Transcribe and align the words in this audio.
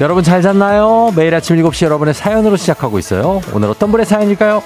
여러분 0.00 0.24
잘 0.24 0.42
잤나요? 0.42 1.12
매일 1.14 1.32
아침 1.34 1.56
7시 1.56 1.84
여러분의 1.84 2.14
사연으로 2.14 2.56
시작하고 2.56 2.98
있어요. 2.98 3.40
오늘 3.52 3.68
어떤 3.68 3.92
분의 3.92 4.04
사연일까요? 4.04 4.62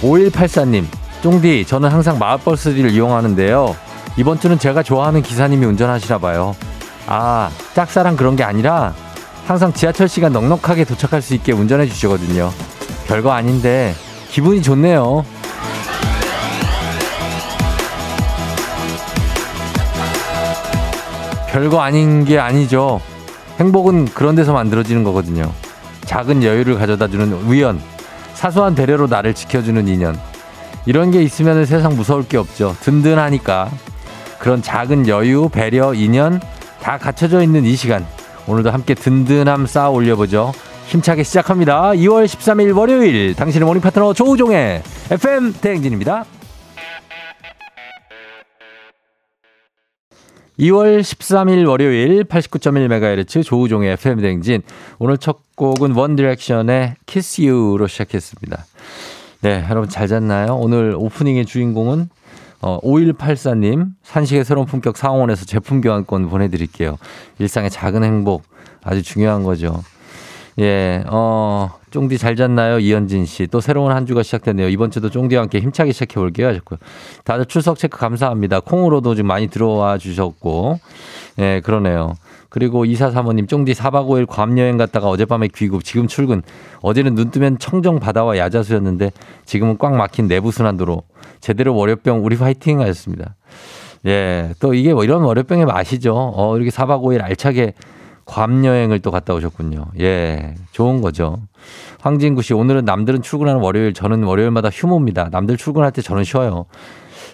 5184님, 0.00 0.84
쫑디, 1.22 1.66
저는 1.66 1.90
항상 1.90 2.18
마을버스를 2.18 2.90
이용하는데요. 2.90 3.76
이번 4.16 4.38
주는 4.40 4.58
제가 4.58 4.82
좋아하는 4.82 5.20
기사님이 5.20 5.66
운전하시나 5.66 6.18
봐요. 6.18 6.54
아, 7.06 7.50
짝사랑 7.74 8.16
그런 8.16 8.36
게 8.36 8.44
아니라 8.44 8.94
항상 9.46 9.72
지하철 9.72 10.08
시간 10.08 10.32
넉넉하게 10.32 10.84
도착할 10.84 11.22
수 11.22 11.32
있게 11.34 11.52
운전해 11.52 11.86
주시거든요. 11.86 12.50
별거 13.06 13.30
아닌데 13.30 13.94
기분이 14.28 14.60
좋네요. 14.60 15.24
별거 21.48 21.80
아닌 21.80 22.24
게 22.24 22.40
아니죠. 22.40 23.00
행복은 23.60 24.06
그런 24.06 24.34
데서 24.34 24.52
만들어지는 24.52 25.04
거거든요. 25.04 25.52
작은 26.04 26.42
여유를 26.42 26.76
가져다 26.76 27.06
주는 27.06 27.32
우연, 27.32 27.80
사소한 28.34 28.74
배려로 28.74 29.06
나를 29.06 29.32
지켜주는 29.32 29.86
인연. 29.86 30.18
이런 30.86 31.12
게 31.12 31.22
있으면 31.22 31.64
세상 31.64 31.94
무서울 31.96 32.26
게 32.26 32.36
없죠. 32.36 32.76
든든하니까. 32.80 33.70
그런 34.38 34.60
작은 34.60 35.06
여유, 35.08 35.48
배려, 35.48 35.94
인연 35.94 36.40
다 36.82 36.98
갖춰져 36.98 37.42
있는 37.42 37.64
이 37.64 37.74
시간. 37.76 38.04
오늘도 38.48 38.70
함께 38.70 38.94
든든함 38.94 39.66
쌓아 39.66 39.90
올려보죠. 39.90 40.52
힘차게 40.86 41.24
시작합니다. 41.24 41.90
2월 41.92 42.26
13일 42.26 42.76
월요일 42.76 43.34
당신의 43.34 43.66
morning 43.66 43.82
파트너 43.82 44.12
조우종의 44.12 44.82
FM 45.10 45.54
대행진입니다. 45.60 46.24
2월 50.58 51.00
13일 51.00 51.68
월요일 51.68 52.24
89.1MHz 52.24 53.44
조우종의 53.44 53.92
FM 53.92 54.20
대행진 54.20 54.62
오늘 54.98 55.18
첫 55.18 55.40
곡은 55.56 55.92
원 55.92 56.16
디렉션의 56.16 56.94
Kiss 57.04 57.42
You로 57.42 57.88
시작했습니다. 57.88 58.64
네, 59.42 59.66
여러분 59.68 59.90
잘 59.90 60.08
잤나요? 60.08 60.56
오늘 60.56 60.94
오프닝의 60.96 61.44
주인공은 61.44 62.08
어, 62.62 62.80
5184님, 62.80 63.90
산식의 64.02 64.44
새로운 64.44 64.66
품격 64.66 64.96
상원에서 64.96 65.44
제품 65.44 65.80
교환권 65.80 66.28
보내드릴게요. 66.28 66.98
일상의 67.38 67.70
작은 67.70 68.02
행복, 68.02 68.42
아주 68.82 69.02
중요한 69.02 69.42
거죠. 69.42 69.82
예, 70.58 71.04
어, 71.08 71.70
쫑디 71.90 72.16
잘 72.16 72.34
잤나요? 72.34 72.78
이현진 72.78 73.26
씨. 73.26 73.46
또 73.46 73.60
새로운 73.60 73.92
한 73.92 74.06
주가 74.06 74.22
시작됐네요. 74.22 74.68
이번 74.68 74.90
주도 74.90 75.10
쫑디와 75.10 75.42
함께 75.42 75.60
힘차게 75.60 75.92
시작해 75.92 76.14
볼게요. 76.14 76.48
하셨고요. 76.48 76.78
다들 77.24 77.44
출석 77.44 77.78
체크 77.78 77.98
감사합니다. 77.98 78.60
콩으로도 78.60 79.14
지금 79.14 79.28
많이 79.28 79.48
들어와 79.48 79.98
주셨고. 79.98 80.80
예, 81.40 81.60
그러네요. 81.62 82.14
그리고 82.48 82.84
이사 82.84 83.10
사모님 83.10 83.46
쫑디 83.46 83.72
4박 83.72 84.06
5일 84.06 84.26
괌 84.26 84.58
여행 84.58 84.76
갔다가 84.76 85.08
어젯밤에 85.08 85.48
귀국 85.54 85.84
지금 85.84 86.06
출근. 86.06 86.42
어제는 86.80 87.14
눈 87.14 87.30
뜨면 87.30 87.58
청정 87.58 88.00
바다와 88.00 88.38
야자수였는데 88.38 89.12
지금은 89.44 89.78
꽉 89.78 89.94
막힌 89.94 90.28
내부 90.28 90.52
순환도로 90.52 91.02
제대로 91.40 91.74
월요병 91.74 92.24
우리 92.24 92.36
화이팅 92.36 92.80
하셨습니다. 92.80 93.34
예, 94.06 94.52
또 94.60 94.74
이게 94.74 94.94
뭐 94.94 95.04
이런 95.04 95.22
월요병의 95.22 95.66
맛이죠. 95.66 96.14
어, 96.14 96.56
이렇게 96.56 96.70
4박 96.70 97.02
5일 97.02 97.22
알차게 97.22 97.74
괌 98.24 98.64
여행을 98.64 99.00
또 99.00 99.10
갔다 99.10 99.34
오셨군요. 99.34 99.86
예, 100.00 100.54
좋은 100.72 101.00
거죠. 101.00 101.38
황진구 102.00 102.42
씨, 102.42 102.54
오늘은 102.54 102.84
남들은 102.84 103.22
출근하는 103.22 103.60
월요일, 103.60 103.94
저는 103.94 104.24
월요일마다 104.24 104.68
휴무입니다. 104.68 105.28
남들 105.30 105.56
출근할 105.56 105.92
때 105.92 106.02
저는 106.02 106.24
쉬어요. 106.24 106.66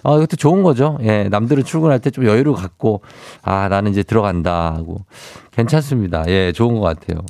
아, 0.04 0.14
이것도 0.16 0.36
좋은 0.36 0.62
거죠. 0.62 0.98
예, 1.02 1.24
남들은 1.24 1.64
출근할 1.64 1.98
때 2.00 2.10
좀 2.10 2.26
여유를 2.26 2.52
갖고, 2.54 3.02
아, 3.42 3.68
나는 3.68 3.90
이제 3.92 4.02
들어간다 4.02 4.72
하고. 4.74 5.04
괜찮습니다. 5.52 6.24
예, 6.28 6.52
좋은 6.52 6.74
것 6.78 6.80
같아요. 6.82 7.20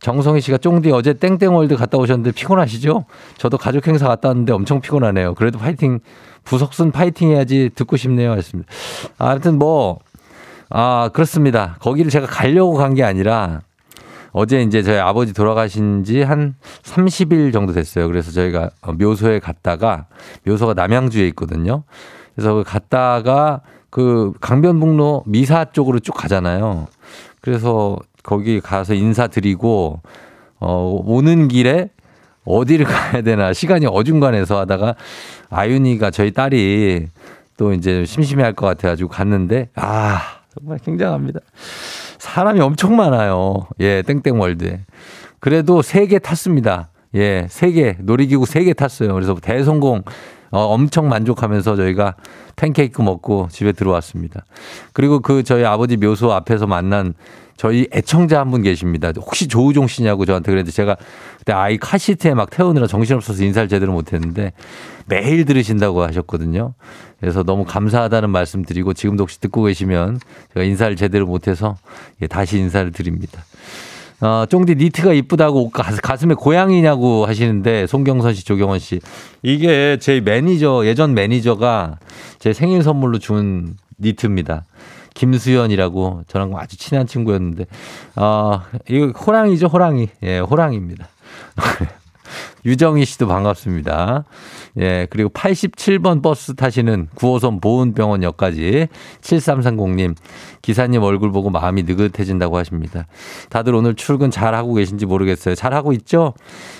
정성희 0.00 0.40
씨가 0.40 0.58
쫑디 0.58 0.92
어제 0.92 1.12
땡땡월드 1.12 1.76
갔다 1.76 1.98
오셨는데 1.98 2.30
피곤하시죠? 2.32 3.04
저도 3.36 3.58
가족 3.58 3.86
행사 3.88 4.06
갔다 4.06 4.28
왔는데 4.28 4.52
엄청 4.52 4.80
피곤하네요. 4.80 5.34
그래도 5.34 5.58
파이팅, 5.58 5.98
부석순 6.44 6.92
파이팅 6.92 7.30
해야지 7.30 7.70
듣고 7.74 7.96
싶네요. 7.96 8.30
하셨습니다. 8.32 8.70
아무튼 9.18 9.58
뭐, 9.58 9.98
아, 10.70 11.10
그렇습니다. 11.12 11.76
거기를 11.80 12.10
제가 12.10 12.26
가려고 12.26 12.74
간 12.74 12.94
게 12.94 13.02
아니라 13.02 13.60
어제 14.32 14.62
이제 14.62 14.82
저희 14.82 14.98
아버지 14.98 15.32
돌아가신 15.32 16.04
지 16.04 16.22
한 16.22 16.54
30일 16.82 17.52
정도 17.52 17.72
됐어요. 17.72 18.06
그래서 18.08 18.30
저희가 18.32 18.70
묘소에 18.98 19.38
갔다가 19.38 20.06
묘소가 20.46 20.74
남양주에 20.74 21.26
있거든요. 21.28 21.84
그래서 22.34 22.62
갔다가 22.62 23.62
그 23.90 24.32
강변북로 24.40 25.24
미사 25.26 25.64
쪽으로 25.64 25.98
쭉 25.98 26.12
가잖아요. 26.12 26.86
그래서 27.40 27.96
거기 28.22 28.60
가서 28.60 28.94
인사드리고 28.94 30.02
어 30.60 31.02
오는 31.06 31.48
길에 31.48 31.88
어디를 32.44 32.84
가야 32.86 33.22
되나 33.22 33.52
시간이 33.52 33.86
어중간해서 33.86 34.58
하다가 34.60 34.94
아윤이가 35.50 36.10
저희 36.10 36.32
딸이 36.32 37.06
또 37.56 37.72
이제 37.72 38.04
심심해 38.04 38.42
할 38.42 38.52
것 38.54 38.66
같아가지고 38.66 39.08
갔는데 39.08 39.70
아 39.74 40.20
정말 40.58 40.78
굉장합니다. 40.84 41.40
사람이 42.18 42.60
엄청 42.60 42.96
많아요. 42.96 43.66
예, 43.80 44.02
땡땡월드에. 44.02 44.80
그래도 45.40 45.82
세 45.82 46.06
개 46.06 46.18
탔습니다. 46.18 46.90
예, 47.14 47.46
세 47.48 47.70
개, 47.72 47.96
놀이기구 48.00 48.44
세 48.46 48.64
개 48.64 48.72
탔어요. 48.74 49.14
그래서 49.14 49.34
대성공, 49.40 50.02
어, 50.50 50.60
엄청 50.60 51.08
만족하면서 51.08 51.76
저희가 51.76 52.14
팬케이크 52.56 53.02
먹고 53.02 53.48
집에 53.50 53.72
들어왔습니다. 53.72 54.44
그리고 54.92 55.20
그 55.20 55.42
저희 55.42 55.64
아버지 55.64 55.96
묘소 55.96 56.32
앞에서 56.32 56.66
만난 56.66 57.14
저희 57.56 57.88
애청자 57.92 58.38
한 58.38 58.50
분 58.50 58.62
계십니다. 58.62 59.10
혹시 59.16 59.48
조우종 59.48 59.88
씨냐고 59.88 60.24
저한테 60.24 60.52
그랬는데 60.52 60.70
제가 60.70 60.96
그때 61.38 61.52
아이 61.52 61.76
카시트에 61.76 62.34
막 62.34 62.50
태우느라 62.50 62.86
정신없어서 62.86 63.42
인사를 63.42 63.68
제대로 63.68 63.92
못했는데 63.92 64.52
매일 65.06 65.44
들으신다고 65.44 66.02
하셨거든요. 66.04 66.74
그래서 67.18 67.42
너무 67.42 67.64
감사하다는 67.64 68.30
말씀 68.30 68.64
드리고 68.64 68.94
지금도 68.94 69.22
혹시 69.22 69.40
듣고 69.40 69.64
계시면 69.64 70.20
제가 70.54 70.64
인사를 70.64 70.94
제대로 70.94 71.26
못해서 71.26 71.76
예, 72.22 72.28
다시 72.28 72.58
인사를 72.58 72.92
드립니다. 72.92 73.42
어, 74.20 74.46
쫑디 74.46 74.74
니트가 74.76 75.12
이쁘다고 75.12 75.70
가슴에 75.70 76.34
고양이냐고 76.34 77.26
하시는데 77.26 77.86
송경선 77.86 78.34
씨, 78.34 78.44
조경원 78.44 78.78
씨. 78.80 79.00
이게 79.42 79.96
제 80.00 80.20
매니저, 80.20 80.86
예전 80.86 81.14
매니저가 81.14 81.98
제 82.38 82.52
생일 82.52 82.82
선물로 82.82 83.18
준 83.18 83.76
니트입니다. 84.00 84.64
김수현이라고 85.14 86.22
저랑 86.28 86.52
아주 86.56 86.76
친한 86.76 87.06
친구였는데, 87.06 87.66
어, 88.16 88.62
이거 88.88 89.06
호랑이죠, 89.08 89.66
호랑이. 89.66 90.08
예, 90.22 90.38
호랑이입니다. 90.38 91.08
유정희 92.64 93.04
씨도 93.04 93.28
반갑습니다. 93.28 94.24
예, 94.80 95.06
그리고 95.10 95.30
87번 95.30 96.22
버스 96.22 96.54
타시는 96.54 97.08
9호선 97.14 97.60
보훈병원역까지 97.60 98.88
7330님, 99.20 100.14
기사님 100.62 101.02
얼굴 101.02 101.32
보고 101.32 101.50
마음이 101.50 101.84
느긋해진다고 101.84 102.56
하십니다. 102.58 103.06
다들 103.50 103.74
오늘 103.74 103.94
출근 103.94 104.30
잘 104.30 104.54
하고 104.54 104.74
계신지 104.74 105.06
모르겠어요. 105.06 105.54
잘 105.54 105.74
하고 105.74 105.92
있죠? 105.92 106.34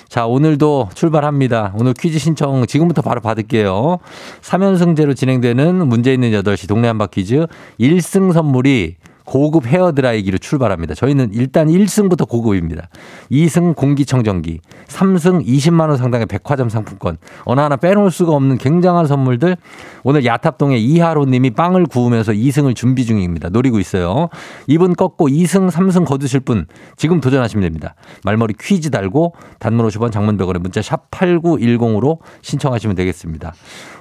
자, 0.08 0.26
오늘도 0.26 0.91
출발합니다. 0.94 1.75
오늘 1.76 1.94
퀴즈 1.94 2.19
신청 2.19 2.67
지금부터 2.67 3.03
바로 3.03 3.20
받을게요. 3.20 3.99
3연승제로 4.43 5.14
진행되는 5.17 5.87
문제 5.87 6.12
있는 6.12 6.31
8시 6.31 6.69
동네 6.69 6.88
한바 6.88 7.06
퀴즈 7.06 7.47
1승 7.81 8.32
선물이 8.32 8.97
고급 9.29 9.67
헤어드라이기로 9.67 10.39
출발합니다. 10.39 10.95
저희는 10.95 11.33
일단 11.35 11.69
1승부터 11.69 12.27
고급입니다. 12.27 12.89
2승 13.31 13.77
공기청정기, 13.77 14.61
3승 14.87 15.47
20만 15.47 15.91
원 15.91 15.99
상당의 15.99 16.25
백화점 16.25 16.71
상품권, 16.71 17.19
어느 17.45 17.61
하나 17.61 17.77
빼놓을 17.77 18.11
수가 18.11 18.33
없는 18.33 18.57
굉장한 18.57 19.07
선물들. 19.07 19.59
오늘 20.03 20.25
야탑동의 20.25 20.83
이하로 20.83 21.27
님이 21.27 21.51
빵을 21.51 21.85
구우면서 21.87 22.33
2승을 22.33 22.75
준비 22.75 23.05
중입니다. 23.05 23.51
노리고 23.51 23.79
있어요. 23.81 24.31
이분 24.67 24.95
꺾고 24.95 25.29
2승, 25.29 25.71
3승 25.71 26.07
거두실 26.07 26.41
분 26.41 26.65
지금 26.97 27.21
도전하시면 27.21 27.63
됩니다. 27.63 27.97
말머리 28.25 28.55
퀴즈 28.59 28.91
달고 28.91 29.35
단문 29.59 29.87
50원 29.89 30.11
장문백원에 30.11 30.59
문자 30.59 30.81
샵 30.81 31.11
8910으로 31.11 32.19
신청하시면 32.41 32.97
되겠습니다. 32.97 33.53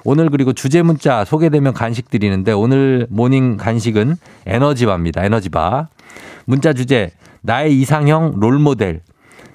오늘 0.04 0.30
그리고 0.30 0.54
주제 0.54 0.80
문자 0.80 1.26
소개되면 1.26 1.74
간식 1.74 2.08
드리는데 2.08 2.52
오늘 2.52 3.06
morning 3.10 3.58
간식은 3.58 4.16
에너지바입니다. 4.46 5.17
에너지바. 5.24 5.88
문자 6.46 6.72
주제 6.72 7.10
나의 7.42 7.78
이상형 7.80 8.34
롤모델. 8.36 9.02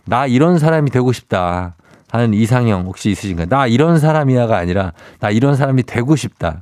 나 0.05 0.25
이런 0.27 0.59
사람이 0.59 0.89
되고 0.91 1.11
싶다. 1.11 1.75
하는 2.11 2.33
이상형 2.33 2.85
혹시 2.85 3.09
있으신가요? 3.09 3.47
나 3.49 3.65
이런 3.65 3.97
사람이야가 3.99 4.55
아니라 4.55 4.93
나 5.19 5.29
이런 5.31 5.55
사람이 5.55 5.83
되고 5.83 6.15
싶다. 6.15 6.61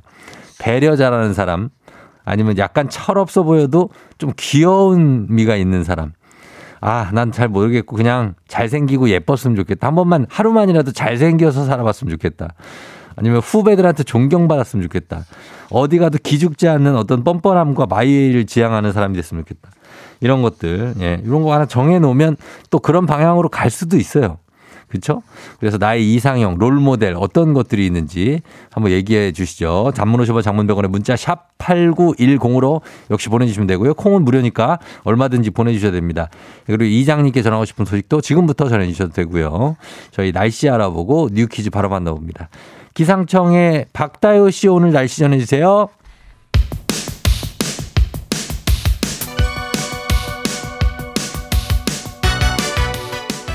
배려 0.58 0.96
잘하는 0.96 1.34
사람 1.34 1.68
아니면 2.24 2.56
약간 2.56 2.88
철없어 2.88 3.42
보여도 3.42 3.90
좀 4.16 4.32
귀여운 4.38 5.26
미가 5.28 5.56
있는 5.56 5.82
사람 5.84 6.12
아, 6.80 7.10
난 7.12 7.30
잘 7.32 7.48
모르겠고 7.48 7.96
그냥 7.96 8.34
잘생기고 8.48 9.08
예뻤으면 9.10 9.56
좋겠다. 9.56 9.86
한 9.88 9.94
번만 9.94 10.26
하루만이라도 10.30 10.92
잘생겨서 10.92 11.64
살아봤으면 11.64 12.10
좋겠다. 12.12 12.54
아니면 13.16 13.40
후배들한테 13.40 14.02
존경받았으면 14.04 14.82
좋겠다. 14.84 15.24
어디 15.70 15.98
가도 15.98 16.18
기죽지 16.22 16.68
않는 16.68 16.96
어떤 16.96 17.24
뻔뻔함과 17.24 17.86
마이를 17.86 18.46
지향하는 18.46 18.92
사람이 18.92 19.16
됐으면 19.16 19.44
좋겠다. 19.44 19.70
이런 20.20 20.42
것들, 20.42 20.94
예, 21.00 21.20
이런 21.24 21.42
거 21.42 21.52
하나 21.52 21.66
정해 21.66 21.98
놓으면 21.98 22.36
또 22.70 22.78
그런 22.78 23.06
방향으로 23.06 23.48
갈 23.48 23.70
수도 23.70 23.96
있어요. 23.96 24.38
그렇죠? 24.92 25.22
그래서 25.58 25.78
나의 25.78 26.14
이상형, 26.14 26.58
롤 26.58 26.74
모델 26.74 27.14
어떤 27.16 27.54
것들이 27.54 27.86
있는지 27.86 28.42
한번 28.70 28.92
얘기해 28.92 29.32
주시죠. 29.32 29.92
단문 29.94 30.20
오십원 30.20 30.42
장문백원에 30.42 30.90
문자 30.90 31.16
샵 31.16 31.56
8910으로 31.56 32.82
역시 33.10 33.30
보내주시면 33.30 33.66
되고요. 33.68 33.94
콩은 33.94 34.22
무료니까 34.22 34.80
얼마든지 35.04 35.50
보내주셔야 35.50 35.92
됩니다. 35.92 36.28
그리고 36.66 36.84
이장님께 36.84 37.40
전하고 37.40 37.64
싶은 37.64 37.86
소식도 37.86 38.20
지금부터 38.20 38.68
전해주셔도 38.68 39.14
되고요. 39.14 39.76
저희 40.10 40.30
날씨 40.30 40.68
알아보고 40.68 41.30
뉴 41.32 41.46
퀴즈 41.46 41.70
바로 41.70 41.88
만나봅니다. 41.88 42.50
기상청의 42.94 43.86
박다효 43.92 44.50
씨 44.50 44.68
오늘 44.68 44.92
날씨 44.92 45.18
전해주세요. 45.20 45.88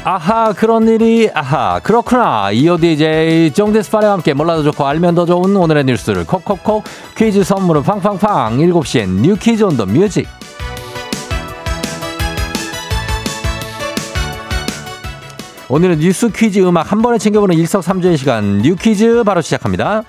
아하 0.04 0.54
그런 0.54 0.88
일이 0.88 1.30
아하 1.34 1.80
그렇구나. 1.84 2.52
이오디제이 2.52 3.52
정데스파레와 3.52 4.14
함께 4.14 4.34
몰라도 4.34 4.64
좋고 4.64 4.86
알면 4.88 5.16
더 5.16 5.26
좋은 5.26 5.54
오늘의 5.56 5.84
뉴스를 5.84 6.26
콕콕콕 6.26 6.86
퀴즈 7.18 7.44
선물은 7.44 7.84
팡팡팡. 7.84 8.58
7시엔 8.58 9.08
뉴 9.22 9.36
퀴즈 9.36 9.64
on 9.64 9.76
the 9.76 9.86
music 9.86 10.26
오늘은 15.70 16.00
뉴스 16.00 16.30
퀴즈 16.30 16.60
음악 16.60 16.92
한 16.92 17.02
번에 17.02 17.18
챙겨보는 17.18 17.56
일석삼조의 17.58 18.18
시간 18.18 18.60
뉴 18.60 18.76
퀴즈 18.76 19.24
바로 19.24 19.42
시작합니다. 19.42 20.04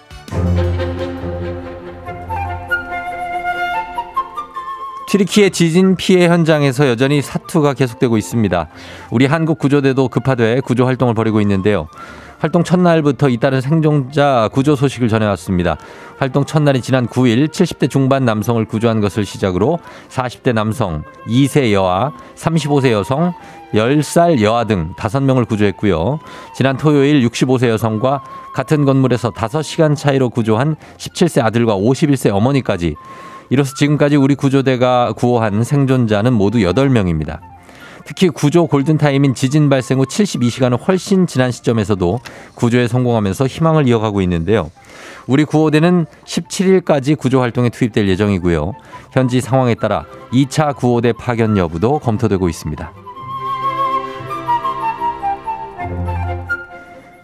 튀르키예 5.08 5.50
지진 5.52 5.96
피해 5.96 6.28
현장에서 6.28 6.86
여전히 6.86 7.22
사투가 7.22 7.72
계속되고 7.72 8.18
있습니다. 8.18 8.68
우리 9.10 9.24
한국 9.24 9.58
구조대도 9.58 10.08
급파돼 10.08 10.60
구조 10.60 10.84
활동을 10.84 11.14
벌이고 11.14 11.40
있는데요. 11.40 11.88
활동 12.38 12.62
첫날부터 12.62 13.30
잇따른 13.30 13.62
생존자 13.62 14.50
구조 14.52 14.76
소식을 14.76 15.08
전해왔습니다. 15.08 15.78
활동 16.18 16.44
첫날인 16.44 16.82
지난 16.82 17.08
9일 17.08 17.48
70대 17.48 17.88
중반 17.88 18.26
남성을 18.26 18.62
구조한 18.66 19.00
것을 19.00 19.24
시작으로 19.24 19.78
40대 20.10 20.52
남성, 20.52 21.02
2세 21.26 21.72
여아, 21.72 22.12
35세 22.36 22.90
여성, 22.92 23.32
10살 23.72 24.42
여아 24.42 24.64
등 24.64 24.92
5명을 24.96 25.48
구조했고요. 25.48 26.20
지난 26.54 26.76
토요일 26.76 27.26
65세 27.26 27.68
여성과 27.68 28.22
같은 28.52 28.84
건물에서 28.84 29.30
5시간 29.30 29.96
차이로 29.96 30.28
구조한 30.30 30.76
17세 30.98 31.42
아들과 31.42 31.76
51세 31.76 32.32
어머니까지 32.32 32.94
이로써 33.50 33.74
지금까지 33.74 34.16
우리 34.16 34.34
구조대가 34.34 35.12
구호한 35.16 35.64
생존자는 35.64 36.32
모두 36.32 36.58
8명입니다. 36.58 37.40
특히 38.04 38.28
구조 38.30 38.66
골든타임인 38.66 39.34
지진 39.34 39.68
발생 39.68 39.98
후 39.98 40.04
72시간을 40.04 40.78
훨씬 40.86 41.26
지난 41.26 41.50
시점에서도 41.50 42.20
구조에 42.54 42.88
성공하면서 42.88 43.46
희망을 43.46 43.86
이어가고 43.86 44.22
있는데요. 44.22 44.70
우리 45.26 45.44
구호대는 45.44 46.06
17일까지 46.24 47.18
구조 47.18 47.40
활동에 47.42 47.68
투입될 47.68 48.08
예정이고요. 48.08 48.72
현지 49.12 49.42
상황에 49.42 49.74
따라 49.74 50.06
2차 50.32 50.74
구호대 50.74 51.12
파견 51.12 51.58
여부도 51.58 51.98
검토되고 51.98 52.48
있습니다. 52.48 52.92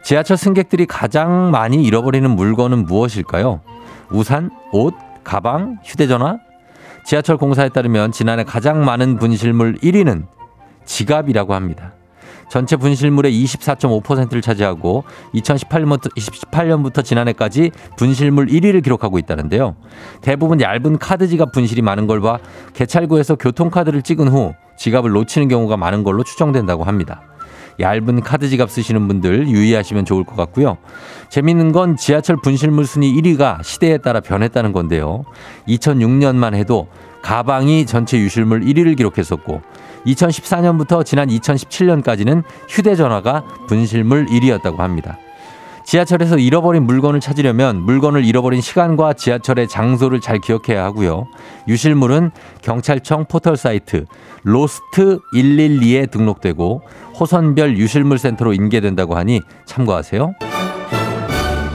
지하철 0.03 0.37
승객들이 0.37 0.85
가장 0.85 1.51
많이 1.51 1.83
잃어버리는 1.83 2.29
물건은 2.31 2.85
무엇일까요? 2.85 3.63
우산, 4.11 4.51
옷, 4.71 4.95
가방, 5.25 5.79
휴대전화? 5.85 6.39
지하철 7.05 7.37
공사에 7.37 7.69
따르면 7.69 8.13
지난해 8.13 8.45
가장 8.45 8.85
많은 8.85 9.19
분실물 9.19 9.77
1위는 9.77 10.27
지갑이라고 10.85 11.55
합니다. 11.55 11.93
전체 12.51 12.77
분실물의 12.77 13.33
24.5%를 13.45 14.43
차지하고 14.43 15.05
2018년부터, 15.35 16.15
2018년부터 16.15 17.03
지난해까지 17.05 17.71
분실물 17.97 18.47
1위를 18.47 18.83
기록하고 18.83 19.19
있다는데요. 19.19 19.77
대부분 20.21 20.61
얇은 20.61 20.99
카드 20.99 21.27
지갑 21.27 21.53
분실이 21.53 21.83
많은 21.83 22.07
걸 22.07 22.21
봐 22.21 22.39
개찰구에서 22.75 23.37
교통카드를 23.37 24.03
찍은 24.03 24.29
후 24.29 24.55
지갑을 24.77 25.11
놓치는 25.11 25.49
경우가 25.49 25.77
많은 25.77 26.05
걸로 26.05 26.23
추정된다고 26.23 26.85
합니다. 26.85 27.23
얇은 27.81 28.21
카드 28.21 28.49
지갑 28.49 28.71
쓰시는 28.71 29.09
분들 29.09 29.49
유의하시면 29.49 30.05
좋을 30.05 30.25
것 30.25 30.37
같고요. 30.37 30.79
재밌는 31.29 31.73
건 31.73 31.97
지하철 31.97 32.37
분실물 32.37 32.87
순위 32.87 33.13
1위가 33.21 33.63
시대에 33.63 33.99
따라 33.99 34.21
변했다는 34.21 34.73
건데요. 34.73 35.25
2006년만 35.69 36.55
해도 36.55 36.89
가방이 37.23 37.87
전체 37.87 38.19
유실물 38.19 38.61
1위를 38.61 38.97
기록했었고 38.97 39.63
2014년부터 40.07 41.05
지난 41.05 41.29
2017년까지는 41.29 42.43
휴대전화가 42.69 43.45
분실물 43.67 44.27
1위였다고 44.27 44.79
합니다. 44.79 45.19
지하철에서 45.85 46.39
잃어버린 46.39 46.85
물건을 46.85 47.21
찾으려면 47.21 47.81
물건을 47.83 48.25
잃어버린 48.25 48.61
시간과 48.61 49.13
지하철의 49.13 49.69
장소를 49.69 50.21
잘 50.21 50.39
기억해야 50.39 50.83
하고요. 50.85 51.27
유실물은 51.69 52.31
경찰청 52.63 53.27
포털 53.27 53.57
사이트 53.57 54.07
Lost 54.43 55.21
112에 55.35 56.11
등록되고 56.11 56.83
호선별 57.21 57.77
유실물 57.77 58.19
센터로 58.19 58.55
인계된다고 58.55 59.15
하니 59.17 59.43
참고하세요. 59.67 60.35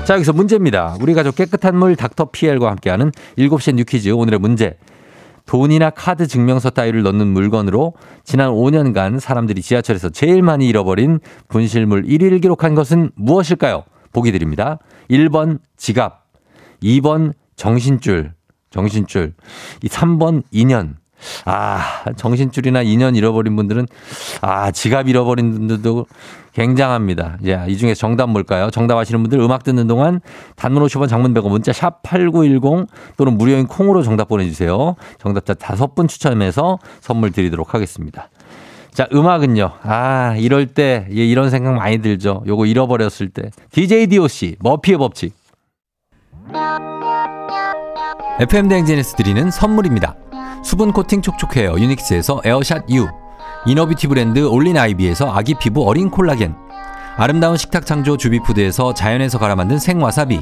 자, 0.06 0.16
여기서 0.16 0.34
문제입니다. 0.34 0.98
우리 1.00 1.14
가족 1.14 1.36
깨끗한 1.36 1.78
물 1.78 1.96
닥터 1.96 2.30
PL과 2.32 2.72
함께하는 2.72 3.12
7시 3.38 3.76
뉴퀴즈 3.76 4.10
오늘의 4.10 4.40
문제. 4.40 4.76
돈이나 5.46 5.92
카드 5.92 6.28
증명서 6.28 6.72
따위를 6.72 7.04
넣는 7.04 7.28
물건으로 7.28 7.94
지난 8.24 8.50
5년간 8.52 9.20
사람들이 9.20 9.62
지하철에서 9.62 10.10
제일 10.10 10.42
많이 10.42 10.68
잃어버린 10.68 11.20
분실물 11.48 12.04
1위를 12.04 12.42
기록한 12.42 12.76
것은 12.76 13.12
무엇일까요? 13.16 13.84
보기 14.12 14.32
드립니다. 14.32 14.80
1번 15.10 15.60
지갑, 15.78 16.26
2번 16.84 17.34
정신줄, 17.56 18.34
정신줄, 18.70 19.34
3번 19.82 20.44
인연. 20.52 20.98
아, 21.46 22.06
정신줄이나 22.16 22.82
인연 22.82 23.16
잃어버린 23.16 23.56
분들은 23.56 23.88
아, 24.42 24.72
지갑 24.72 25.10
잃어버린 25.10 25.52
분들도 25.52 26.06
굉장합니다. 26.54 27.38
예, 27.46 27.66
이 27.68 27.78
중에 27.78 27.94
정답 27.94 28.30
뭘까요? 28.30 28.70
정답 28.72 28.98
아시는 28.98 29.22
분들 29.24 29.40
음악 29.40 29.64
듣는 29.64 29.88
동안 29.88 30.22
단문 30.56 30.84
50원 30.84 31.08
장문 31.08 31.34
100원 31.34 31.50
문자 31.50 31.72
샵 31.72 32.02
8910 32.04 32.88
또는 33.18 33.38
무료인 33.38 33.68
콩으로 33.68 34.02
정답 34.02 34.28
보내주세요. 34.28 34.96
정답자 35.20 35.54
다섯 35.54 35.96
분 35.96 36.08
추첨해서 36.08 36.80
선물 37.02 37.32
드리도록 37.32 37.74
하겠습니다. 37.74 38.30
자, 38.94 39.08
음악은요. 39.14 39.72
아, 39.84 40.36
이럴 40.38 40.66
때 40.68 41.08
예, 41.12 41.26
이런 41.26 41.50
생각 41.50 41.74
많이 41.76 42.00
들죠. 42.00 42.44
요거 42.48 42.66
잃어버렸을 42.66 43.30
때. 43.30 43.50
DJ 43.72 44.08
DOC 44.08 44.58
머피의 44.60 44.98
법칙. 44.98 45.34
FM 48.40 48.68
대행진에서 48.70 49.16
드리는 49.18 49.52
선물입니다. 49.52 50.16
수분 50.64 50.92
코팅 50.92 51.22
촉촉 51.22 51.56
헤어 51.56 51.78
유닉스에서 51.78 52.42
에어샷 52.44 52.90
U 52.90 53.08
inner 53.66 53.85
beauty 53.85 54.08
브랜드 54.08 54.40
올린 54.46 54.78
아이비에서 54.78 55.32
아기 55.34 55.54
피부 55.56 55.88
어린 55.88 56.10
콜라겐 56.10 56.56
아름다운 57.18 57.58
식탁 57.58 57.86
창조 57.86 58.18
주비푸드에서 58.18 58.94
자연에서 58.94 59.40
갈아 59.40 59.56
만든 59.56 59.80
생와사비 59.80 60.42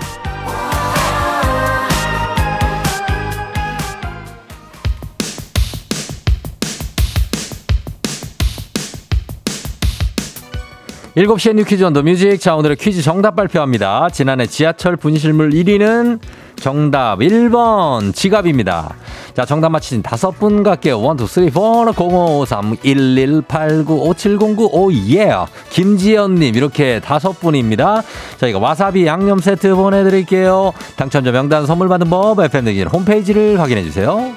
7시에 11.15 11.55
뮤 11.55 11.65
퀴즈 11.65 11.83
on 11.83 11.91
the 11.91 12.01
music. 12.01 12.39
자, 12.39 12.55
오늘의 12.55 12.77
퀴즈 12.77 13.01
정답 13.01 13.35
발표합니다. 13.35 14.07
지난해 14.13 14.45
지하철 14.45 14.95
분실물 14.95 15.49
1위는 15.49 16.19
정답 16.55 17.19
1번 17.19 18.15
지갑입니다. 18.15 18.95
자, 19.33 19.45
정답 19.45 19.69
맞히신 19.69 20.03
다섯 20.03 20.31
분 20.31 20.63
갈게요. 20.63 21.01
1, 21.01 21.21
2, 21.21 21.27
3, 21.27 21.49
4, 21.49 21.59
0, 21.59 21.93
5, 21.97 22.45
3, 22.45 22.77
1, 22.81 23.17
1, 23.17 23.41
8, 23.41 23.83
9, 23.83 23.93
5, 24.07 24.13
7, 24.13 24.37
0, 24.41 24.55
9, 24.55 24.69
오, 24.71 24.93
예. 24.93 25.31
김지연님, 25.71 26.55
이렇게 26.55 27.01
다섯 27.01 27.37
분입니다. 27.41 28.03
자, 28.37 28.47
이거 28.47 28.59
와사비 28.59 29.05
양념 29.05 29.39
세트 29.39 29.75
보내드릴게요. 29.75 30.71
당첨자 30.95 31.31
명단 31.31 31.65
선물 31.65 31.89
받는 31.89 32.09
법, 32.09 32.39
FM댕진 32.39 32.87
홈페이지를 32.87 33.59
확인해주세요. 33.59 34.31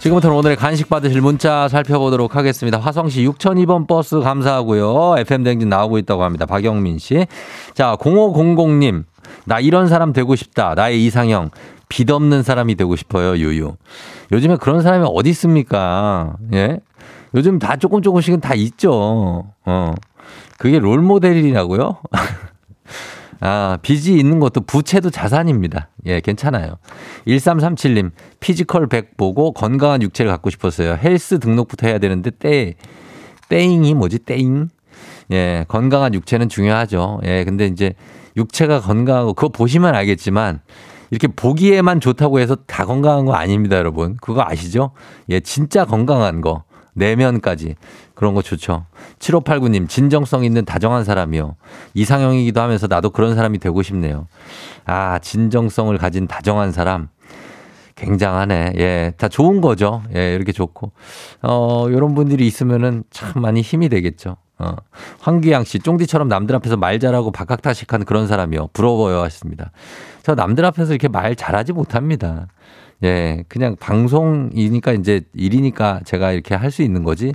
지금부터는 0.00 0.34
오늘의 0.34 0.56
간식 0.56 0.88
받으실 0.88 1.20
문자 1.20 1.68
살펴보도록 1.68 2.34
하겠습니다. 2.34 2.78
화성시 2.78 3.22
6002번 3.28 3.86
버스 3.86 4.18
감사하고요. 4.20 5.16
FM댕진 5.18 5.68
나오고 5.68 5.98
있다고 5.98 6.24
합니다. 6.24 6.46
박영민 6.46 6.98
씨. 6.98 7.26
자, 7.74 7.96
0500님. 7.96 9.04
나 9.44 9.60
이런 9.60 9.88
사람 9.88 10.14
되고 10.14 10.34
싶다. 10.36 10.74
나의 10.74 11.04
이상형. 11.04 11.50
빚 11.90 12.10
없는 12.10 12.42
사람이 12.42 12.76
되고 12.76 12.96
싶어요. 12.96 13.36
유유. 13.36 13.74
요즘에 14.32 14.56
그런 14.56 14.80
사람이 14.80 15.04
어디 15.06 15.28
있습니까? 15.30 16.34
예? 16.54 16.80
요즘 17.34 17.58
다 17.58 17.76
조금 17.76 18.00
조금씩은 18.00 18.40
다 18.40 18.54
있죠. 18.54 19.52
어. 19.66 19.92
그게 20.56 20.78
롤 20.78 21.02
모델이라고요? 21.02 21.98
아, 23.40 23.78
빚이 23.80 24.18
있는 24.18 24.38
것도 24.38 24.60
부채도 24.62 25.10
자산입니다. 25.10 25.88
예, 26.06 26.20
괜찮아요. 26.20 26.76
1337님, 27.26 28.10
피지컬 28.38 28.86
100 28.86 29.16
보고 29.16 29.52
건강한 29.52 30.02
육체를 30.02 30.30
갖고 30.30 30.50
싶었어요. 30.50 30.98
헬스 31.02 31.38
등록부터 31.38 31.86
해야 31.86 31.98
되는데, 31.98 32.30
때, 32.30 32.74
땡이 33.48 33.94
뭐지, 33.94 34.20
땡? 34.20 34.68
예, 35.32 35.64
건강한 35.68 36.12
육체는 36.12 36.48
중요하죠. 36.50 37.20
예, 37.24 37.44
근데 37.44 37.66
이제 37.66 37.94
육체가 38.36 38.80
건강하고, 38.80 39.32
그거 39.32 39.48
보시면 39.48 39.94
알겠지만, 39.94 40.60
이렇게 41.10 41.26
보기에만 41.26 42.00
좋다고 42.00 42.40
해서 42.40 42.56
다 42.66 42.84
건강한 42.84 43.24
거 43.24 43.32
아닙니다, 43.32 43.76
여러분. 43.76 44.16
그거 44.20 44.44
아시죠? 44.46 44.92
예, 45.30 45.40
진짜 45.40 45.84
건강한 45.84 46.40
거. 46.40 46.64
내면까지. 46.94 47.76
그런 48.20 48.34
거 48.34 48.42
좋죠. 48.42 48.84
7589님, 49.18 49.88
진정성 49.88 50.44
있는 50.44 50.66
다정한 50.66 51.04
사람이요. 51.04 51.56
이상형이기도 51.94 52.60
하면서 52.60 52.86
나도 52.86 53.08
그런 53.08 53.34
사람이 53.34 53.56
되고 53.56 53.82
싶네요. 53.82 54.26
아, 54.84 55.18
진정성을 55.20 55.96
가진 55.96 56.26
다정한 56.26 56.70
사람. 56.70 57.08
굉장하네. 57.94 58.74
예, 58.76 59.14
다 59.16 59.28
좋은 59.28 59.62
거죠. 59.62 60.02
예, 60.14 60.34
이렇게 60.34 60.52
좋고. 60.52 60.92
어, 61.40 61.86
요런 61.88 62.14
분들이 62.14 62.46
있으면은 62.46 63.04
참 63.08 63.40
많이 63.40 63.62
힘이 63.62 63.88
되겠죠. 63.88 64.36
어. 64.58 64.76
황기양 65.20 65.64
씨, 65.64 65.78
쫑디처럼 65.78 66.28
남들 66.28 66.54
앞에서 66.56 66.76
말 66.76 67.00
잘하고 67.00 67.32
박학다식한 67.32 68.04
그런 68.04 68.26
사람이요. 68.26 68.68
부러워요 68.74 69.22
하셨습니다. 69.22 69.70
저 70.22 70.34
남들 70.34 70.66
앞에서 70.66 70.92
이렇게 70.92 71.08
말 71.08 71.34
잘하지 71.34 71.72
못합니다. 71.72 72.48
예, 73.02 73.44
그냥 73.48 73.76
방송이니까 73.80 74.92
이제 74.92 75.22
일이니까 75.34 76.00
제가 76.04 76.32
이렇게 76.32 76.54
할 76.54 76.70
수 76.70 76.82
있는 76.82 77.02
거지. 77.04 77.32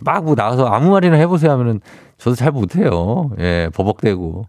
막 0.00 0.22
뭐 0.24 0.34
나와서 0.34 0.66
아무 0.66 0.90
말이나 0.90 1.16
해보세요 1.16 1.52
하면은 1.52 1.80
저도 2.18 2.36
잘 2.36 2.50
못해요. 2.52 3.30
예, 3.38 3.70
버벅대고. 3.74 4.46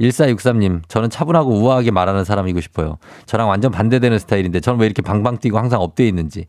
1463님, 0.00 0.82
저는 0.88 1.10
차분하고 1.10 1.50
우아하게 1.50 1.90
말하는 1.90 2.24
사람이고 2.24 2.60
싶어요. 2.60 2.98
저랑 3.26 3.48
완전 3.48 3.70
반대되는 3.72 4.18
스타일인데 4.18 4.60
저는 4.60 4.80
왜 4.80 4.86
이렇게 4.86 5.02
방방 5.02 5.38
뛰고 5.38 5.58
항상 5.58 5.80
up돼 5.80 6.06
있는지. 6.08 6.46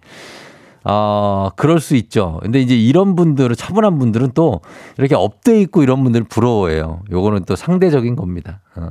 어, 0.85 1.49
그럴 1.57 1.79
수 1.79 1.95
있죠. 1.97 2.39
근데 2.41 2.61
이제 2.61 2.75
이런 2.75 3.15
분들은, 3.15 3.55
차분한 3.55 3.99
분들은 3.99 4.31
또 4.33 4.61
이렇게 4.97 5.13
up돼 5.15 5.59
있고 5.61 5.83
이런 5.83 6.03
분들 6.03 6.23
부러워해요. 6.23 7.01
요거는 7.11 7.43
또 7.45 7.55
상대적인 7.55 8.15
겁니다. 8.15 8.61
어. 8.75 8.89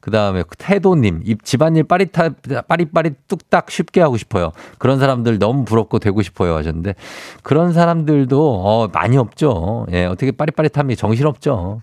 그 0.00 0.10
다음에 0.10 0.42
태도님, 0.58 1.20
입 1.24 1.44
집안일 1.44 1.84
빠릿하, 1.84 2.30
빠릿빠릿 2.66 3.28
뚝딱 3.28 3.70
쉽게 3.70 4.00
하고 4.00 4.16
싶어요. 4.16 4.52
그런 4.78 4.98
사람들 4.98 5.38
너무 5.38 5.64
부럽고 5.64 5.98
되고 5.98 6.22
싶어요 6.22 6.56
하셨는데 6.56 6.94
그런 7.42 7.72
사람들도 7.72 8.62
어, 8.64 8.88
많이 8.88 9.18
없죠. 9.18 9.86
예, 9.92 10.06
어떻게 10.06 10.32
빠릿빠릿함이 10.32 10.96
정신없죠. 10.96 11.82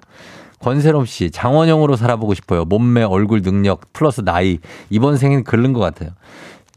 권세롬 0.60 1.06
씨, 1.06 1.30
장원영으로 1.30 1.96
살아보고 1.96 2.34
싶어요. 2.34 2.66
몸매, 2.66 3.04
얼굴, 3.04 3.44
능력, 3.44 3.94
플러스 3.94 4.22
나이. 4.22 4.58
이번 4.90 5.18
생엔 5.18 5.44
글른 5.44 5.74
것 5.74 5.80
같아요. 5.80 6.10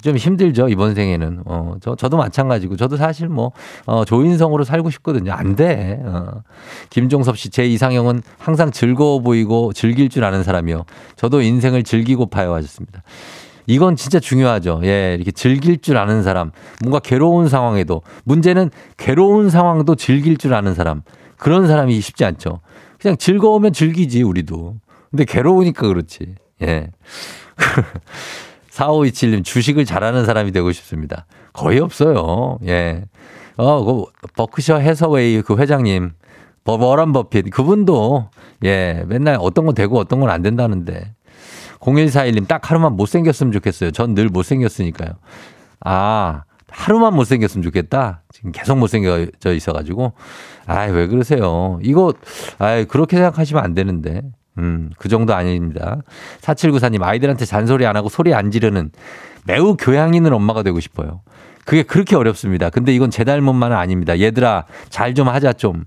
좀 0.02 0.16
힘들죠 0.16 0.68
이번 0.68 0.94
생에는 0.94 1.42
어, 1.44 1.74
저 1.80 1.94
저도 1.94 2.16
마찬가지고 2.16 2.76
저도 2.76 2.96
사실 2.96 3.28
뭐 3.28 3.52
어, 3.86 4.04
조인성으로 4.04 4.64
살고 4.64 4.90
싶거든요 4.90 5.32
안 5.32 5.56
돼. 5.56 6.00
어. 6.04 6.42
김종섭 6.90 7.36
씨 7.36 7.50
제 7.50 7.66
이상형은 7.66 8.22
항상 8.38 8.70
즐거워 8.70 9.20
보이고 9.20 9.72
즐길 9.72 10.08
줄 10.08 10.24
아는 10.24 10.42
사람이요. 10.42 10.84
저도 11.16 11.42
인생을 11.42 11.82
즐기고 11.82 12.26
파요 12.26 12.54
하셨습니다. 12.54 13.02
이건 13.66 13.94
진짜 13.96 14.18
중요하죠. 14.18 14.80
예, 14.84 15.14
이렇게 15.14 15.30
즐길 15.30 15.78
줄 15.80 15.96
아는 15.96 16.22
사람. 16.22 16.50
뭔가 16.82 16.98
괴로운 16.98 17.48
상황에도 17.48 18.02
문제는 18.24 18.70
괴로운 18.96 19.50
상황도 19.50 19.94
즐길 19.96 20.36
줄 20.36 20.54
아는 20.54 20.74
사람. 20.74 21.02
그런 21.36 21.66
사람이 21.68 22.00
쉽지 22.00 22.24
않죠. 22.24 22.60
그냥 23.00 23.16
즐거우면 23.16 23.72
즐기지 23.72 24.22
우리도. 24.22 24.76
근데 25.10 25.24
괴로우니까 25.24 25.86
그렇지. 25.88 26.34
예. 26.62 26.88
4527님 28.80 29.44
주식을 29.44 29.84
잘하는 29.84 30.24
사람이 30.24 30.52
되고 30.52 30.72
싶습니다. 30.72 31.26
거의 31.52 31.80
없어요. 31.80 32.58
예. 32.66 33.04
어, 33.56 33.84
그 33.84 34.04
버크셔 34.36 34.76
해서웨이 34.78 35.42
그 35.42 35.56
회장님, 35.56 36.12
버런 36.64 37.12
버핏 37.12 37.50
그분도 37.50 38.30
예, 38.64 39.04
맨날 39.06 39.36
어떤 39.40 39.66
건 39.66 39.74
되고 39.74 39.98
어떤 39.98 40.20
건 40.20 40.30
안 40.30 40.42
된다는데. 40.42 41.14
0141님 41.80 42.46
딱 42.46 42.70
하루만 42.70 42.94
못생겼으면 42.96 43.52
좋겠어요. 43.52 43.90
전 43.90 44.14
늘 44.14 44.28
못생겼으니까요. 44.28 45.10
아, 45.80 46.42
하루만 46.68 47.14
못생겼으면 47.14 47.62
좋겠다. 47.64 48.22
지금 48.32 48.52
계속 48.52 48.78
못생겨져 48.78 49.54
있어가지고. 49.54 50.12
아이, 50.66 50.90
왜 50.92 51.06
그러세요? 51.06 51.78
이거, 51.82 52.12
아이, 52.58 52.84
그렇게 52.84 53.16
생각하시면 53.16 53.64
안 53.64 53.74
되는데. 53.74 54.22
음, 54.60 54.90
그 54.98 55.08
정도 55.08 55.34
아닙니다. 55.34 55.98
4794님, 56.42 57.02
아이들한테 57.02 57.44
잔소리 57.44 57.86
안 57.86 57.96
하고 57.96 58.08
소리 58.08 58.34
안 58.34 58.50
지르는 58.50 58.90
매우 59.44 59.76
교양 59.76 60.14
있는 60.14 60.32
엄마가 60.32 60.62
되고 60.62 60.78
싶어요. 60.80 61.22
그게 61.64 61.82
그렇게 61.82 62.16
어렵습니다. 62.16 62.70
근데 62.70 62.94
이건 62.94 63.10
제 63.10 63.24
닮은만은 63.24 63.76
아닙니다. 63.76 64.18
얘들아, 64.18 64.64
잘 64.88 65.14
좀 65.14 65.28
하자 65.28 65.52
좀. 65.54 65.84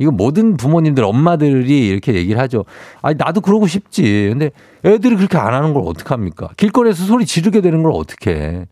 이거 0.00 0.12
모든 0.12 0.56
부모님들, 0.56 1.02
엄마들이 1.04 1.88
이렇게 1.88 2.14
얘기를 2.14 2.40
하죠. 2.40 2.64
아니, 3.02 3.16
나도 3.18 3.40
그러고 3.40 3.66
싶지. 3.66 4.28
근데 4.30 4.50
애들이 4.84 5.16
그렇게 5.16 5.36
안 5.38 5.54
하는 5.54 5.74
걸 5.74 5.82
어떡합니까? 5.86 6.50
길거리에서 6.56 7.04
소리 7.04 7.26
지르게 7.26 7.60
되는 7.60 7.82
걸 7.82 7.92
어떻게 7.94 8.66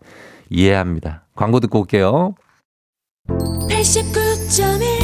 이해합니다. 0.51 1.25
광고 1.35 1.59
듣고 1.59 1.81
올게요. 1.81 2.35
89.1 3.29 4.96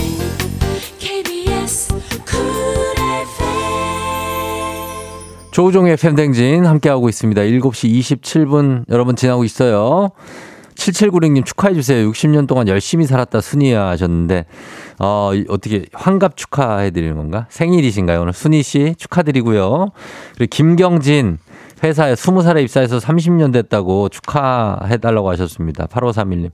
조우종의 5.52 5.99
팬댕진 5.99 6.64
함께하고 6.64 7.11
있습니다. 7.11 7.42
7시 7.42 8.00
27분 8.00 8.85
여러분 8.88 9.14
지나고 9.14 9.44
있어요. 9.44 10.11
7796님 10.75 11.44
축하해주세요. 11.44 12.11
60년 12.11 12.49
동안 12.49 12.66
열심히 12.68 13.04
살았다 13.04 13.42
순이야 13.42 13.88
하셨는데, 13.88 14.47
어, 14.99 15.30
어떻게 15.49 15.85
환갑 15.92 16.38
축하해드리는 16.38 17.14
건가? 17.14 17.47
생일이신가요? 17.50 18.23
오늘 18.23 18.32
순이 18.32 18.62
씨 18.62 18.94
축하드리고요. 18.97 19.90
그리고 20.37 20.49
김경진 20.50 21.37
회사에 21.85 22.14
20살에 22.14 22.62
입사해서 22.62 22.97
30년 22.97 23.52
됐다고 23.52 24.09
축하해달라고 24.09 25.28
하셨습니다. 25.28 25.87
8531님. 25.87 26.50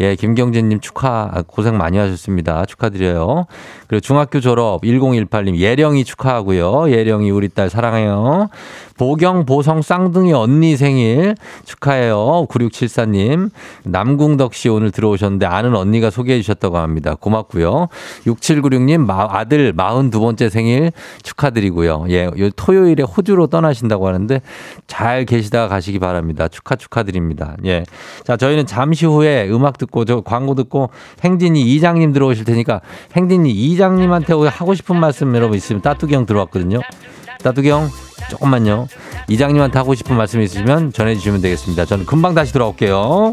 예, 0.00 0.14
김경진님 0.14 0.80
축하, 0.80 1.28
아, 1.30 1.42
고생 1.46 1.76
많이 1.76 1.98
하셨습니다. 1.98 2.64
축하드려요. 2.64 3.46
그리고 3.86 4.00
중학교 4.00 4.40
졸업 4.40 4.82
1018님, 4.82 5.56
예령이 5.56 6.04
축하하고요. 6.04 6.90
예령이 6.90 7.30
우리 7.30 7.48
딸 7.48 7.68
사랑해요. 7.68 8.48
보경, 8.96 9.46
보성, 9.46 9.82
쌍둥이 9.82 10.32
언니 10.32 10.76
생일 10.76 11.34
축하해요. 11.64 12.46
9674님. 12.48 13.50
남궁덕 13.84 14.54
씨 14.54 14.68
오늘 14.68 14.90
들어오셨는데 14.90 15.46
아는 15.46 15.74
언니가 15.74 16.10
소개해 16.10 16.40
주셨다고 16.40 16.78
합니다. 16.78 17.14
고맙고요. 17.18 17.88
6796님, 18.26 19.06
아들 19.10 19.74
42번째 19.74 20.50
생일 20.50 20.92
축하드리고요. 21.22 22.06
예, 22.10 22.30
토요일에 22.56 23.02
호주로 23.02 23.46
떠나신다고 23.48 24.06
하는데 24.06 24.40
잘 24.86 25.24
계시다가 25.24 25.68
가시기 25.68 25.98
바랍니다. 25.98 26.48
축하 26.48 26.76
축하드립니다. 26.76 27.56
예. 27.64 27.84
자, 28.24 28.36
저희는 28.36 28.66
잠시 28.66 29.06
후에 29.06 29.48
음악 29.50 29.78
듣고 29.78 29.89
저 30.06 30.20
광고 30.20 30.54
듣고 30.54 30.90
행진이 31.22 31.62
이장님 31.74 32.12
들어오실 32.12 32.44
테니까 32.44 32.80
행진이 33.16 33.50
이장님한테 33.50 34.32
하고 34.48 34.74
싶은 34.74 34.96
말씀 34.96 35.34
여러분 35.34 35.56
있으면 35.56 35.82
따뚜기 35.82 36.14
형 36.14 36.26
들어왔거든요. 36.26 36.80
따뚜기 37.42 37.70
형 37.70 37.88
조금만요. 38.30 38.86
이장님한테 39.28 39.78
하고 39.78 39.94
싶은 39.94 40.16
말씀 40.16 40.40
있으시면 40.40 40.92
전해주시면 40.92 41.40
되겠습니다. 41.40 41.84
저는 41.84 42.06
금방 42.06 42.34
다시 42.34 42.52
돌아올게요. 42.52 43.32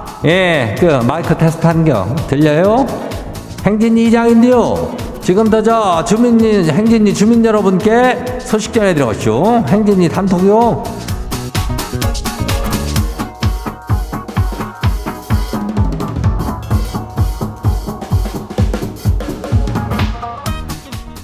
예, 0.23 0.75
그 0.79 0.85
마이크 0.85 1.35
테스트 1.35 1.65
한겨 1.65 2.15
들려요? 2.27 2.85
행진이 3.65 4.05
이장인데요. 4.05 4.95
지금부터 5.21 5.63
저 5.63 6.05
주민님, 6.05 6.65
행진이 6.65 7.13
주민 7.13 7.43
여러분께 7.43 8.39
소식 8.39 8.71
전해드려오시오. 8.71 9.63
행진이 9.67 10.09
단톡요. 10.09 10.83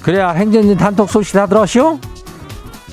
그래야 0.01 0.29
행진이 0.31 0.75
단톡 0.75 1.07
소식 1.10 1.33
다 1.33 1.45
들었시오? 1.45 1.99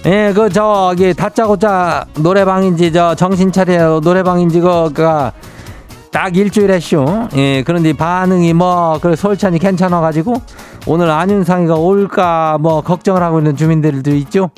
예, 0.06 0.32
그 0.34 0.50
저기 0.50 1.14
다짜고짜 1.14 2.04
노래방인지 2.18 2.92
저 2.92 3.14
정신 3.14 3.50
차려 3.50 4.00
노래방인지 4.00 4.60
그가 4.60 5.32
딱 6.14 6.36
일주일 6.36 6.70
했쇼. 6.70 7.28
예, 7.34 7.64
그런데 7.64 7.92
반응이 7.92 8.52
뭐, 8.52 9.00
그래, 9.02 9.16
솔찬이 9.16 9.58
괜찮아가지고, 9.58 10.34
오늘 10.86 11.10
안윤상이가 11.10 11.74
올까, 11.74 12.56
뭐, 12.60 12.82
걱정을 12.82 13.20
하고 13.20 13.40
있는 13.40 13.56
주민들도 13.56 14.12
있죠? 14.12 14.50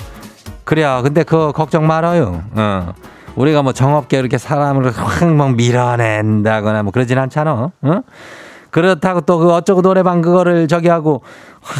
그래요. 0.65 1.01
근데 1.03 1.23
그 1.23 1.53
걱정 1.55 1.87
말아요. 1.87 2.43
어. 2.55 2.93
우리가 3.37 3.63
뭐 3.63 3.73
정없게 3.73 4.19
이렇게 4.19 4.37
사람을 4.37 4.91
확막 4.91 5.55
밀어낸다거나 5.57 6.83
뭐 6.83 6.93
그러진 6.93 7.19
않잖아. 7.19 7.71
어? 7.81 8.01
그렇다고 8.71 9.23
또 9.23 9.39
그 9.39 9.53
어쩌고 9.53 9.81
노래방 9.81 10.21
그거를 10.21 10.69
저기 10.69 10.89
하고 10.89 11.23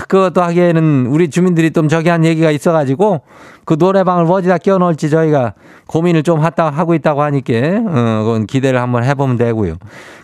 그것도 0.09 0.43
하기에는 0.43 1.07
우리 1.07 1.31
주민들이 1.31 1.71
좀 1.71 1.89
저기 1.89 2.09
한 2.09 2.25
얘기가 2.25 2.51
있어가지고 2.51 3.21
그 3.65 3.77
노래방을 3.79 4.31
어디다 4.31 4.59
끼워놓을지 4.59 5.11
저희가 5.11 5.55
고민을 5.87 6.23
좀 6.23 6.41
하다 6.41 6.71
하고 6.71 6.95
있다고 6.95 7.23
하니까 7.23 7.53
어, 7.55 8.23
그건 8.25 8.47
기대를 8.47 8.81
한번 8.81 9.05
해보면 9.05 9.37
되고요. 9.37 9.77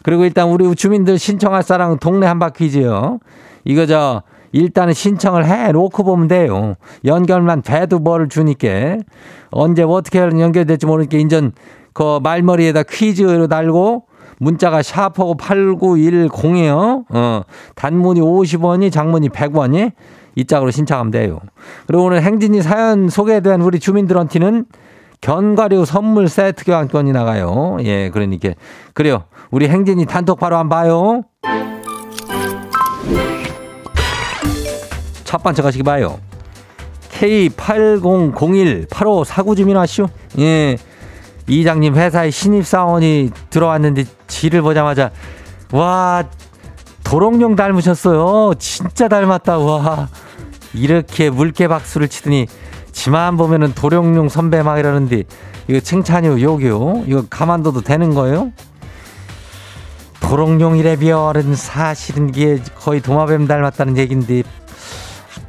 그리고 0.03 0.25
일단 0.25 0.49
우리 0.49 0.75
주민들 0.75 1.19
신청할 1.19 1.63
사람 1.63 1.97
동네 1.99 2.27
한바퀴지요. 2.27 3.21
이거 3.65 3.87
저 3.87 4.23
일단은 4.51 4.93
신청을 4.93 5.47
해 5.47 5.73
놓고 5.73 6.03
보면 6.03 6.29
돼요. 6.29 6.75
연결만 7.05 7.63
돼도 7.63 8.01
뭐를 8.01 8.29
주니까 8.29 8.99
언제 9.51 9.83
어떻게 9.83 10.19
연결될지 10.19 10.87
모르니까 10.87 11.17
인전 11.17 11.53
그 11.95 12.19
말머리에다 12.23 12.83
퀴즈로 12.85 13.47
달고 13.47 14.07
문자가 14.43 14.83
샤프하고 14.83 15.37
8910이에요. 15.37 17.05
어, 17.09 17.43
단문이 17.77 18.21
50원이 18.21 18.91
장문이 18.91 19.29
100원이 19.29 19.93
이 20.35 20.45
짝으로 20.45 20.73
신청하면 20.73 21.13
돼요. 21.13 21.39
그리고 21.87 22.07
오늘 22.07 22.23
행진이 22.23 22.61
사연 22.63 23.09
소개된 23.09 23.61
우리 23.61 23.79
주민들한테는 23.79 24.65
견과류 25.21 25.85
선물 25.85 26.29
세트 26.29 26.65
교환권이 26.65 27.13
나가요. 27.13 27.77
예, 27.83 28.11
그러니까 28.11 28.55
그래요. 28.95 29.23
우리 29.53 29.69
행진이 29.69 30.07
단톡 30.07 30.41
바로 30.41 30.57
한번 30.57 30.77
봐요. 30.77 31.23
첫 35.23 35.41
번째 35.41 35.63
가시기 35.63 35.85
봐요. 35.85 36.19
K80018549 37.13 39.57
주민하시오. 39.57 40.09
예. 40.41 40.77
이장님 41.47 41.95
회사에 41.95 42.31
신입사원이 42.31 43.31
들어왔는데 43.51 44.05
지를 44.33 44.63
보자마자 44.63 45.11
와 45.71 46.25
도롱뇽 47.05 47.55
닮으셨어요. 47.55 48.55
진짜 48.59 49.07
닮았다. 49.07 49.59
와 49.59 50.09
이렇게 50.73 51.29
물개 51.29 51.69
박수를 51.69 52.09
치더니 52.09 52.47
지만 52.93 53.37
보면은 53.37 53.75
도롱뇽 53.75 54.31
선배 54.31 54.63
막 54.63 54.79
이러는데 54.79 55.25
이거 55.69 55.81
칭찬이요 55.81 56.41
욕이요? 56.41 57.05
이거 57.07 57.25
가만둬도 57.29 57.83
되는 57.83 58.15
거예요? 58.15 58.53
도롱뇽이래 60.21 60.97
비얼은 60.97 61.55
사실은 61.55 62.31
이게 62.31 62.59
거의 62.79 63.03
도마뱀 63.03 63.47
닮았다는 63.47 63.99
얘긴데 63.99 64.45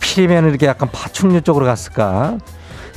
필이면 0.02 0.50
이렇게 0.50 0.66
약간 0.66 0.90
파충류 0.92 1.42
쪽으로 1.42 1.66
갔을까? 1.66 2.38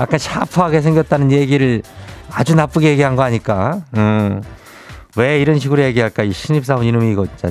약간 0.00 0.18
샤프하게 0.18 0.80
생겼다는 0.80 1.30
얘기를 1.30 1.82
아주 2.30 2.56
나쁘게 2.56 2.88
얘기한 2.88 3.14
거 3.14 3.22
아닐까? 3.22 3.82
음. 3.96 4.42
왜 5.16 5.40
이런 5.40 5.58
식으로 5.58 5.82
얘기할까? 5.82 6.22
이 6.22 6.32
신입사원 6.32 6.84
이놈이 6.84 7.10
이거 7.12 7.26
진짜. 7.26 7.50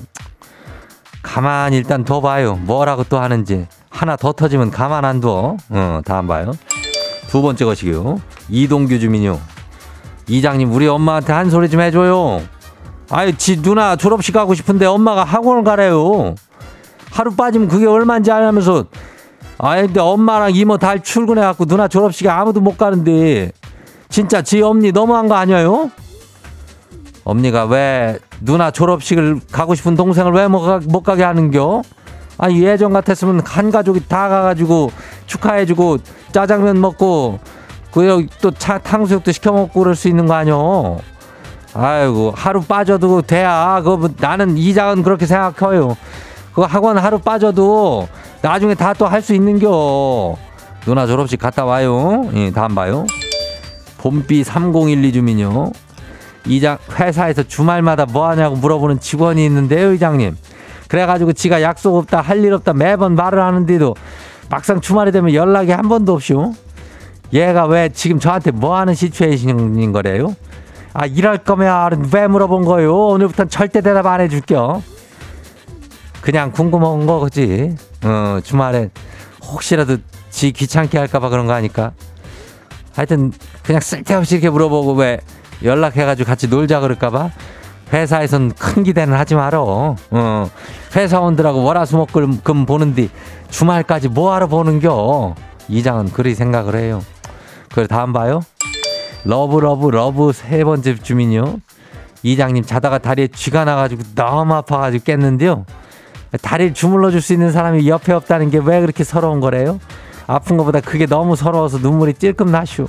가만 1.22 1.74
일단 1.74 2.06
둬 2.06 2.22
봐요. 2.22 2.56
뭐라고 2.56 3.04
또 3.04 3.20
하는지. 3.20 3.68
하나 3.90 4.16
더 4.16 4.32
터지면 4.32 4.72
가만 4.72 5.04
안 5.06 5.20
둬. 5.20 5.58
어, 5.70 6.02
다음 6.06 6.28
봐요. 6.28 6.52
두 7.28 7.42
번째 7.42 7.66
것이요. 7.66 8.22
이동규 8.50 9.00
주민요. 9.00 9.40
이장님, 10.28 10.72
우리 10.74 10.88
엄마한테 10.88 11.34
한 11.34 11.50
소리 11.50 11.70
좀 11.70 11.82
해줘요. 11.82 12.42
아유, 13.10 13.36
지 13.36 13.62
누나 13.62 13.96
졸업식 13.96 14.32
가고 14.32 14.54
싶은데 14.54 14.86
엄마가 14.86 15.24
학원을 15.24 15.64
가래요. 15.64 16.36
하루 17.12 17.36
빠지면 17.36 17.68
그게 17.68 17.86
얼마인지 17.86 18.32
알면서. 18.32 18.86
아이, 19.58 19.84
근데 19.84 20.00
엄마랑 20.00 20.54
이모 20.54 20.78
달 20.78 21.02
출근해갖고 21.02 21.66
누나 21.66 21.88
졸업식에 21.88 22.30
아무도 22.30 22.62
못 22.62 22.78
가는데. 22.78 23.52
진짜 24.10 24.42
지 24.42 24.62
엄니 24.62 24.92
너무한 24.92 25.28
거 25.28 25.36
아니에요? 25.36 25.92
엄니가 27.26 27.66
왜 27.66 28.20
누나 28.40 28.72
졸업식을 28.72 29.42
가고 29.52 29.76
싶은 29.76 29.96
동생을 29.96 30.32
왜 30.32 30.48
못 30.48 31.02
가게 31.04 31.24
하는겨? 31.24 31.82
아니 32.38 32.62
예전 32.64 32.94
같았으면 32.94 33.42
한 33.46 33.72
가족이 33.72 34.08
다 34.08 34.30
가가지고 34.30 34.92
축하해주고 35.26 35.98
짜장면 36.32 36.80
먹고 36.82 37.40
그또 37.92 38.52
차 38.52 38.78
탕수육도 38.78 39.32
시켜 39.32 39.52
먹고 39.52 39.80
그럴 39.82 39.96
수 39.96 40.08
있는 40.08 40.26
거 40.28 40.34
아니요? 40.36 41.00
아이고 41.74 42.34
하루 42.36 42.62
빠져도 42.62 43.22
돼야 43.22 43.82
그뭐 43.84 44.10
나는 44.20 44.58
이장은 44.58 45.02
그렇게 45.04 45.26
생각해요. 45.26 45.98
그 46.54 46.62
학원 46.62 46.98
하루 46.98 47.20
빠져도 47.20 48.08
나중에 48.42 48.76
다 48.76 48.94
또 48.94 49.08
할 49.08 49.22
수 49.22 49.34
있는겨. 49.34 50.36
누나 50.86 51.08
졸업식 51.08 51.40
갔다 51.40 51.66
와요. 51.66 52.30
예, 52.36 52.52
다음 52.52 52.76
봐요. 52.76 53.06
봄비 53.98 54.44
3012 54.44 55.12
주민요. 55.14 55.72
이장 56.46 56.78
회사에서 57.00 57.44
주말마다 57.44 58.06
뭐 58.06 58.28
하냐고 58.30 58.56
물어보는 58.56 59.00
직원이 59.00 59.46
있는데요, 59.46 59.94
이장님. 59.94 60.38
그래가지고 60.88 61.34
지가 61.34 61.62
약속 61.62 61.96
없다 61.96 62.22
할 62.22 62.44
일 62.44 62.54
없다 62.54 62.74
매번 62.74 63.16
말을 63.16 63.42
하는데도 63.42 63.96
막상 64.50 64.80
주말이 64.82 65.12
되면 65.12 65.34
연락이 65.34 65.72
한 65.72 65.90
번도 65.90 66.14
없이요. 66.14 66.54
얘가 67.34 67.66
왜 67.66 67.90
지금 67.90 68.20
저한테 68.20 68.52
뭐 68.52 68.78
하는 68.78 68.94
시츄에이션인 68.94 69.92
거래요? 69.92 70.36
아 70.94 71.06
이럴 71.08 71.40
거면 71.40 72.10
왜 72.14 72.28
물어본 72.28 72.64
거요? 72.66 72.96
오늘부터는 73.08 73.50
절대 73.50 73.82
대답 73.82 74.06
안 74.06 74.22
해줄게요. 74.22 74.84
그냥 76.22 76.52
궁금한 76.52 77.06
거지. 77.08 77.76
어 78.04 78.40
주말에 78.44 78.92
혹시라도 79.44 79.98
지 80.30 80.52
귀찮게 80.52 80.98
할까봐 81.00 81.30
그런 81.30 81.48
거 81.48 81.54
아니까. 81.54 81.92
하여튼 82.96 83.34
그냥 83.64 83.82
쓸데없이 83.82 84.36
이렇게 84.36 84.50
물어보고 84.50 84.94
왜 84.94 85.20
연락해가지고 85.64 86.28
같이 86.28 86.48
놀자 86.48 86.80
그럴까봐 86.80 87.30
회사에선 87.94 88.52
큰 88.54 88.84
기대는 88.84 89.16
하지 89.18 89.36
말어. 89.36 89.96
어, 90.12 90.50
회사원들하고 90.96 91.64
월화수목금 91.64 92.66
보는데 92.66 93.10
주말까지 93.50 94.10
뭐하러 94.10 94.48
보는겨? 94.48 95.36
이장은 95.70 96.12
그리 96.12 96.36
생각을 96.36 96.76
해요. 96.76 97.02
그래 97.74 97.88
다음 97.88 98.12
봐요. 98.14 98.42
love 99.24 99.60
love 99.60 99.90
love 99.90 100.32
세 100.34 100.64
번째 100.64 100.96
주민요. 100.96 101.58
이장님 102.24 102.64
자다가 102.66 102.98
다리에 102.98 103.28
쥐가 103.28 103.66
나가지고 103.66 104.02
너무 104.16 104.54
아파가지고 104.56 105.04
깼는데요. 105.04 105.66
다리를 106.42 106.74
주물러 106.74 107.12
줄 107.12 107.22
수 107.22 107.34
있는 107.34 107.52
사람이 107.52 107.88
옆에 107.88 108.12
없다는 108.14 108.50
게 108.50 108.58
왜 108.58 108.82
그렇게 108.82 109.04
서러운 109.04 109.40
거래요? 109.40 109.80
아픈 110.28 110.58
것보다 110.58 110.82
그게 110.82 111.06
너무 111.06 111.36
서러워서 111.36 111.78
눈물이 111.78 112.16
찔끔 112.16 112.52
나슈. 112.52 112.88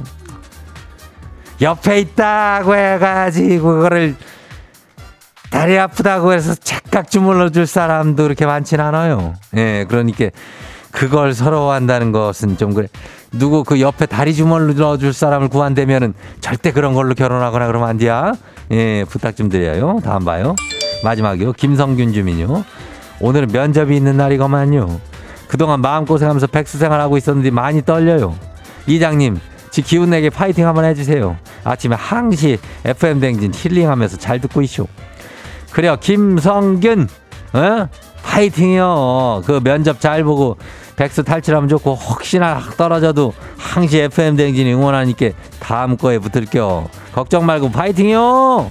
옆에 1.61 2.01
있다고 2.01 2.75
해가지고 2.75 3.75
그거를 3.75 4.17
다리 5.51 5.79
아프다고 5.79 6.33
해서 6.33 6.55
착각 6.55 7.11
주물러 7.11 7.51
줄 7.51 7.67
사람도 7.67 8.23
그렇게 8.25 8.47
많진 8.47 8.81
않아요. 8.81 9.35
예, 9.57 9.87
그러니까 9.89 10.31
그걸 10.91 11.35
서러워한다는 11.35 12.13
것은 12.13 12.57
좀 12.57 12.75
그래. 12.75 12.89
누구 13.33 13.65
그 13.65 13.81
옆에 13.81 14.07
다리 14.07 14.35
주물러 14.35 14.97
줄 14.99 15.13
사람을 15.13 15.49
구한다면은 15.49 16.15
절대 16.41 16.73
그런 16.73 16.95
걸로 16.95 17.15
결혼하거나 17.15 17.67
그러면 17.67 17.89
안 17.89 17.99
돼야. 17.99 18.33
예, 18.71 19.05
부탁 19.09 19.37
좀 19.37 19.49
드려요. 19.49 20.01
다음 20.05 20.25
봐요. 20.25 20.55
마지막이요. 21.05 21.53
김성균 21.53 22.13
주민요. 22.13 22.65
오늘은 23.21 23.49
면접이 23.53 23.97
있는 23.97 24.17
날이거만요. 24.17 25.01
그동안 25.49 25.81
마음고생하면서 25.81 26.49
백수 26.49 26.79
생활하고 26.79 27.17
있었는데 27.17 27.51
많이 27.51 27.83
떨려요. 27.83 28.35
이장님, 28.87 29.37
지 29.37 29.41
기운 29.83 30.11
내게 30.11 30.31
파이팅 30.31 30.67
한번 30.67 30.85
해주세요. 30.85 31.37
아침에 31.65 31.97
항시 31.97 32.59
FM 32.85 33.21
댕진 33.21 33.53
힐링하면서 33.55 34.17
잘 34.19 34.41
듣고 34.41 34.63
있쇼. 34.63 34.87
그래요, 35.73 35.97
김성균, 36.01 37.09
어? 37.53 37.89
파이팅이요. 38.23 39.43
그 39.47 39.61
면접 39.63 40.01
잘 40.01 40.25
보고 40.25 40.57
백수 40.97 41.23
탈출하면 41.23 41.69
좋고 41.69 41.95
혹시나 41.95 42.61
떨어져도 42.77 43.35
항시 43.59 43.99
FM 43.99 44.37
댕진 44.37 44.67
응원하니까 44.67 45.31
다음 45.61 45.97
거에 45.97 46.19
붙을게요. 46.19 46.89
걱정 47.13 47.47
말고 47.47 47.71
파이팅이요. 47.71 48.71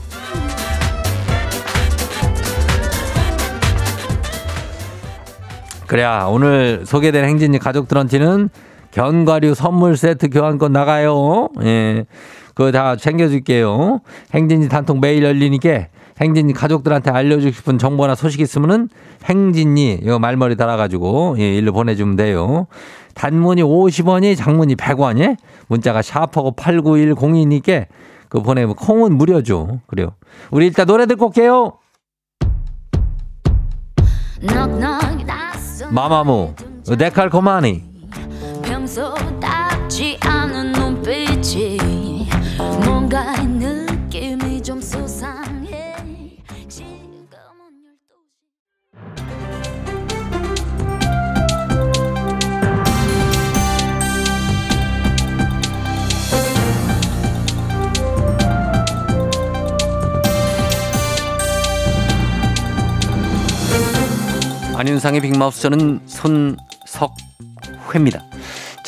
그래야 5.87 6.25
오늘 6.27 6.83
소개된 6.85 7.25
행진이 7.25 7.59
가족들한테는 7.59 8.49
견과류 8.95 9.55
선물 9.55 9.97
세트 9.97 10.29
교환권 10.29 10.71
나가요. 10.71 11.49
예. 11.63 12.05
그거 12.53 12.71
다 12.71 12.95
챙겨줄게요. 12.95 13.99
행진이 14.33 14.69
단통 14.69 15.01
매일 15.01 15.21
열리니까 15.21 15.87
행진이 16.21 16.53
가족들한테 16.53 17.11
알려주고 17.11 17.51
싶은 17.51 17.77
정보나 17.77 18.15
소식 18.15 18.39
있으면은 18.39 18.87
행진이 19.25 19.99
이거 20.01 20.17
말머리 20.17 20.55
달아가지고 20.55 21.35
예, 21.39 21.57
일로 21.57 21.73
보내주면 21.73 22.15
돼요. 22.15 22.67
단문이 23.15 23.63
50원이 23.63 24.37
장문이 24.37 24.75
100원이 24.75 25.35
문자가 25.67 26.01
샤프하고 26.01 26.53
8910이니까 26.53 27.87
그거 28.29 28.43
보내면 28.43 28.75
콩은 28.75 29.17
무료죠. 29.17 29.81
그래요. 29.87 30.11
우리 30.51 30.67
일단 30.67 30.87
노래 30.87 31.05
듣고 31.05 31.25
올게요. 31.25 31.73
마마무 35.91 36.53
데칼코마니 36.97 37.94
평소답지 38.95 40.17
않은 40.21 40.71
눈빛이 40.71 42.29
뭔가 42.85 43.43
느낌이 43.43 44.63
좀 44.63 44.79
수상해 44.79 45.93
지금은 46.69 47.27
12시 64.71 64.75
안윤상의 64.77 65.19
빅마우스 65.19 65.63
저는 65.63 65.99
손석회입니다. 66.05 68.34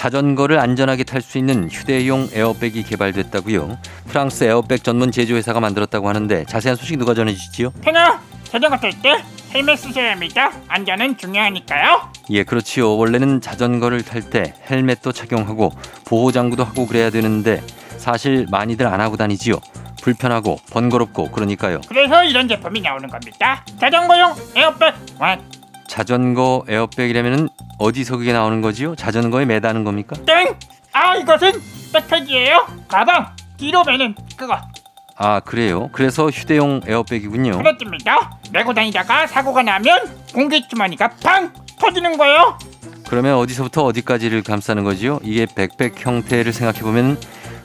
자전거를 0.07 0.57
안전하게 0.57 1.03
탈 1.03 1.21
수 1.21 1.37
있는 1.37 1.69
휴대용 1.69 2.29
에어백이 2.31 2.83
개발됐다고요. 2.83 3.77
프랑스 4.07 4.45
에어백 4.45 4.81
전문 4.81 5.11
제조회사가 5.11 5.59
만들었다고 5.59 6.07
하는데 6.07 6.45
자세한 6.45 6.77
소식 6.77 6.97
누가 6.97 7.13
전해주시지요? 7.13 7.73
팽아 7.81 8.21
자전거 8.45 8.77
탈 8.77 8.93
때 9.01 9.21
헬멧 9.53 9.77
쓰셔야 9.77 10.11
합니다. 10.13 10.51
안전은 10.69 11.17
중요하니까요. 11.17 12.09
예, 12.29 12.43
그렇지요. 12.45 12.95
원래는 12.95 13.41
자전거를 13.41 14.03
탈 14.03 14.21
때 14.21 14.53
헬멧도 14.71 15.11
착용하고 15.11 15.73
보호 16.05 16.31
장구도 16.31 16.63
하고 16.63 16.87
그래야 16.87 17.09
되는데 17.09 17.61
사실 17.97 18.45
많이들 18.49 18.87
안 18.87 19.01
하고 19.01 19.17
다니지요. 19.17 19.55
불편하고 20.03 20.57
번거롭고 20.71 21.31
그러니까요. 21.31 21.81
그래서 21.89 22.23
이런 22.23 22.47
제품이 22.47 22.79
나오는 22.79 23.09
겁니다. 23.09 23.65
자전거용 23.77 24.35
에어백 24.55 24.93
완. 25.19 25.41
자전거 25.97 26.63
에어백이라면은 26.69 27.49
어디서 27.79 28.17
그게 28.17 28.31
나오는 28.31 28.61
거지요? 28.61 28.95
자전거에 28.95 29.45
매다는 29.45 29.83
겁니까? 29.83 30.15
땡! 30.27 30.55
아 30.93 31.15
이것은 31.15 31.53
백팩이에요. 31.91 32.67
가방 32.87 33.35
뒤로 33.57 33.83
매는 33.83 34.13
그거. 34.37 34.61
아 35.15 35.39
그래요? 35.39 35.89
그래서 35.91 36.29
휴대용 36.29 36.81
에어백이군요. 36.85 37.57
그렇습니다. 37.57 38.37
메고 38.51 38.75
다니다가 38.75 39.25
사고가 39.25 39.63
나면 39.63 40.15
공기 40.35 40.67
주머니가 40.67 41.09
팡 41.23 41.51
터지는 41.79 42.15
거예요. 42.15 42.59
그러면 43.09 43.37
어디서부터 43.37 43.83
어디까지를 43.85 44.43
감싸는 44.43 44.83
거지요? 44.83 45.19
이게 45.23 45.47
백팩 45.47 45.95
형태를 45.97 46.53
생각해 46.53 46.81
보면 46.81 47.19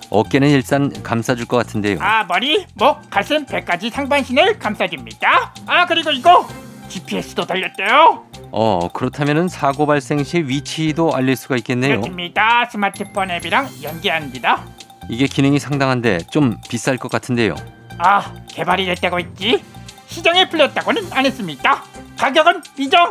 어깨는 0.08 0.48
일단 0.48 0.90
감싸줄 1.02 1.44
것 1.44 1.58
같은데요. 1.58 1.98
아 2.00 2.24
머리, 2.24 2.64
목, 2.76 3.10
가슴, 3.10 3.44
배까지 3.44 3.90
상반신을 3.90 4.58
감싸줍니다. 4.58 5.52
아 5.66 5.84
그리고 5.84 6.10
이거 6.10 6.48
GPS도 6.92 7.46
달렸대요. 7.46 8.24
어 8.50 8.88
그렇다면은 8.92 9.48
사고 9.48 9.86
발생 9.86 10.22
시 10.24 10.38
위치도 10.38 11.14
알릴 11.14 11.36
수가 11.36 11.56
있겠네요. 11.56 12.00
그렇습니다. 12.00 12.66
스마트폰 12.70 13.30
앱이랑 13.30 13.68
연계합니다. 13.82 14.62
이게 15.08 15.26
기능이 15.26 15.58
상당한데 15.58 16.18
좀 16.30 16.58
비쌀 16.68 16.98
것 16.98 17.10
같은데요. 17.10 17.54
아 17.98 18.32
개발이 18.48 18.84
됐다고 18.86 19.20
했지 19.20 19.62
시장에 20.06 20.48
풀렸다고는 20.48 21.12
안 21.12 21.24
했습니다. 21.24 21.82
가격은 22.18 22.62
미정. 22.76 23.08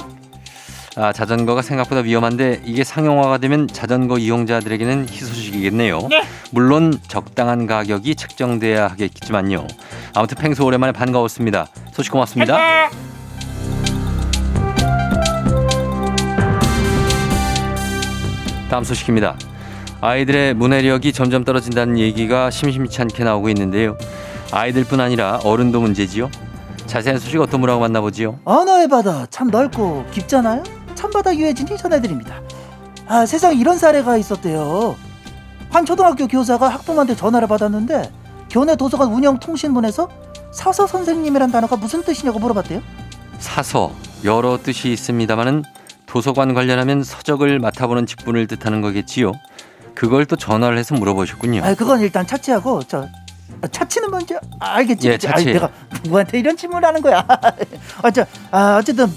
아 0.95 1.11
자전거가 1.11 1.61
생각보다 1.63 2.01
위험한데 2.01 2.61
이게 2.63 2.83
상용화가 2.83 3.39
되면 3.39 3.67
자전거 3.67 4.19
이용자들에게는 4.19 5.07
희소식이겠네요. 5.09 6.07
네. 6.09 6.23
물론 6.51 6.99
적당한 7.07 7.65
가격이 7.65 8.13
책정돼야 8.15 8.89
하겠지만요. 8.89 9.65
아무튼 10.13 10.37
팽소 10.37 10.65
오랜만에 10.65 10.91
반가웠습니다. 10.91 11.67
소식 11.93 12.11
고맙습니다. 12.11 12.53
가자. 12.53 13.20
다음 18.71 18.85
소식입니다. 18.85 19.35
아이들의 19.99 20.53
문해력이 20.53 21.11
점점 21.11 21.43
떨어진다는 21.43 21.99
얘기가 21.99 22.49
심심치 22.49 23.01
않게 23.01 23.25
나오고 23.25 23.49
있는데요. 23.49 23.97
아이들뿐 24.53 25.01
아니라 25.01 25.41
어른도 25.43 25.81
문제지요. 25.81 26.31
자세한 26.85 27.19
소식 27.19 27.41
어떤 27.41 27.59
분하고 27.59 27.81
만나보지요. 27.81 28.39
언어의 28.45 28.87
바다 28.87 29.25
참 29.29 29.49
넓고 29.49 30.05
깊잖아요. 30.11 30.63
참바다 30.95 31.35
유해진이 31.35 31.77
전해드립니다. 31.77 32.41
아 33.07 33.25
세상에 33.25 33.55
이런 33.55 33.77
사례가 33.77 34.15
있었대요. 34.15 34.95
한 35.69 35.85
초등학교 35.85 36.25
교사가 36.29 36.69
학부모한테 36.69 37.17
전화를 37.17 37.49
받았는데 37.49 38.09
교내 38.49 38.77
도서관 38.77 39.09
운영 39.09 39.37
통신문에서 39.37 40.07
사서 40.53 40.87
선생님이란 40.87 41.51
단어가 41.51 41.75
무슨 41.75 42.03
뜻이냐고 42.03 42.39
물어봤대요. 42.39 42.81
사서 43.37 43.91
여러 44.23 44.57
뜻이 44.57 44.93
있습니다만은 44.93 45.63
도서관 46.15 46.53
관련하면 46.53 47.05
서적을 47.05 47.59
맡아보는 47.59 48.05
직분을 48.05 48.45
뜻하는 48.47 48.81
거겠지요. 48.81 49.31
그걸 49.95 50.25
또 50.25 50.35
전화를 50.35 50.77
해서 50.77 50.93
물어보셨군요. 50.95 51.63
아, 51.63 51.73
그건 51.73 52.01
일단 52.01 52.27
차치하고 52.27 52.83
저 52.83 53.07
아, 53.61 53.67
차치는 53.67 54.11
뭔지 54.11 54.35
알겠지? 54.59 55.07
예, 55.07 55.17
차치. 55.17 55.33
아이, 55.33 55.53
내가 55.53 55.69
누구한테 56.03 56.39
이런 56.39 56.57
질문하는 56.57 57.01
거야? 57.01 57.25
어쩌, 58.03 58.25
아, 58.51 58.75
어쨌든 58.77 59.07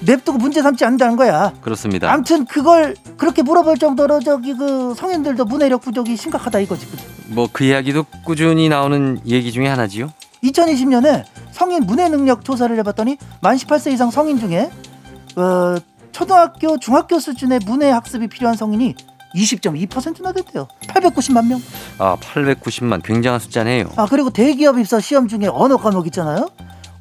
냅두고 0.00 0.36
문제 0.36 0.60
삼지 0.60 0.84
않는다는 0.84 1.16
거야. 1.16 1.50
그렇습니다. 1.62 2.12
아무튼 2.12 2.44
그걸 2.44 2.94
그렇게 3.16 3.40
물어볼 3.42 3.78
정도로 3.78 4.20
저기 4.20 4.52
그 4.52 4.92
성인들도 4.94 5.46
문해력 5.46 5.80
부족이 5.80 6.14
심각하다 6.14 6.58
이거지. 6.60 6.86
뭐 7.28 7.48
그 7.50 7.64
이야기도 7.64 8.04
꾸준히 8.22 8.68
나오는 8.68 9.18
얘기 9.24 9.50
중에 9.50 9.66
하나지요. 9.66 10.12
2020년에 10.42 11.24
성인 11.52 11.84
문해 11.86 12.10
능력 12.10 12.44
조사를 12.44 12.76
해봤더니 12.80 13.16
만 13.40 13.56
18세 13.56 13.92
이상 13.92 14.10
성인 14.10 14.38
중에 14.38 14.68
어, 15.36 15.76
초등학교, 16.14 16.78
중학교 16.78 17.18
수준의 17.18 17.60
문해 17.66 17.90
학습이 17.90 18.28
필요한 18.28 18.56
성인이 18.56 18.94
20.2%나 19.34 20.30
됐대요. 20.32 20.68
890만 20.86 21.48
명. 21.48 21.60
아, 21.98 22.16
890만 22.20 23.02
굉장한 23.02 23.40
숫자네요. 23.40 23.90
아 23.96 24.06
그리고 24.06 24.30
대기업 24.30 24.78
입사 24.78 25.00
시험 25.00 25.26
중에 25.26 25.48
언어 25.48 25.76
과목 25.76 26.06
있잖아요. 26.06 26.48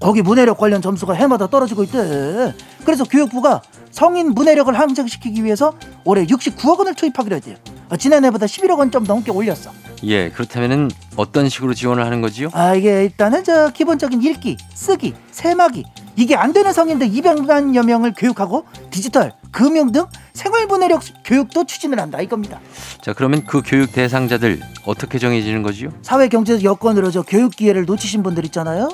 거기 0.03 0.21
문해력 0.21 0.57
관련 0.57 0.81
점수가 0.81 1.13
해마다 1.13 1.47
떨어지고 1.47 1.83
있대. 1.83 2.53
그래서 2.83 3.05
교육부가 3.05 3.61
성인 3.89 4.33
문해력을 4.33 4.77
향상시키기 4.77 5.45
위해서 5.45 5.73
올해 6.03 6.25
69억 6.25 6.77
원을 6.79 6.93
투입하기로 6.93 7.35
했대요. 7.37 7.55
아, 7.89 7.95
지난해보다 7.95 8.45
11억 8.45 8.79
원 8.79 8.91
좀 8.91 9.05
넘게 9.05 9.31
올렸어. 9.31 9.71
예, 10.03 10.29
그렇다면은 10.29 10.91
어떤 11.15 11.47
식으로 11.47 11.73
지원을 11.73 12.05
하는 12.05 12.19
거지요? 12.19 12.49
아 12.51 12.75
이게 12.75 13.03
일단은 13.05 13.45
저 13.45 13.69
기본적인 13.69 14.21
읽기, 14.21 14.57
쓰기, 14.73 15.13
세마기 15.31 15.85
이게 16.17 16.35
안 16.35 16.51
되는 16.51 16.73
성인들 16.73 17.09
200만여 17.09 17.85
명을 17.85 18.13
교육하고 18.17 18.65
디지털, 18.89 19.31
금융 19.51 19.93
등 19.93 20.05
생활 20.33 20.67
문해력 20.67 21.01
교육도 21.23 21.63
추진을 21.65 21.99
한다 22.01 22.19
이겁니다. 22.19 22.59
자, 23.01 23.13
그러면 23.13 23.45
그 23.45 23.61
교육 23.65 23.93
대상자들 23.93 24.59
어떻게 24.85 25.17
정해지는 25.17 25.63
거지요? 25.63 25.91
사회 26.01 26.27
경제적 26.27 26.63
여건으로 26.65 27.09
저 27.09 27.21
교육 27.21 27.55
기회를 27.55 27.85
놓치신 27.85 28.21
분들 28.21 28.43
있잖아요. 28.45 28.89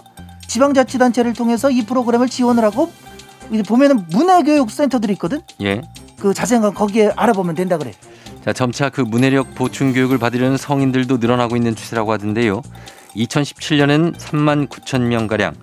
지방자치단체를 0.49 1.33
통해서 1.33 1.69
이 1.71 1.85
프로그램을 1.85 2.27
지원을 2.27 2.63
하고 2.65 2.91
이제 3.51 3.63
보면은 3.63 4.05
문화교육센터들이 4.09 5.13
있거든. 5.13 5.41
예. 5.61 5.81
그 6.19 6.33
자세한 6.33 6.61
건 6.61 6.73
거기에 6.73 7.11
알아보면 7.15 7.55
된다 7.55 7.77
그래. 7.77 7.93
자, 8.43 8.51
점차 8.51 8.89
그 8.89 9.01
문해력 9.01 9.55
보충 9.55 9.93
교육을 9.93 10.17
받으려는 10.17 10.57
성인들도 10.57 11.17
늘어나고 11.17 11.55
있는 11.55 11.75
추세라고 11.75 12.11
하던데요. 12.11 12.61
2017년엔 13.15 14.15
3만 14.17 14.67
9천 14.69 15.01
명 15.01 15.27
가량, 15.27 15.53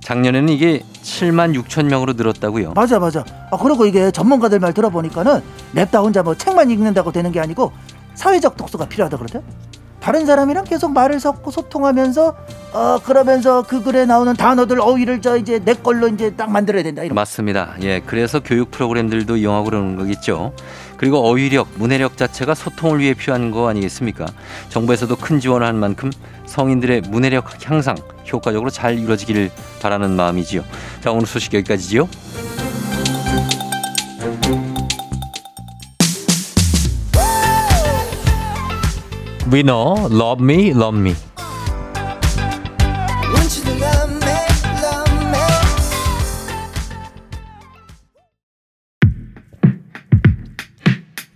작년에는 0.00 0.48
이게 0.48 0.82
7만 1.02 1.54
6천 1.62 1.86
명으로 1.86 2.14
늘었다고요. 2.14 2.72
맞아 2.74 2.98
맞아. 2.98 3.24
아 3.50 3.56
그리고 3.56 3.86
이게 3.86 4.10
전문가들 4.10 4.58
말 4.58 4.72
들어보니까는 4.72 5.42
냅다 5.72 6.00
혼자 6.00 6.22
뭐 6.22 6.34
책만 6.34 6.70
읽는다고 6.70 7.12
되는 7.12 7.32
게 7.32 7.40
아니고 7.40 7.72
사회적 8.14 8.56
독서가 8.56 8.86
필요하다 8.86 9.16
그러대. 9.16 9.40
다른 10.00 10.26
사람이랑 10.26 10.64
계속 10.64 10.92
말을 10.92 11.20
섞고 11.20 11.50
소통하면서 11.50 12.36
어 12.72 12.98
그러면서 13.04 13.62
그 13.62 13.82
글에 13.82 14.06
나오는 14.06 14.34
단어들 14.34 14.80
어휘를 14.80 15.20
저 15.20 15.36
이제 15.36 15.58
내 15.58 15.74
걸로 15.74 16.08
이제 16.08 16.34
딱 16.34 16.50
만들어야 16.50 16.82
된다 16.82 17.02
이런. 17.02 17.14
맞습니다. 17.14 17.74
예, 17.82 18.00
그래서 18.00 18.40
교육 18.40 18.70
프로그램들도 18.70 19.36
이용하고 19.36 19.64
그러는 19.66 19.96
거겠죠. 19.96 20.52
그리고 20.96 21.18
어휘력, 21.26 21.68
문해력 21.76 22.16
자체가 22.16 22.54
소통을 22.54 23.00
위해 23.00 23.14
필요한 23.14 23.50
거 23.50 23.68
아니겠습니까? 23.68 24.26
정부에서도 24.68 25.16
큰 25.16 25.40
지원을 25.40 25.66
한 25.66 25.76
만큼 25.76 26.10
성인들의 26.46 27.02
문해력 27.08 27.68
향상 27.68 27.96
효과적으로 28.30 28.70
잘 28.70 28.98
이루어지기를 28.98 29.50
바라는 29.80 30.10
마음이지요. 30.10 30.62
자, 31.00 31.10
오늘 31.10 31.26
소식 31.26 31.54
여기까지지요. 31.54 32.08
위너, 39.52 40.08
love 40.10 40.40
me, 40.40 40.70
love 40.70 40.96
me. 40.96 41.14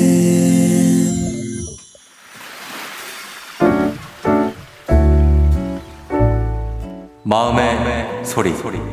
마음의, 7.23 8.23
소리. 8.53 8.86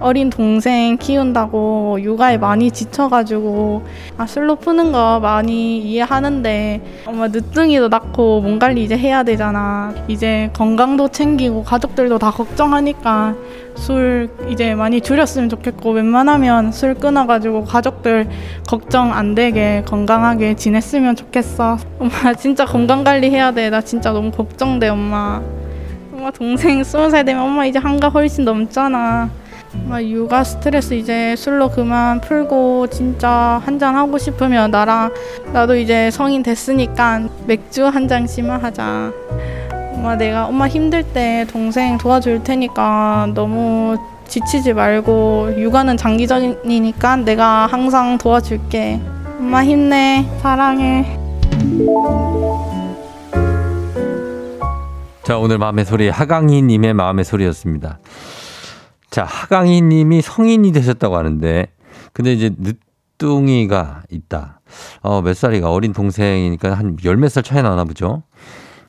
어린 0.00 0.28
동생 0.28 0.96
키운다고 0.96 1.98
육아에 2.00 2.36
많이 2.36 2.70
지쳐가지고 2.70 3.82
아 4.16 4.26
술로 4.26 4.56
푸는 4.56 4.92
거 4.92 5.20
많이 5.20 5.78
이해하는데 5.78 7.04
엄마 7.06 7.28
늦둥이도 7.28 7.88
낳고 7.88 8.40
몸 8.40 8.58
관리 8.58 8.84
이제 8.84 8.98
해야 8.98 9.22
되잖아. 9.22 9.94
이제 10.08 10.50
건강도 10.52 11.08
챙기고 11.08 11.62
가족들도 11.62 12.18
다 12.18 12.30
걱정하니까 12.30 13.34
술 13.76 14.28
이제 14.50 14.74
많이 14.74 15.00
줄였으면 15.00 15.48
좋겠고 15.48 15.92
웬만하면 15.92 16.72
술 16.72 16.94
끊어가지고 16.94 17.64
가족들 17.64 18.28
걱정 18.66 19.12
안 19.12 19.36
되게 19.36 19.82
건강하게 19.86 20.56
지냈으면 20.56 21.14
좋겠어. 21.14 21.78
엄마 22.00 22.34
진짜 22.34 22.64
건강 22.64 23.04
관리 23.04 23.30
해야 23.30 23.52
돼. 23.52 23.70
나 23.70 23.80
진짜 23.80 24.12
너무 24.12 24.32
걱정돼 24.32 24.88
엄마. 24.88 25.40
엄마 26.12 26.30
동생 26.32 26.82
스무 26.82 27.10
살 27.10 27.24
되면 27.24 27.44
엄마 27.44 27.64
이제 27.64 27.78
한가 27.78 28.08
훨씬 28.08 28.44
넘잖아. 28.44 29.30
육아 30.00 30.44
스트레스 30.44 30.94
이제 30.94 31.34
술로 31.36 31.68
그만 31.70 32.20
풀고 32.20 32.88
진짜 32.88 33.60
한잔 33.64 33.96
하고 33.96 34.18
싶으면 34.18 34.70
나랑 34.70 35.12
나도 35.52 35.76
이제 35.76 36.10
성인 36.10 36.42
됐으니까 36.42 37.28
맥주 37.46 37.86
한 37.86 38.06
잔씩만 38.06 38.62
하자. 38.62 39.12
엄마 39.94 40.14
내가 40.16 40.46
엄마 40.46 40.68
힘들 40.68 41.02
때 41.02 41.46
동생 41.50 41.98
도와줄 41.98 42.44
테니까 42.44 43.30
너무 43.34 43.96
지치지 44.28 44.74
말고 44.74 45.54
육아는 45.58 45.96
장기전이니까 45.96 47.16
내가 47.16 47.66
항상 47.66 48.18
도와줄게. 48.18 49.00
엄마 49.38 49.64
힘내. 49.64 50.24
사랑해. 50.40 51.18
자, 55.24 55.36
오늘 55.36 55.58
마음의 55.58 55.84
소리 55.84 56.08
하강희 56.08 56.62
님의 56.62 56.94
마음의 56.94 57.24
소리였습니다. 57.24 57.98
자, 59.10 59.24
하강희 59.24 59.82
님이 59.82 60.20
성인이 60.22 60.70
되셨다고 60.72 61.16
하는데 61.16 61.66
근데 62.12 62.32
이제 62.32 62.50
늦둥이가 62.58 64.02
있다. 64.10 64.60
어, 65.00 65.22
몇 65.22 65.34
살이가 65.36 65.70
어린 65.72 65.92
동생이니까 65.92 66.74
한 66.74 66.96
열 67.04 67.16
몇 67.16 67.28
살 67.30 67.42
차이 67.42 67.62
나나 67.62 67.84
보죠. 67.84 68.22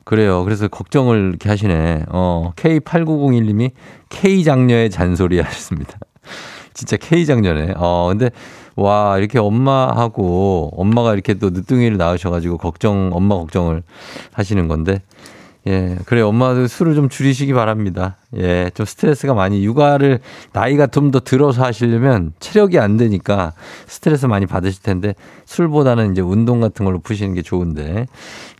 그래요. 0.04 0.44
그래서 0.44 0.68
걱정을 0.68 1.28
이렇게 1.30 1.48
하시네. 1.48 2.04
어, 2.08 2.52
K8901 2.56 3.44
님이 3.46 3.70
K 4.08 4.44
장녀의 4.44 4.90
잔소리 4.90 5.40
하셨습니다. 5.40 5.98
진짜 6.74 6.96
K 6.96 7.26
장녀네. 7.26 7.74
어, 7.76 8.08
근데 8.08 8.30
와, 8.76 9.18
이렇게 9.18 9.38
엄마하고 9.38 10.70
엄마가 10.76 11.12
이렇게 11.14 11.34
또 11.34 11.50
늦둥이를 11.50 11.96
낳으셔가지고 11.96 12.58
걱정, 12.58 13.10
엄마 13.12 13.36
걱정을 13.36 13.82
하시는 14.32 14.68
건데 14.68 15.02
예, 15.66 15.98
그래 16.06 16.22
엄마도 16.22 16.66
술을 16.66 16.94
좀 16.94 17.10
줄이시기 17.10 17.52
바랍니다. 17.52 18.16
예, 18.36 18.70
좀 18.72 18.86
스트레스가 18.86 19.34
많이 19.34 19.62
육아를 19.64 20.20
나이가 20.52 20.86
좀 20.86 21.10
더 21.10 21.18
들어서 21.18 21.64
하시려면 21.64 22.32
체력이 22.38 22.78
안 22.78 22.96
되니까 22.96 23.52
스트레스 23.86 24.26
많이 24.26 24.46
받으실 24.46 24.82
텐데 24.82 25.14
술보다는 25.44 26.12
이제 26.12 26.20
운동 26.20 26.60
같은 26.60 26.84
걸로 26.84 27.00
푸시는 27.00 27.34
게 27.34 27.42
좋은데 27.42 28.06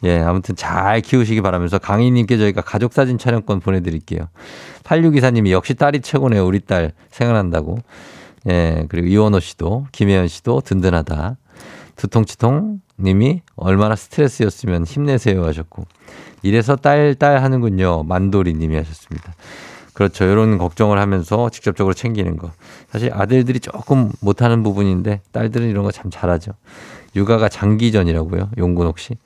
예, 0.02 0.18
아무튼 0.18 0.56
잘 0.56 1.00
키우시기 1.00 1.40
바라면서 1.42 1.78
강희님께 1.78 2.36
저희가 2.38 2.60
가족 2.60 2.92
사진 2.92 3.18
촬영권 3.18 3.60
보내드릴게요. 3.60 4.28
8624님이 4.82 5.50
역시 5.50 5.74
딸이 5.74 6.00
최고네요. 6.00 6.44
우리 6.44 6.60
딸 6.60 6.92
생각난다고. 7.10 7.78
예, 8.48 8.86
그리고 8.88 9.06
이원호 9.06 9.38
씨도 9.38 9.86
김혜연 9.92 10.26
씨도 10.26 10.62
든든하다. 10.62 11.36
두통치통 11.96 12.80
님이 12.98 13.42
얼마나 13.56 13.94
스트레스였으면 13.94 14.84
힘내세요 14.84 15.44
하셨고 15.44 15.86
이래서 16.42 16.76
딸, 16.76 17.14
딸 17.14 17.42
하는군요. 17.42 18.04
만도리 18.04 18.54
님이 18.54 18.76
하셨습니다. 18.76 19.34
그렇죠. 19.94 20.24
이런 20.24 20.56
걱정을 20.56 20.98
하면서 20.98 21.50
직접적으로 21.50 21.92
챙기는 21.94 22.36
거. 22.36 22.50
사실 22.90 23.10
아들들이 23.12 23.60
조금 23.60 24.10
못하는 24.20 24.62
부분인데 24.62 25.20
딸들은 25.32 25.68
이런 25.68 25.84
거 25.84 25.90
참 25.90 26.10
잘하죠. 26.10 26.52
육아가 27.16 27.48
장기전이라고요. 27.48 28.50
용군옥 28.56 28.98
씨. 28.98 29.16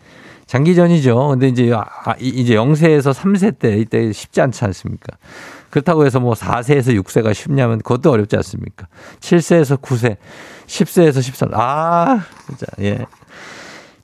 장기전이죠. 0.47 1.29
근데 1.29 1.49
이제, 1.49 1.73
아, 1.75 2.15
이제 2.19 2.55
0세에서 2.55 3.15
3세 3.15 3.59
때 3.59 3.77
이때 3.79 4.13
쉽지 4.13 4.41
않지 4.41 4.65
않습니까? 4.65 5.17
그렇다고 5.71 6.05
해서 6.07 6.21
뭐 6.21 6.35
4세에서 6.35 7.01
6세가 7.03 7.33
쉽냐면 7.35 7.79
그것도 7.79 8.11
어렵지 8.11 8.37
않습니까? 8.37 8.87
7세에서 9.21 9.81
9세, 9.81 10.17
10세에서 10.67 11.23
13. 11.23 11.51
아, 11.55 12.25
진짜, 12.47 12.67
예. 12.81 13.07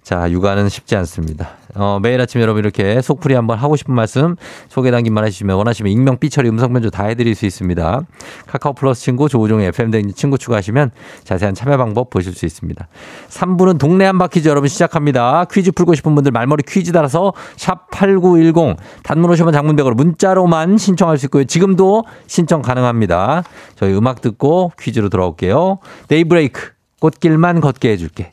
자, 0.03 0.31
육아는 0.31 0.69
쉽지 0.69 0.97
않습니다. 0.97 1.51
어, 1.75 1.99
매일 2.01 2.21
아침 2.21 2.41
여러분 2.41 2.63
이렇게 2.63 3.01
속풀이 3.01 3.35
한번 3.35 3.59
하고 3.59 3.77
싶은 3.77 3.95
말씀 3.95 4.37
소개 4.69 4.91
담긴 4.91 5.15
말 5.15 5.25
해주시면 5.25 5.57
원하시면 5.57 5.93
익명, 5.93 6.19
삐처리, 6.19 6.49
음성 6.49 6.73
변조 6.73 6.91
다 6.91 7.05
해드릴 7.05 7.35
수 7.35 7.47
있습니다. 7.47 8.01
카카오 8.47 8.73
플러스 8.75 9.03
친구 9.03 9.29
조우종의 9.29 9.69
FM 9.69 9.91
댕진 9.91 10.15
친구 10.15 10.39
추가하시면 10.39 10.91
자세한 11.25 11.55
참여 11.55 11.77
방법 11.77 12.11
보실 12.11 12.35
수 12.35 12.47
있습니다. 12.47 12.89
3부는 13.29 13.79
동네 13.79 14.05
한바퀴즈 14.07 14.49
여러분 14.49 14.69
시작합니다. 14.69 15.45
퀴즈 15.51 15.73
풀고 15.73 15.95
싶은 15.95 16.15
분들 16.15 16.33
말머리 16.33 16.63
퀴즈 16.67 16.93
달아서 16.93 17.33
샵 17.57 17.91
8910 17.91 18.77
단문 19.03 19.31
50원 19.31 19.53
장문 19.53 19.72
백 19.72 19.84
원 19.84 19.95
문자로만 19.95 20.79
신청할 20.79 21.19
수 21.19 21.27
있고요. 21.27 21.45
지금도 21.45 22.05
신청 22.27 22.63
가능합니다. 22.63 23.45
저희 23.77 23.95
음악 23.95 24.21
듣고 24.21 24.73
퀴즈로 24.79 25.09
돌아올게요. 25.09 25.79
데이브레이크 26.09 26.73
꽃길만 27.01 27.61
걷게 27.61 27.91
해줄게. 27.91 28.33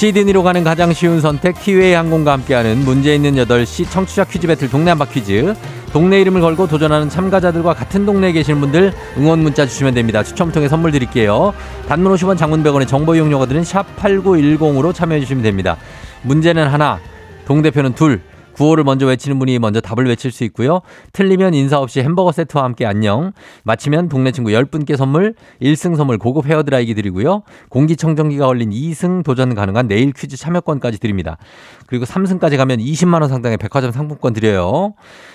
시드니로 0.00 0.42
가는 0.42 0.64
가장 0.64 0.94
쉬운 0.94 1.20
선택 1.20 1.60
티웨이 1.60 1.92
항공과 1.92 2.32
함께하는 2.32 2.86
문제 2.86 3.14
있는 3.14 3.34
8시 3.34 3.90
청취자 3.90 4.24
퀴즈 4.24 4.46
배틀 4.46 4.70
동네 4.70 4.88
한바 4.92 5.04
퀴즈 5.04 5.54
동네 5.92 6.22
이름을 6.22 6.40
걸고 6.40 6.68
도전하는 6.68 7.10
참가자들과 7.10 7.74
같은 7.74 8.06
동네에 8.06 8.32
계시는 8.32 8.60
분들 8.62 8.94
응원 9.18 9.40
문자 9.40 9.66
주시면 9.66 9.92
됩니다. 9.92 10.22
추첨 10.22 10.52
통해 10.52 10.68
선물 10.68 10.90
드릴게요. 10.90 11.52
단문 11.86 12.14
50원 12.14 12.38
장문 12.38 12.62
100원의 12.62 12.88
정보 12.88 13.14
이용료가 13.14 13.44
드는 13.44 13.62
샵 13.62 13.94
8910으로 13.98 14.94
참여해 14.94 15.20
주시면 15.20 15.42
됩니다. 15.42 15.76
문제는 16.22 16.66
하나, 16.66 16.98
동대표는 17.44 17.92
둘, 17.92 18.22
구호를 18.60 18.84
먼저 18.84 19.06
외치는 19.06 19.38
분이 19.38 19.58
먼저 19.58 19.80
답을 19.80 20.06
외칠 20.06 20.30
수 20.30 20.44
있고요. 20.44 20.82
틀리면 21.14 21.54
인사 21.54 21.78
없이 21.78 22.02
햄버거 22.02 22.30
세트와 22.30 22.62
함께 22.62 22.84
안녕. 22.84 23.32
마치면 23.64 24.10
동네 24.10 24.32
친구 24.32 24.50
10분께 24.50 24.96
선물, 24.96 25.34
1승 25.62 25.96
선물 25.96 26.18
고급 26.18 26.44
헤어드라이기 26.44 26.94
드리고요. 26.94 27.42
공기청정기가 27.70 28.44
걸린 28.44 28.68
2승 28.68 29.24
도전 29.24 29.54
가능한 29.54 29.88
내일 29.88 30.12
퀴즈 30.12 30.36
참여권까지 30.36 31.00
드립니다. 31.00 31.38
그리고 31.86 32.04
3승까지 32.04 32.58
가면 32.58 32.80
20만 32.80 33.22
원 33.22 33.30
상당의 33.30 33.56
백화점 33.56 33.92
상품권 33.92 34.34
드려요. 34.34 34.92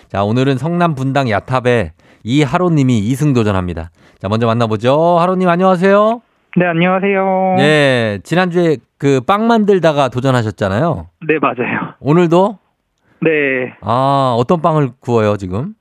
자, 0.07 0.23
오늘은 0.23 0.59
성남 0.59 0.93
분당 0.93 1.27
야탑에 1.27 1.93
이하로 2.23 2.69
님이 2.69 3.01
2승 3.11 3.33
도전합니다. 3.33 3.89
자, 4.19 4.29
먼저 4.29 4.45
만나보죠. 4.45 5.17
하로 5.19 5.35
님 5.35 5.49
안녕하세요. 5.49 6.21
네, 6.57 6.65
안녕하세요. 6.67 7.55
네, 7.57 8.19
지난주에 8.23 8.77
그 8.99 9.19
빵 9.25 9.47
만들다가 9.47 10.09
도전하셨잖아요. 10.09 11.07
네, 11.27 11.39
맞아요. 11.41 11.95
오늘도 11.99 12.59
네, 13.25 13.73
아, 13.81 14.35
어떤 14.37 14.61
빵을 14.61 14.89
구워요, 14.99 15.35
지금? 15.35 15.73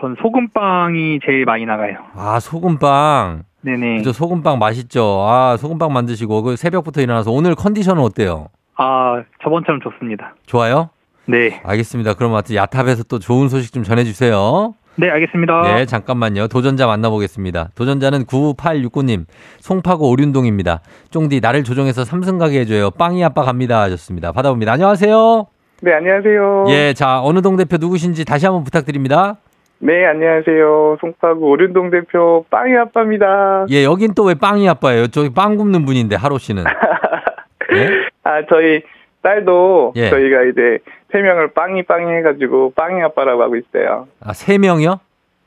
전 0.00 0.16
소금빵이 0.20 1.20
제일 1.24 1.44
많이 1.44 1.64
나가요. 1.64 1.96
아, 2.14 2.40
소금빵. 2.40 3.44
네네. 3.60 3.98
그죠, 3.98 4.12
소금빵 4.12 4.58
맛있죠. 4.58 5.24
아, 5.28 5.56
소금빵 5.56 5.92
만드시고 5.92 6.42
그 6.42 6.56
새벽부터 6.56 7.00
일어나서 7.00 7.30
오늘 7.30 7.54
컨디션은 7.54 8.02
어때요? 8.02 8.48
아, 8.76 9.22
저번처럼 9.44 9.80
좋습니다. 9.80 10.34
좋아요? 10.46 10.90
네. 11.26 11.60
알겠습니다. 11.64 12.14
그럼 12.14 12.32
하여튼 12.32 12.56
야탑에서 12.56 13.04
또 13.04 13.20
좋은 13.20 13.48
소식 13.48 13.72
좀 13.72 13.84
전해 13.84 14.02
주세요. 14.02 14.74
네, 14.96 15.08
알겠습니다. 15.08 15.62
네, 15.62 15.86
잠깐만요. 15.86 16.48
도전자 16.48 16.88
만나보겠습니다. 16.88 17.68
도전자는 17.76 18.24
9869님, 18.24 19.26
송파구 19.60 20.08
오륜동입니다. 20.08 20.80
쫑디, 21.10 21.38
나를 21.40 21.62
조정해서 21.62 22.04
삼승 22.04 22.38
가게 22.38 22.60
해줘요. 22.60 22.90
빵이 22.90 23.22
아빠 23.24 23.42
갑니다. 23.42 23.82
하셨습니다. 23.82 24.32
받아봅니다. 24.32 24.72
안녕하세요. 24.72 25.46
네, 25.80 25.92
안녕하세요. 25.94 26.64
예, 26.70 26.92
자, 26.92 27.20
어느 27.22 27.40
동 27.40 27.56
대표 27.56 27.76
누구신지 27.78 28.24
다시 28.24 28.46
한번 28.46 28.64
부탁드립니다. 28.64 29.36
네, 29.78 30.04
안녕하세요. 30.06 30.96
송파구 31.00 31.46
오륜동 31.46 31.90
대표 31.90 32.44
빵이 32.50 32.74
아빠입니다. 32.76 33.66
예, 33.70 33.84
여긴 33.84 34.12
또 34.14 34.24
왜 34.24 34.34
빵이 34.34 34.68
아빠예요? 34.68 35.06
저기 35.06 35.32
빵 35.32 35.56
굽는 35.56 35.84
분인데, 35.84 36.16
하로 36.16 36.38
씨는. 36.38 36.64
예? 37.76 37.88
아, 38.24 38.44
저희 38.48 38.82
딸도 39.22 39.92
예. 39.96 40.10
저희가 40.10 40.42
이제 40.50 40.78
세 41.12 41.18
명을 41.20 41.52
빵이 41.52 41.84
빵이 41.84 42.10
해가지고 42.12 42.72
빵이 42.74 43.00
아빠라고 43.02 43.42
하고 43.42 43.56
있어요. 43.56 44.08
아, 44.20 44.32
세 44.32 44.58
명이요? 44.58 44.98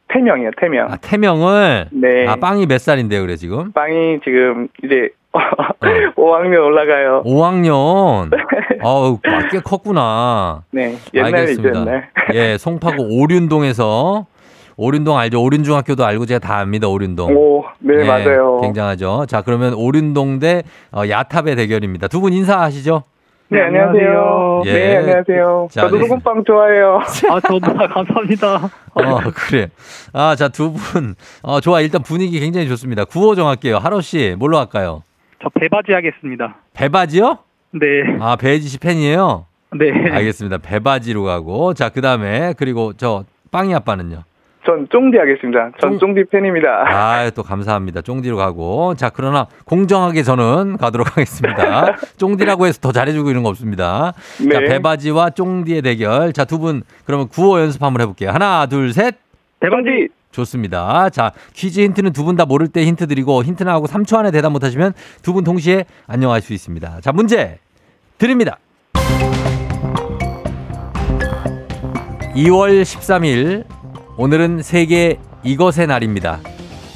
태명이요, 0.08 0.52
태명. 0.58 0.92
아, 0.92 0.96
태명을? 0.98 1.88
네. 1.92 2.28
아, 2.28 2.36
빵이 2.38 2.68
몇 2.68 2.80
살인데요, 2.80 3.22
그래, 3.22 3.36
지금? 3.36 3.72
빵이 3.74 4.20
지금 4.24 4.68
이제 4.84 4.96
네. 4.96 5.10
5학년 6.16 6.66
올라가요. 6.66 7.24
5학년. 7.26 8.30
어우, 8.84 9.20
꽤 9.52 9.60
컸구나. 9.60 10.64
네, 10.72 10.98
옛날이죠, 11.14 11.38
알겠습니다. 11.38 11.80
옛날. 11.82 12.10
예, 12.34 12.58
송파구 12.58 13.04
오륜동에서 13.10 14.26
오륜동 14.78 15.18
알죠? 15.18 15.42
오륜중학교도 15.42 16.04
알고 16.06 16.26
제가 16.26 16.40
다 16.40 16.58
압니다. 16.60 16.88
오륜동. 16.88 17.36
오, 17.36 17.64
네, 17.80 18.02
예, 18.02 18.04
맞아요. 18.08 18.60
굉장하죠. 18.62 19.26
자, 19.28 19.42
그러면 19.42 19.74
오륜동 19.74 20.40
대 20.40 20.64
어, 20.92 21.04
야탑의 21.08 21.56
대결입니다. 21.56 22.08
두 22.08 22.20
분 22.22 22.34
인사하시죠? 22.34 23.04
네, 23.50 23.62
안녕하세요. 23.62 24.62
예. 24.66 24.74
네, 24.74 24.98
안녕하세요. 24.98 25.68
자, 25.72 25.82
저도 25.82 25.98
네. 25.98 26.04
소금빵 26.08 26.44
좋아해요. 26.46 27.00
아, 27.30 27.40
저도 27.42 27.60
감사합니다. 27.60 28.56
어, 28.94 29.20
그래. 29.36 29.68
아, 30.14 30.36
자, 30.38 30.48
두 30.48 30.72
분. 30.72 31.16
어, 31.44 31.60
좋아. 31.60 31.82
일단 31.82 32.02
분위기 32.02 32.40
굉장히 32.40 32.68
좋습니다. 32.70 33.04
구호 33.06 33.36
정할게요. 33.36 33.78
하로 33.78 34.00
씨, 34.02 34.36
뭘로 34.40 34.58
할까요? 34.58 35.04
저 35.42 35.50
배바지 35.50 35.92
하겠습니다. 35.94 36.58
배바지요? 36.74 37.40
네. 37.72 37.88
아, 38.20 38.36
배지 38.36 38.68
씨 38.68 38.78
팬이에요? 38.80 39.46
네. 39.74 39.90
알겠습니다. 40.12 40.58
배바지로 40.60 41.24
가고. 41.24 41.74
자, 41.74 41.90
그 41.90 42.02
다음에, 42.02 42.54
그리고 42.58 42.94
저, 42.94 43.24
빵이 43.52 43.74
아빠는요? 43.74 44.24
전 44.64 44.88
쫑디 44.92 45.18
하겠습니다. 45.18 45.72
전 45.80 45.98
쫑- 45.98 46.00
쫑디 46.14 46.26
팬입니다. 46.26 46.68
아, 46.88 47.30
또 47.32 47.42
감사합니다. 47.42 48.02
쫑디로 48.02 48.38
가고. 48.38 48.94
자, 48.94 49.10
그러나 49.10 49.48
공정하게 49.66 50.22
저는 50.22 50.78
가도록 50.78 51.08
하겠습니다. 51.18 51.96
쫑디라고 52.18 52.68
해서 52.68 52.80
더 52.80 52.92
잘해주고 52.92 53.32
이런 53.32 53.42
거 53.42 53.50
없습니다. 53.50 54.14
자, 54.52 54.60
네. 54.60 54.66
배바지와 54.68 55.32
쫑디의 55.32 55.82
대결. 55.82 56.32
자, 56.34 56.46
두 56.46 56.60
분, 56.60 56.84
그러면 57.06 57.28
구호 57.30 57.60
연습 57.60 57.82
한번 57.82 58.02
해볼게요. 58.02 58.30
하나, 58.30 58.68
둘, 58.68 58.94
셋. 58.94 59.16
쫑디! 59.62 60.10
좋습니다. 60.32 61.10
자, 61.10 61.32
퀴즈 61.54 61.80
힌트는 61.82 62.14
두 62.14 62.24
분 62.24 62.36
다 62.36 62.46
모를 62.46 62.68
때 62.68 62.86
힌트 62.86 63.08
드리고 63.08 63.44
힌트 63.44 63.64
나하고 63.64 63.88
3초 63.88 64.18
안에 64.18 64.32
대답 64.32 64.52
못 64.52 64.64
하시면 64.64 64.94
두 65.22 65.34
분 65.34 65.44
동시에 65.44 65.86
안녕할 66.08 66.42
수 66.42 66.54
있습니다. 66.54 67.00
자, 67.02 67.12
문제 67.12 67.60
드립니다. 68.18 68.58
2월 72.36 72.82
13일 72.84 73.66
오늘은 74.18 74.62
세계 74.62 75.20
이것의 75.44 75.88
날입니다. 75.88 76.40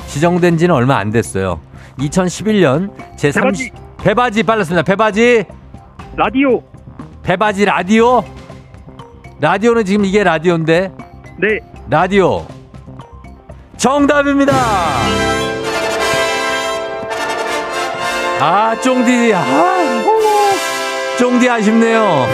지정된 0.07 0.57
지는 0.57 0.73
얼마 0.75 0.97
안 0.97 1.09
됐어요. 1.11 1.59
2011년 1.99 2.93
제30 3.17 3.71
배바지 3.97 4.43
빨랐습니다. 4.43 4.83
배바지 4.83 5.45
라디오. 6.15 6.61
배바지 7.23 7.65
라디오 7.65 8.23
라디오는 9.41 9.83
지금 9.83 10.05
이게 10.05 10.23
라디오인데 10.23 10.91
네. 11.39 11.59
라디오 11.89 12.45
정답입니다. 13.85 14.51
아 18.41 18.75
쫑디 18.81 19.31
아 19.31 20.03
쫑디 21.19 21.47
아쉽네요. 21.47 22.25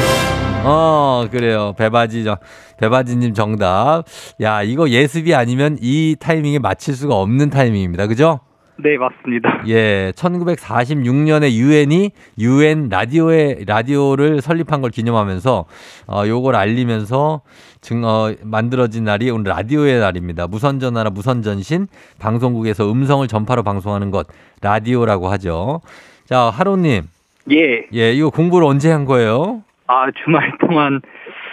어 0.63 1.27
그래요 1.29 1.73
배바지 1.77 2.23
정 2.23 2.37
배바지님 2.79 3.33
정답. 3.33 4.03
야 4.39 4.63
이거 4.63 4.87
예습이 4.87 5.35
아니면 5.35 5.77
이 5.81 6.15
타이밍에 6.17 6.59
맞힐 6.59 6.95
수가 6.95 7.15
없는 7.15 7.49
타이밍입니다. 7.49 8.07
그죠? 8.07 8.39
네, 8.83 8.97
맞습니다. 8.97 9.63
예, 9.67 10.11
1946년에 10.15 11.51
유엔이 11.51 12.11
유엔 12.39 12.89
라디오에 12.89 13.59
라디오를 13.67 14.41
설립한 14.41 14.81
걸 14.81 14.89
기념하면서 14.89 15.65
어 16.07 16.23
요걸 16.25 16.55
알리면서 16.55 17.41
증 17.81 18.03
어, 18.05 18.31
만들어진 18.43 19.03
날이 19.05 19.29
오늘 19.31 19.49
라디오의 19.49 19.99
날입니다. 19.99 20.45
무선 20.47 20.79
전화나 20.79 21.09
무선 21.09 21.41
전신 21.41 21.87
방송국에서 22.19 22.89
음성을 22.91 23.27
전파로 23.27 23.63
방송하는 23.63 24.11
것 24.11 24.27
라디오라고 24.61 25.27
하죠. 25.29 25.81
자, 26.25 26.51
하루 26.53 26.77
님. 26.77 27.03
예. 27.51 27.87
예, 27.93 28.13
이거 28.13 28.29
공부를 28.29 28.67
언제 28.67 28.91
한 28.91 29.05
거예요? 29.05 29.63
아, 29.87 30.05
주말 30.23 30.51
동안 30.59 31.01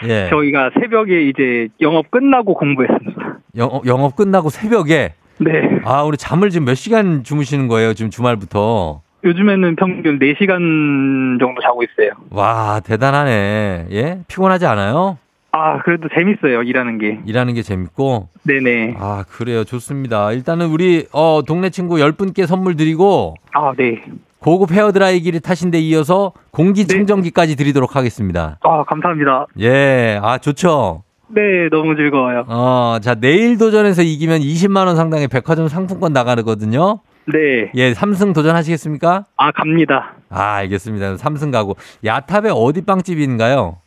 예. 0.06 0.28
저희가 0.28 0.70
새벽에 0.78 1.22
이제 1.22 1.68
영업 1.80 2.10
끝나고 2.10 2.54
공부했습니다. 2.54 3.38
영, 3.56 3.80
영업 3.86 4.14
끝나고 4.14 4.50
새벽에 4.50 5.14
네. 5.38 5.50
아, 5.84 6.02
우리 6.02 6.18
잠을 6.18 6.50
지금 6.50 6.66
몇 6.66 6.74
시간 6.74 7.24
주무시는 7.24 7.68
거예요? 7.68 7.94
지금 7.94 8.10
주말부터. 8.10 9.00
요즘에는 9.24 9.76
평균 9.76 10.18
4시간 10.18 11.40
정도 11.40 11.60
자고 11.62 11.82
있어요. 11.82 12.10
와, 12.30 12.80
대단하네. 12.84 13.86
예? 13.90 14.20
피곤하지 14.28 14.66
않아요? 14.66 15.16
아, 15.50 15.78
그래도 15.82 16.08
재밌어요, 16.14 16.62
일하는 16.62 16.98
게. 16.98 17.20
일하는 17.24 17.54
게 17.54 17.62
재밌고. 17.62 18.28
네네. 18.44 18.96
아, 18.98 19.24
그래요. 19.28 19.64
좋습니다. 19.64 20.32
일단은 20.32 20.66
우리, 20.68 21.06
어, 21.12 21.40
동네 21.46 21.70
친구 21.70 21.96
10분께 21.96 22.46
선물 22.46 22.76
드리고, 22.76 23.34
아, 23.54 23.72
네. 23.76 24.02
고급 24.40 24.70
헤어드라이기를 24.72 25.40
타신 25.40 25.70
데 25.70 25.78
이어서 25.80 26.32
공기청정기까지 26.52 27.56
드리도록 27.56 27.96
하겠습니다. 27.96 28.58
아, 28.62 28.84
감사합니다. 28.84 29.46
예, 29.60 30.20
아, 30.22 30.38
좋죠? 30.38 31.02
네, 31.28 31.68
너무 31.70 31.96
즐거워요. 31.96 32.44
어, 32.46 32.98
자, 33.02 33.14
내일 33.14 33.58
도전에서 33.58 34.02
이기면 34.02 34.40
20만원 34.40 34.96
상당의 34.96 35.28
백화점 35.28 35.68
상품권 35.68 36.12
나가거든요. 36.12 37.00
네. 37.26 37.70
예, 37.74 37.92
삼승 37.94 38.32
도전하시겠습니까? 38.32 39.24
아, 39.36 39.50
갑니다. 39.52 40.14
아, 40.30 40.54
알겠습니다. 40.56 41.16
삼승 41.16 41.50
가고. 41.50 41.76
야탑의 42.04 42.52
어디 42.54 42.82
빵집인가요? 42.82 43.78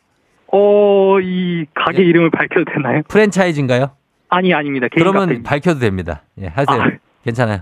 어, 0.51 1.19
이 1.21 1.65
가게 1.73 2.03
이름을 2.03 2.29
밝혀도 2.29 2.65
되나요? 2.73 3.01
프랜차이즈인가요? 3.07 3.91
아니, 4.29 4.53
아닙니다. 4.53 4.87
그러면 4.91 5.21
카페입니다. 5.23 5.49
밝혀도 5.49 5.79
됩니다. 5.79 6.21
예, 6.41 6.47
하세요. 6.47 6.81
아. 6.81 6.91
괜찮아요. 7.23 7.59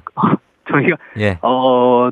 저희가 0.71 0.97
예. 1.17 1.37
어 1.41 2.09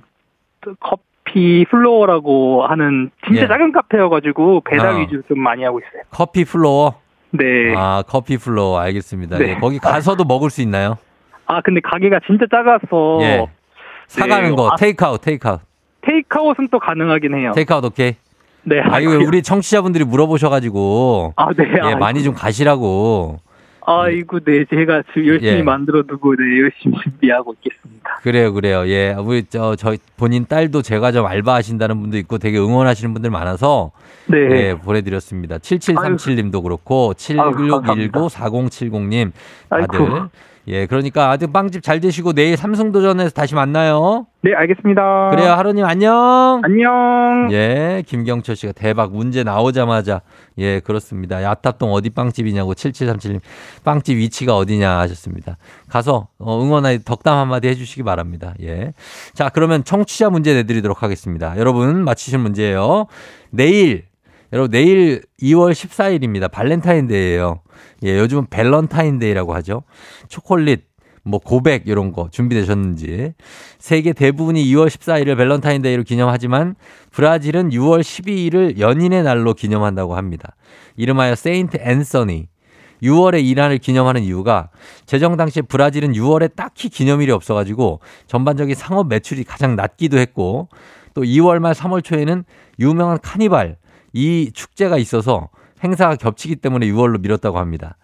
커피 0.80 1.66
플로어라고 1.70 2.66
하는 2.66 3.12
진짜 3.26 3.44
예. 3.44 3.48
작은 3.48 3.72
카페여가지고 3.72 4.62
배달 4.62 4.88
어. 4.96 4.98
위주로 4.98 5.22
좀 5.28 5.40
많이 5.40 5.64
하고 5.64 5.80
있어요. 5.80 6.04
커피 6.10 6.44
플로어. 6.44 7.00
네. 7.32 7.74
아, 7.76 8.00
아, 8.00 8.04
커피 8.08 8.38
플로어. 8.38 8.80
알겠습니다. 8.80 9.38
네. 9.38 9.50
예, 9.50 9.56
거기 9.56 9.80
가서도 9.80 10.24
먹을 10.26 10.50
수 10.50 10.62
있나요? 10.62 10.98
근데 11.64 11.80
가게가 11.82 12.20
진짜 12.26 12.46
작아서 12.52 13.20
예. 13.22 13.48
사가는 14.08 14.50
네. 14.50 14.56
거. 14.56 14.70
아. 14.70 14.76
테이크아웃, 14.76 15.22
테이크아웃. 15.22 15.62
테이크아웃은 16.02 16.70
또 16.72 16.80
가능하긴 16.80 17.36
해요. 17.36 17.52
테이크아웃 17.56 17.84
오케이. 17.86 18.16
네. 18.68 18.82
아, 18.82 19.00
이거 19.00 19.12
우리 19.26 19.42
청취자분들이 19.42 20.04
물어보셔가지고. 20.04 21.34
아, 21.38 21.54
네. 21.54 21.64
예, 21.78 21.80
아이고. 21.82 22.00
많이 22.00 22.22
좀 22.22 22.34
가시라고. 22.34 23.40
아이고, 23.86 24.42
네. 24.42 24.66
제가 24.66 25.04
지금 25.14 25.28
열심히 25.28 25.60
예. 25.60 25.64
만들어 25.64 26.04
두고 26.04 26.36
네 26.36 26.60
열심히 26.60 26.98
준비하고 27.02 27.56
있겠습니다. 27.64 28.20
그래요, 28.22 28.54
그래요. 28.54 28.86
예. 28.88 29.16
우리, 29.18 29.46
저, 29.50 29.78
저, 29.78 29.96
본인 30.18 30.46
딸도 30.46 30.82
제가 30.82 31.14
좀 31.14 31.26
알바하신다는 31.26 32.02
분도 32.02 32.18
있고 32.18 32.40
되게 32.40 32.60
응원하시는 32.60 33.14
분들 33.14 33.30
많아서. 33.30 33.92
네. 34.26 34.38
예, 34.38 34.76
보내드렸습니다. 34.76 35.60
7737님도 35.60 36.62
그렇고, 36.62 37.14
감사합니다. 37.16 38.20
7619-4070님 38.20 39.32
다들. 39.70 40.02
아이고. 40.02 40.30
예, 40.70 40.86
그러니까 40.86 41.32
아주 41.32 41.48
빵집 41.48 41.82
잘 41.82 42.02
되시고 42.02 42.34
내일 42.34 42.58
삼성도전에서 42.58 43.30
다시 43.30 43.56
만나요. 43.56 44.28
네, 44.42 44.54
알겠습니다. 44.54 45.30
그래요, 45.30 45.52
하루님 45.52 45.86
안녕. 45.86 46.62
안녕. 46.62 47.48
예, 47.52 48.04
김경철 48.06 48.58
씨가 48.58 48.74
대박 48.74 49.14
문제 49.14 49.44
나오자마자 49.44 50.22
예, 50.58 50.82
그렇습니다. 50.82 51.42
야탑동 51.42 51.94
어디 51.94 52.10
빵집이냐고 52.10 52.74
7737님 52.74 53.40
빵집 53.86 54.18
위치가 54.18 54.58
어디냐 54.58 55.00
하셨습니다. 55.00 55.58
가서 55.90 56.28
어, 56.38 56.62
응원의 56.62 57.00
덕담 57.06 57.38
한마디 57.38 57.70
해주시기 57.70 58.04
바랍니다. 58.04 58.54
예. 58.62 58.92
자, 59.34 59.48
그러면 59.48 59.86
청취자 59.86 60.30
문제 60.30 60.54
내드리도록 60.54 61.02
하겠습니다. 61.02 61.58
여러분 61.58 62.04
맞히실 62.04 62.40
문제예요. 62.40 63.08
내일 63.52 64.04
여러분 64.52 64.72
내일 64.72 65.22
2월 65.42 65.72
14일입니다. 65.72 66.52
발렌타인데이예요. 66.52 67.62
예, 68.04 68.18
요즘은 68.20 68.48
밸런타인데이라고 68.50 69.54
하죠. 69.56 69.84
초콜릿 70.28 70.86
뭐 71.24 71.40
고백 71.40 71.88
이런 71.88 72.14
거 72.14 72.30
준비되셨는지 72.32 73.34
세계 73.80 74.14
대부분이 74.14 74.64
2월 74.66 74.88
14일을 74.88 75.38
밸런타인데이로 75.38 76.04
기념하지만 76.04 76.76
브라질은 77.12 77.70
6월 77.70 78.00
12일을 78.00 78.80
연인의 78.80 79.24
날로 79.24 79.54
기념한다고 79.54 80.16
합니다. 80.16 80.56
이름하여 80.96 81.36
세인트 81.36 81.78
앤서니 81.82 82.48
6월의 83.04 83.44
이날을 83.46 83.78
기념하는 83.78 84.24
이유가 84.24 84.70
제정 85.06 85.38
당시에 85.38 85.62
브라질은 85.64 86.14
6월에 86.14 86.56
딱히 86.56 86.90
기념일이 86.90 87.32
없어가지고 87.32 88.00
전반적인 88.26 88.74
상업 88.74 89.08
매출이 89.08 89.44
가장 89.44 89.76
낮기도 89.76 90.18
했고 90.18 90.70
또 91.14 91.22
2월 91.22 91.60
말 91.60 91.74
3월 91.74 92.04
초에는 92.04 92.44
유명한 92.80 93.20
카니발 93.22 93.78
이 94.14 94.52
축제가 94.54 94.98
있어서 94.98 95.50
행사가 95.84 96.16
겹치기 96.16 96.58
때문에 96.58 96.88
6월로 96.88 97.20
미뤘다고 97.22 97.58
합니다. 97.58 97.98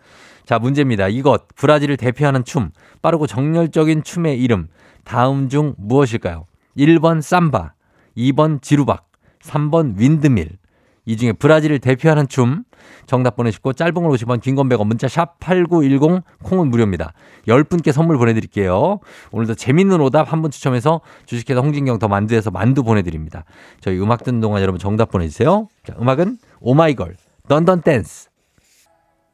자, 0.46 0.60
문제입니다. 0.60 1.08
이것, 1.08 1.48
브라질을 1.56 1.98
대표하는 1.98 2.44
춤, 2.44 2.72
빠르고 3.02 3.28
정열적인 3.28 4.04
춤의 4.04 4.40
이름, 4.40 4.68
다음 5.04 5.50
중 5.50 5.74
무엇일까요? 5.78 6.46
1번 6.78 7.22
삼바, 7.22 7.74
2번 8.18 8.62
지루박, 8.62 9.08
3번 9.42 9.98
윈드밀. 9.98 10.58
이 11.06 11.18
중에 11.18 11.34
브라질을 11.34 11.80
대표하는 11.80 12.30
춤, 12.30 12.64
정답 13.08 13.36
보내시고 13.36 13.74
짧은 13.74 13.94
걸 13.94 14.06
50원, 14.12 14.42
긴건 14.42 14.70
100원, 14.70 14.88
문자 14.88 15.10
샵 15.10 15.38
8910, 15.40 16.24
콩은 16.44 16.70
무료입니다. 16.70 17.12
10분께 17.48 17.92
선물 17.92 18.18
보내드릴게요. 18.18 19.00
오늘도 19.32 19.56
재밌는 19.56 20.00
오답 20.00 20.32
한 20.32 20.42
분 20.42 20.50
추첨해서 20.52 21.02
주식회사 21.26 21.60
홍진경 21.60 22.00
더 22.00 22.08
만두에서 22.08 22.52
만두 22.52 22.84
보내드립니다. 22.84 23.44
저희 23.82 24.00
음악 24.00 24.24
듣는 24.24 24.40
동안 24.40 24.62
여러분 24.62 24.80
정답 24.80 25.12
보내주세요. 25.12 25.68
자, 25.86 25.94
음악은 26.00 26.38
오마이걸, 26.62 27.16
Dun 27.50 27.66
Dun 27.66 27.82
Dance. 27.82 28.30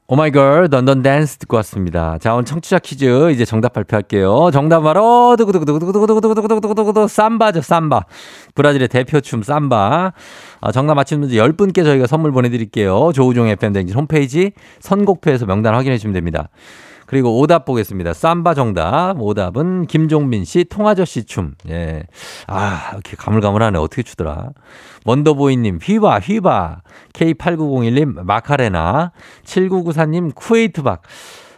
오마이걸 0.07 0.69
Dun 0.69 0.86
Dun 0.86 1.03
Dance 1.03 1.37
듣고 1.37 1.57
왔습니다. 1.57 2.17
자, 2.17 2.33
오늘 2.33 2.43
청취자 2.43 2.79
퀴즈 2.79 3.31
이제 3.31 3.45
정답 3.45 3.73
발표할게요. 3.73 4.49
정답 4.51 4.81
바로 4.81 5.35
두구두구두구두구두구두구두구두구두구두구 5.37 7.07
삼바죠, 7.07 7.61
삼바. 7.61 8.05
브라질의 8.55 8.87
대표춤 8.87 9.43
삼바. 9.43 10.13
아, 10.59 10.71
정답 10.71 10.95
맞히는 10.95 11.21
분들 11.21 11.37
10분께 11.37 11.83
저희가 11.83 12.07
선물 12.07 12.31
보내드릴게요. 12.31 13.11
조우종 13.13 13.47
FM 13.47 13.73
댕진 13.73 13.95
홈페이지 13.95 14.53
선곡표에서 14.79 15.45
명단 15.45 15.75
확인해 15.75 15.97
주시면 15.97 16.15
됩니다. 16.15 16.49
그리고 17.09 17.39
오답 17.39 17.65
보겠습니다. 17.65 18.13
삼바 18.13 18.53
정답. 18.53 19.19
오답은 19.19 19.87
김종민 19.87 20.45
씨, 20.45 20.63
통아저씨 20.63 21.23
춤. 21.23 21.55
예. 21.67 22.03
아, 22.45 22.91
이렇게 22.93 23.15
가물가물하네. 23.17 23.79
어떻게 23.79 24.03
추더라. 24.03 24.49
원더보이님, 25.05 25.79
휘바, 25.81 26.19
휘바. 26.19 26.83
K8901님, 27.13 28.21
마카레나. 28.21 29.11
7994님, 29.43 30.35
쿠웨이트박. 30.35 31.01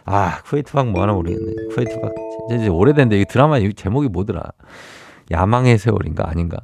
아, 0.06 0.38
쿠웨이트박 0.46 0.88
뭐 0.88 1.02
하나 1.02 1.12
모르겠네. 1.12 1.52
쿠웨이트박. 1.74 2.12
이제, 2.54 2.68
오래된데, 2.68 3.20
이 3.20 3.26
드라마 3.26 3.58
이 3.58 3.74
제목이 3.74 4.08
뭐더라. 4.08 4.42
야망의 5.30 5.76
세월인가 5.76 6.30
아닌가. 6.30 6.56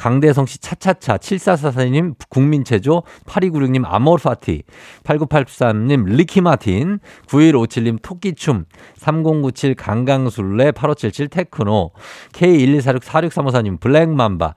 강대성 0.00 0.46
씨 0.46 0.58
차차차 0.58 1.18
7444님 1.18 2.14
국민체조 2.30 3.02
8296님 3.26 3.82
아모르파티 3.84 4.62
8983님 5.04 6.06
리키마틴 6.06 7.00
9157님 7.26 7.98
토끼춤 8.00 8.64
3097 8.96 9.74
강강술래 9.74 10.72
8577 10.72 11.28
테크노 11.28 11.90
K1246 12.32 13.02
4635님 13.02 13.78
블랙맘바 13.78 14.54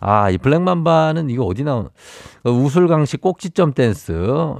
아, 0.00 0.30
이 0.30 0.38
블랙맘바는 0.38 1.30
이거 1.30 1.44
어디 1.44 1.64
나온, 1.64 1.88
우술강씨 2.44 3.16
꼭지점 3.16 3.72
댄스. 3.72 4.12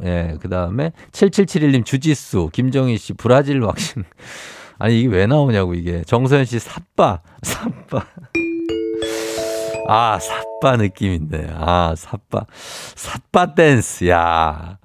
예, 0.04 0.38
그 0.40 0.48
다음에 0.48 0.92
7771님 1.12 1.84
주지수, 1.84 2.48
김정희 2.54 2.96
씨 2.96 3.12
브라질 3.12 3.60
왁싱. 3.60 4.02
아니, 4.78 4.98
이게 4.98 5.08
왜 5.08 5.26
나오냐고, 5.26 5.74
이게. 5.74 6.02
정서연 6.06 6.46
씨 6.46 6.58
삿바, 6.58 7.20
삿바. 7.42 8.06
아, 9.88 10.18
삿바 10.18 10.76
느낌인데. 10.76 11.48
아, 11.54 11.94
삿바. 11.96 12.46
삿바 12.94 13.54
댄스, 13.54 14.08
야. 14.08 14.78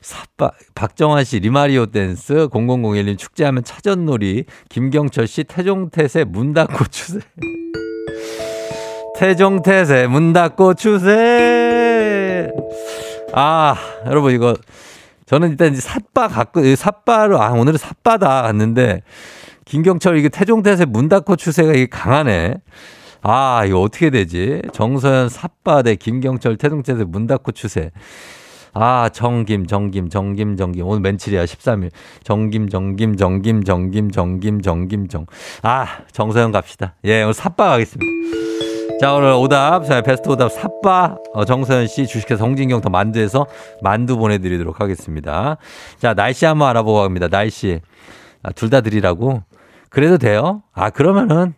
삿바, 0.00 0.50
박정환 0.74 1.24
씨 1.24 1.38
리마리오 1.38 1.86
댄스, 1.86 2.48
0001님 2.48 3.16
축제하면 3.16 3.62
차전놀이, 3.62 4.44
김경철 4.68 5.28
씨 5.28 5.44
태종태세 5.44 6.24
문 6.24 6.54
닫고 6.54 6.84
추세. 6.90 7.20
태종태세 9.16 10.08
문 10.08 10.32
닫고 10.32 10.74
추세. 10.74 12.50
아, 13.32 13.76
여러분 14.06 14.32
이거 14.32 14.54
저는 15.26 15.50
일단 15.50 15.74
삿바 15.74 16.28
갖고 16.28 16.62
삿바로 16.74 17.40
아 17.40 17.52
오늘은 17.52 17.78
삿바다 17.78 18.42
갔는데 18.42 19.02
김경철 19.64 20.18
이게 20.18 20.28
태종대세 20.28 20.84
문 20.84 21.08
닫고 21.08 21.36
추세가 21.36 21.72
이게 21.72 21.86
강하네. 21.86 22.56
아, 23.22 23.64
이거 23.64 23.80
어떻게 23.80 24.10
되지? 24.10 24.62
정서연 24.72 25.28
삿바 25.28 25.82
대 25.82 25.94
김경철 25.94 26.56
태종대세 26.56 27.04
문 27.04 27.26
닫고 27.26 27.52
추세. 27.52 27.90
아, 28.74 29.10
정김, 29.12 29.66
정김, 29.66 30.08
정김, 30.08 30.56
정김. 30.56 30.86
오늘 30.86 31.00
맨칠이야, 31.02 31.44
13일. 31.44 31.90
정김, 32.24 32.68
정김, 32.68 33.16
정김, 33.16 33.62
정김, 33.64 34.10
정김, 34.10 34.60
정김, 34.62 35.08
정. 35.08 35.26
아, 35.62 35.86
정서연 36.10 36.52
갑시다. 36.52 36.94
예, 37.04 37.22
오늘 37.22 37.34
삿바 37.34 37.68
가겠습니다. 37.68 38.12
자, 39.00 39.14
오늘 39.14 39.32
오답, 39.32 39.84
자, 39.84 40.00
베스트 40.00 40.28
오답 40.28 40.50
삿바, 40.50 41.16
어, 41.34 41.44
정서연 41.44 41.86
씨, 41.86 42.06
주식회사 42.06 42.44
홍진경 42.44 42.80
더 42.80 42.88
만두에서 42.88 43.46
만두 43.82 44.16
보내드리도록 44.16 44.80
하겠습니다. 44.80 45.58
자, 45.98 46.14
날씨 46.14 46.46
한번 46.46 46.68
알아보고 46.68 47.02
갑니다. 47.02 47.28
날씨. 47.28 47.80
아, 48.42 48.50
둘 48.52 48.70
다 48.70 48.80
드리라고? 48.80 49.42
그래도 49.90 50.18
돼요? 50.18 50.62
아, 50.72 50.88
그러면은, 50.90 51.54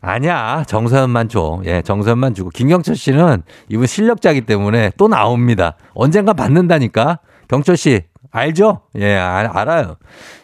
아니야. 0.00 0.64
정서연만 0.66 1.28
줘. 1.28 1.60
예, 1.66 1.82
정서연만 1.82 2.34
주고. 2.34 2.50
김경철 2.50 2.96
씨는 2.96 3.42
이분 3.68 3.86
실력자기 3.86 4.42
때문에 4.42 4.92
또 4.96 5.08
나옵니다. 5.08 5.76
언젠가 5.94 6.32
받는다니까. 6.32 7.18
경철 7.48 7.76
씨, 7.76 8.02
알죠? 8.30 8.82
예, 8.96 9.16
아, 9.16 9.50
알아요. 9.52 9.96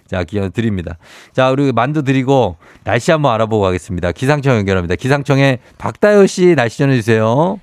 자, 0.07 0.25
기원 0.25 0.53
드립니다. 0.53 0.99
자, 1.33 1.51
우리 1.51 1.73
만두 1.73 2.03
드리고 2.03 2.57
날씨 2.85 3.11
한번 3.11 3.33
알아보고 3.35 3.63
가겠습니다. 3.63 4.13
기상청 4.13 4.57
연결합니다. 4.57 4.95
기상청에 4.95 5.59
박다효 5.79 6.27
씨 6.27 6.55
날씨 6.55 6.79
전해주세요. 6.79 7.61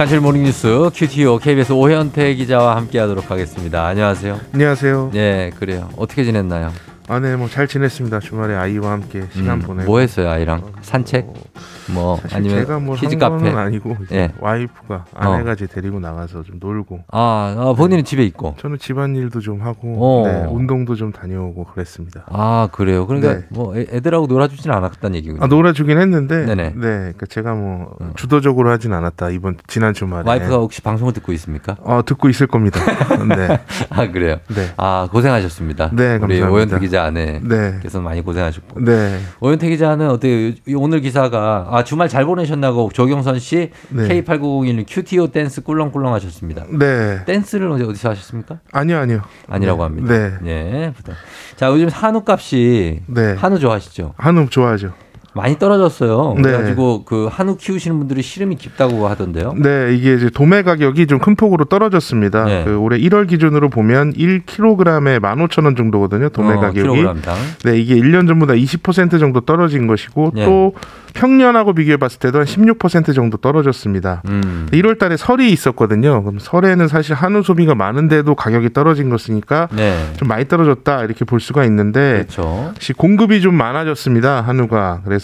간실 0.00 0.18
morning뉴스 0.20 0.88
QTO 0.94 1.36
KBS 1.36 1.72
오현태 1.72 2.32
기자와 2.32 2.74
함께하도록 2.76 3.30
하겠습니다. 3.30 3.84
안녕하세요. 3.84 4.40
안녕하세요. 4.54 5.10
네, 5.12 5.50
그래요. 5.58 5.90
어떻게 5.98 6.24
지냈나요? 6.24 6.72
아, 7.10 7.18
네, 7.18 7.34
뭐 7.34 7.48
잘 7.48 7.66
지냈습니다. 7.66 8.20
주말에 8.20 8.54
아이와 8.54 8.92
함께 8.92 9.24
시간 9.32 9.58
음, 9.58 9.62
보내고. 9.62 9.90
뭐 9.90 9.98
했어요, 9.98 10.28
아이랑? 10.30 10.62
산책? 10.82 11.26
뭐 11.92 12.20
아니면 12.32 12.60
제가 12.60 12.78
뭐 12.78 12.94
kids 12.94 13.16
한 13.16 13.18
카페? 13.38 13.50
아니고 13.50 13.96
예. 14.12 14.30
와이프가 14.38 15.06
아내가 15.12 15.54
이제 15.54 15.66
데리고 15.66 15.98
나가서 15.98 16.44
좀 16.44 16.58
놀고. 16.60 17.00
아, 17.10 17.56
아, 17.58 17.72
본인은 17.76 18.04
집에 18.04 18.22
있고. 18.26 18.54
저는 18.60 18.78
집안일도 18.78 19.40
좀 19.40 19.62
하고 19.62 19.96
어. 19.98 20.28
네, 20.28 20.46
운동도 20.48 20.94
좀 20.94 21.10
다녀오고 21.10 21.64
그랬습니다. 21.64 22.26
아, 22.28 22.68
그래요. 22.70 23.08
그러니까 23.08 23.34
네. 23.34 23.44
뭐 23.48 23.76
애- 23.76 23.86
애들하고 23.90 24.28
놀아주지는 24.28 24.76
않았다는 24.76 25.16
얘기군요. 25.16 25.42
아, 25.42 25.48
놀아주긴 25.48 25.98
했는데, 25.98 26.46
네네. 26.46 26.62
네, 26.70 26.74
그러니까 26.76 27.26
제가 27.26 27.54
뭐 27.54 27.96
주도적으로 28.14 28.70
하진 28.70 28.92
않았다 28.92 29.30
이번 29.30 29.56
지난 29.66 29.92
주말에. 29.94 30.22
와이프가 30.28 30.58
혹시 30.58 30.80
방송을 30.82 31.12
듣고 31.14 31.32
있습니까? 31.32 31.76
어 31.82 32.02
듣고 32.06 32.28
있을 32.28 32.46
겁니다. 32.46 32.78
네, 33.36 33.58
아, 33.90 34.08
그래요. 34.12 34.36
네, 34.54 34.68
아, 34.76 35.08
고생하셨습니다. 35.10 35.90
네, 35.92 36.14
우리 36.14 36.20
감사합니다. 36.20 36.50
오현태 36.50 36.78
기자 36.78 36.99
아내. 37.04 37.40
네, 37.42 37.78
께서 37.82 38.00
많이 38.00 38.20
고생하셨고. 38.22 38.80
네, 38.84 39.18
오현태 39.40 39.68
기자는 39.68 40.08
어때요? 40.10 40.52
오늘 40.76 41.00
기사가 41.00 41.68
아, 41.70 41.84
주말 41.84 42.08
잘 42.08 42.24
보내셨나고 42.24 42.90
조경선 42.92 43.38
씨 43.38 43.70
네. 43.88 44.22
K8001 44.22 44.84
QTO 44.86 45.28
댄스 45.28 45.62
꿀렁꿀렁 45.62 46.12
하셨습니다. 46.14 46.64
네. 46.70 47.24
댄스를 47.24 47.70
어디- 47.70 47.84
어디서 47.84 48.10
하셨습니까? 48.10 48.60
아니요, 48.72 48.98
아니요. 48.98 49.22
아니라고 49.48 49.78
네, 49.78 49.82
합니다. 49.84 50.38
네, 50.42 50.50
예. 50.50 50.92
자, 51.56 51.68
요즘 51.68 51.88
한우 51.88 52.22
값이 52.26 53.00
네. 53.06 53.34
한우 53.34 53.58
좋아하시죠? 53.58 54.14
한우 54.16 54.48
좋아하죠. 54.48 54.92
많이 55.32 55.58
떨어졌어요. 55.58 56.34
네. 56.36 56.42
그래가지고 56.42 57.04
그 57.04 57.28
한우 57.30 57.56
키우시는 57.56 57.98
분들이 57.98 58.20
시름이 58.22 58.56
깊다고 58.56 59.06
하던데요. 59.08 59.54
네, 59.56 59.94
이게 59.94 60.14
이제 60.14 60.28
도매 60.28 60.62
가격이 60.62 61.06
좀 61.06 61.20
큰 61.20 61.36
폭으로 61.36 61.66
떨어졌습니다. 61.66 62.44
네. 62.46 62.64
그 62.64 62.78
올해 62.78 62.98
1월 62.98 63.28
기준으로 63.28 63.68
보면 63.68 64.14
1kg에 64.14 65.20
15,000원 65.20 65.76
정도거든요. 65.76 66.30
도매 66.30 66.54
어, 66.54 66.60
가격이. 66.60 66.80
킬로그램당. 66.80 67.36
네, 67.64 67.78
이게 67.78 67.94
1년 67.96 68.26
전보다 68.26 68.54
20% 68.54 69.20
정도 69.20 69.40
떨어진 69.40 69.86
것이고 69.86 70.32
네. 70.34 70.46
또 70.46 70.72
평년하고 71.12 71.74
비교해 71.74 71.96
봤을 71.96 72.18
때도 72.20 72.38
한 72.38 72.46
16% 72.46 73.14
정도 73.14 73.36
떨어졌습니다. 73.36 74.22
음. 74.28 74.66
1월 74.72 74.98
달에 74.98 75.16
설이 75.16 75.50
있었거든요. 75.52 76.22
그럼 76.22 76.38
설에는 76.38 76.88
사실 76.88 77.14
한우 77.14 77.42
소비가 77.42 77.74
많은데도 77.74 78.34
가격이 78.34 78.72
떨어진 78.72 79.10
것이니까 79.10 79.68
네. 79.76 80.10
좀 80.16 80.28
많이 80.28 80.46
떨어졌다 80.48 81.04
이렇게 81.04 81.24
볼 81.24 81.40
수가 81.40 81.64
있는데 81.64 82.24
그렇죠. 82.28 82.72
공급이 82.96 83.40
좀 83.40 83.54
많아졌습니다. 83.54 84.40
한우가. 84.40 85.02
그래서 85.04 85.19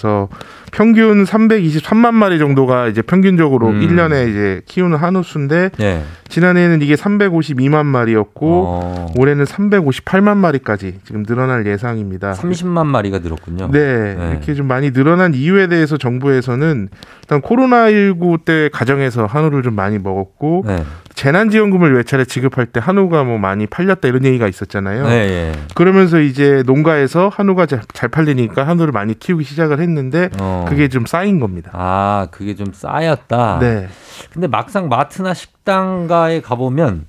평균 0.72 1.24
323만 1.24 2.12
마리 2.12 2.38
정도가 2.38 2.88
이제 2.88 3.02
평균적으로 3.02 3.68
음. 3.68 3.80
1년에 3.80 4.28
이제 4.28 4.62
키우는 4.66 4.98
한우 4.98 5.22
수인데 5.22 5.70
네. 5.78 6.02
지난해에는 6.28 6.82
이게 6.82 6.94
352만 6.94 7.86
마리였고 7.86 8.64
어, 8.66 9.06
올해는 9.16 9.44
358만 9.44 10.36
마리까지 10.36 10.98
지금 11.04 11.24
늘어날 11.24 11.66
예상입니다. 11.66 12.32
30만 12.32 12.86
마리가 12.86 13.20
늘었군요. 13.20 13.70
네, 13.70 14.14
네. 14.14 14.30
이렇게 14.32 14.54
좀 14.54 14.66
많이 14.66 14.90
늘어난 14.92 15.34
이유에 15.34 15.68
대해서 15.68 15.96
정부에서는 15.96 16.88
일단 17.22 17.40
코로나 17.40 17.90
19 17.90 18.38
때 18.44 18.68
가정에서 18.72 19.26
한우를 19.26 19.62
좀 19.62 19.74
많이 19.74 19.98
먹었고 19.98 20.64
네. 20.66 20.82
재난지원금을 21.16 21.92
몇 21.94 22.06
차례 22.06 22.24
지급할 22.24 22.66
때 22.66 22.78
한우가 22.78 23.24
뭐 23.24 23.38
많이 23.38 23.66
팔렸다 23.66 24.06
이런 24.06 24.24
얘기가 24.24 24.46
있었잖아요. 24.46 25.08
네. 25.08 25.14
예. 25.14 25.52
그러면서 25.74 26.20
이제 26.20 26.62
농가에서 26.66 27.28
한우가 27.28 27.64
잘, 27.64 27.80
잘 27.94 28.10
팔리니까 28.10 28.66
한우를 28.68 28.92
많이 28.92 29.18
키우기 29.18 29.42
시작을 29.42 29.80
했는데 29.80 30.28
어. 30.38 30.66
그게 30.68 30.88
좀 30.88 31.06
쌓인 31.06 31.40
겁니다. 31.40 31.70
아, 31.72 32.28
그게 32.30 32.54
좀 32.54 32.72
쌓였다. 32.72 33.58
네. 33.60 33.88
근데 34.30 34.46
막상 34.46 34.88
마트나 34.88 35.32
식당가에 35.32 36.42
가보면 36.42 37.06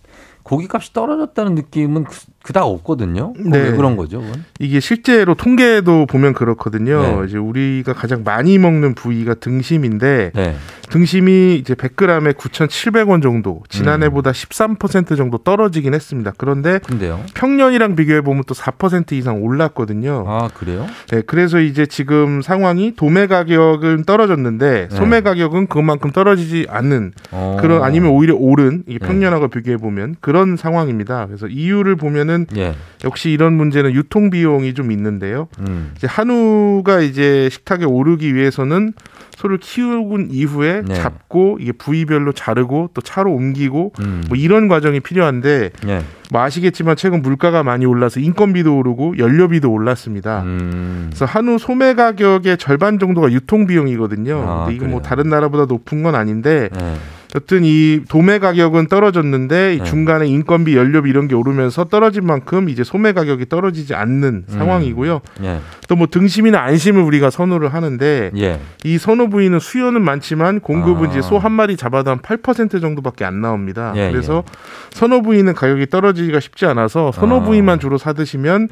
고기값이 0.47 0.93
떨어졌다는 0.93 1.55
느낌은 1.55 2.05
그, 2.05 2.18
그닥 2.41 2.64
없거든요. 2.64 3.34
네. 3.38 3.58
왜 3.58 3.72
그런 3.72 3.97
거죠? 3.97 4.22
그건? 4.22 4.45
이게 4.60 4.80
실제로 4.80 5.36
통계도 5.36 6.05
보면 6.05 6.32
그렇거든요. 6.32 7.01
네. 7.01 7.28
이제 7.28 7.38
우리가 7.38 7.91
가장 7.91 8.24
많이 8.24 8.58
먹는 8.58 8.95
부위가 8.95 9.34
등심인데 9.34 10.32
네. 10.34 10.55
등심이 10.89 11.55
이제 11.55 11.73
100g에 11.73 12.33
9,700원 12.33 13.21
정도 13.21 13.63
지난해보다 13.69 14.31
음. 14.31 14.33
13% 14.33 15.17
정도 15.17 15.38
떨어지긴 15.38 15.93
했습니다. 15.93 16.31
그런데 16.38 16.79
근데요. 16.79 17.21
평년이랑 17.33 17.95
비교해 17.95 18.21
보면 18.21 18.43
또 18.47 18.53
4% 18.53 19.11
이상 19.13 19.43
올랐거든요. 19.43 20.25
아, 20.27 20.49
그래요? 20.53 20.85
네, 21.11 21.21
그래서 21.21 21.59
이제 21.59 21.85
지금 21.85 22.41
상황이 22.41 22.95
도매 22.95 23.27
가격은 23.27 24.03
떨어졌는데 24.05 24.88
네. 24.89 24.95
소매 24.95 25.21
가격은 25.21 25.67
그만큼 25.67 26.11
떨어지지 26.11 26.67
않는 26.69 27.11
어. 27.31 27.57
그런 27.59 27.83
아니면 27.83 28.11
오히려 28.11 28.35
오른 28.35 28.83
이게 28.88 28.99
네. 28.99 29.07
평년하고 29.07 29.49
비교해 29.49 29.77
보면 29.77 30.15
그런 30.21 30.57
상황입니다. 30.57 31.27
그래서 31.27 31.47
이유를 31.47 31.95
보면은 31.95 32.47
예. 32.55 32.75
역시 33.03 33.29
이런 33.29 33.53
문제는 33.53 33.93
유통 33.93 34.29
비용이 34.29 34.73
좀 34.73 34.91
있는데요. 34.91 35.47
음. 35.59 35.91
이제 35.97 36.07
한우가 36.07 37.01
이제 37.01 37.49
식탁에 37.51 37.85
오르기 37.85 38.33
위해서는 38.35 38.93
소를 39.38 39.59
키우군 39.59 40.29
이후에 40.31 40.81
네. 40.83 40.95
잡고 40.95 41.59
이게 41.61 41.71
부위별로 41.71 42.31
자르고 42.31 42.89
또 42.95 43.01
차로 43.01 43.31
옮기고 43.31 43.93
음. 43.99 44.23
뭐 44.29 44.35
이런 44.35 44.67
과정이 44.67 44.99
필요한데 44.99 45.69
예. 45.88 46.01
뭐 46.31 46.41
아시겠지만 46.41 46.95
최근 46.95 47.21
물가가 47.21 47.61
많이 47.61 47.85
올라서 47.85 48.19
인건비도 48.19 48.75
오르고 48.75 49.19
연료비도 49.19 49.71
올랐습니다. 49.71 50.41
음. 50.41 51.05
그래서 51.09 51.25
한우 51.25 51.59
소매 51.59 51.93
가격의 51.93 52.57
절반 52.57 52.97
정도가 52.97 53.31
유통 53.31 53.67
비용이거든요. 53.67 54.43
아, 54.43 54.65
근데 54.65 54.75
이게 54.75 54.88
뭐? 54.88 55.03
다른 55.03 55.29
나라보다 55.29 55.65
높은 55.65 56.01
건 56.01 56.15
아닌데 56.15 56.69
예. 56.75 56.95
여튼 57.38 57.61
이 57.63 58.01
도매 58.09 58.39
가격은 58.39 58.88
떨어졌는데 58.88 59.75
이 59.75 59.77
네. 59.77 59.83
중간에 59.83 60.27
인건비, 60.27 60.75
연료비 60.75 61.09
이런 61.09 61.27
게 61.27 61.35
오르면서 61.35 61.85
떨어진 61.85 62.25
만큼 62.25 62.67
이제 62.67 62.83
소매 62.83 63.13
가격이 63.13 63.47
떨어지지 63.47 63.93
않는 63.93 64.45
음. 64.49 64.53
상황이고요. 64.53 65.21
예. 65.43 65.59
또뭐 65.88 66.07
등심이나 66.07 66.59
안심을 66.59 67.01
우리가 67.03 67.29
선호를 67.29 67.73
하는데 67.73 68.31
예. 68.38 68.59
이 68.83 68.97
선호 68.97 69.29
부위는 69.29 69.59
수요는 69.59 70.01
많지만 70.03 70.59
공급은 70.59 71.07
아. 71.07 71.11
이제 71.11 71.21
소 71.21 71.38
한 71.38 71.51
마리 71.51 71.77
잡아도 71.77 72.09
한 72.09 72.17
8% 72.17 72.81
정도밖에 72.81 73.23
안 73.23 73.41
나옵니다. 73.41 73.93
예, 73.95 74.09
그래서 74.11 74.43
선호 74.89 75.21
부위는 75.21 75.53
가격이 75.53 75.85
떨어지기가 75.85 76.39
쉽지 76.39 76.65
않아서 76.65 77.11
선호 77.11 77.35
아. 77.35 77.43
부위만 77.43 77.79
주로 77.79 77.99
사 77.99 78.13
드시면 78.13 78.69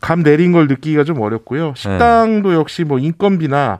감 0.00 0.24
내린 0.24 0.50
걸 0.50 0.66
느끼기가 0.66 1.04
좀 1.04 1.20
어렵고요. 1.20 1.74
식당도 1.76 2.54
역시 2.54 2.82
뭐 2.82 2.98
인건비나 2.98 3.78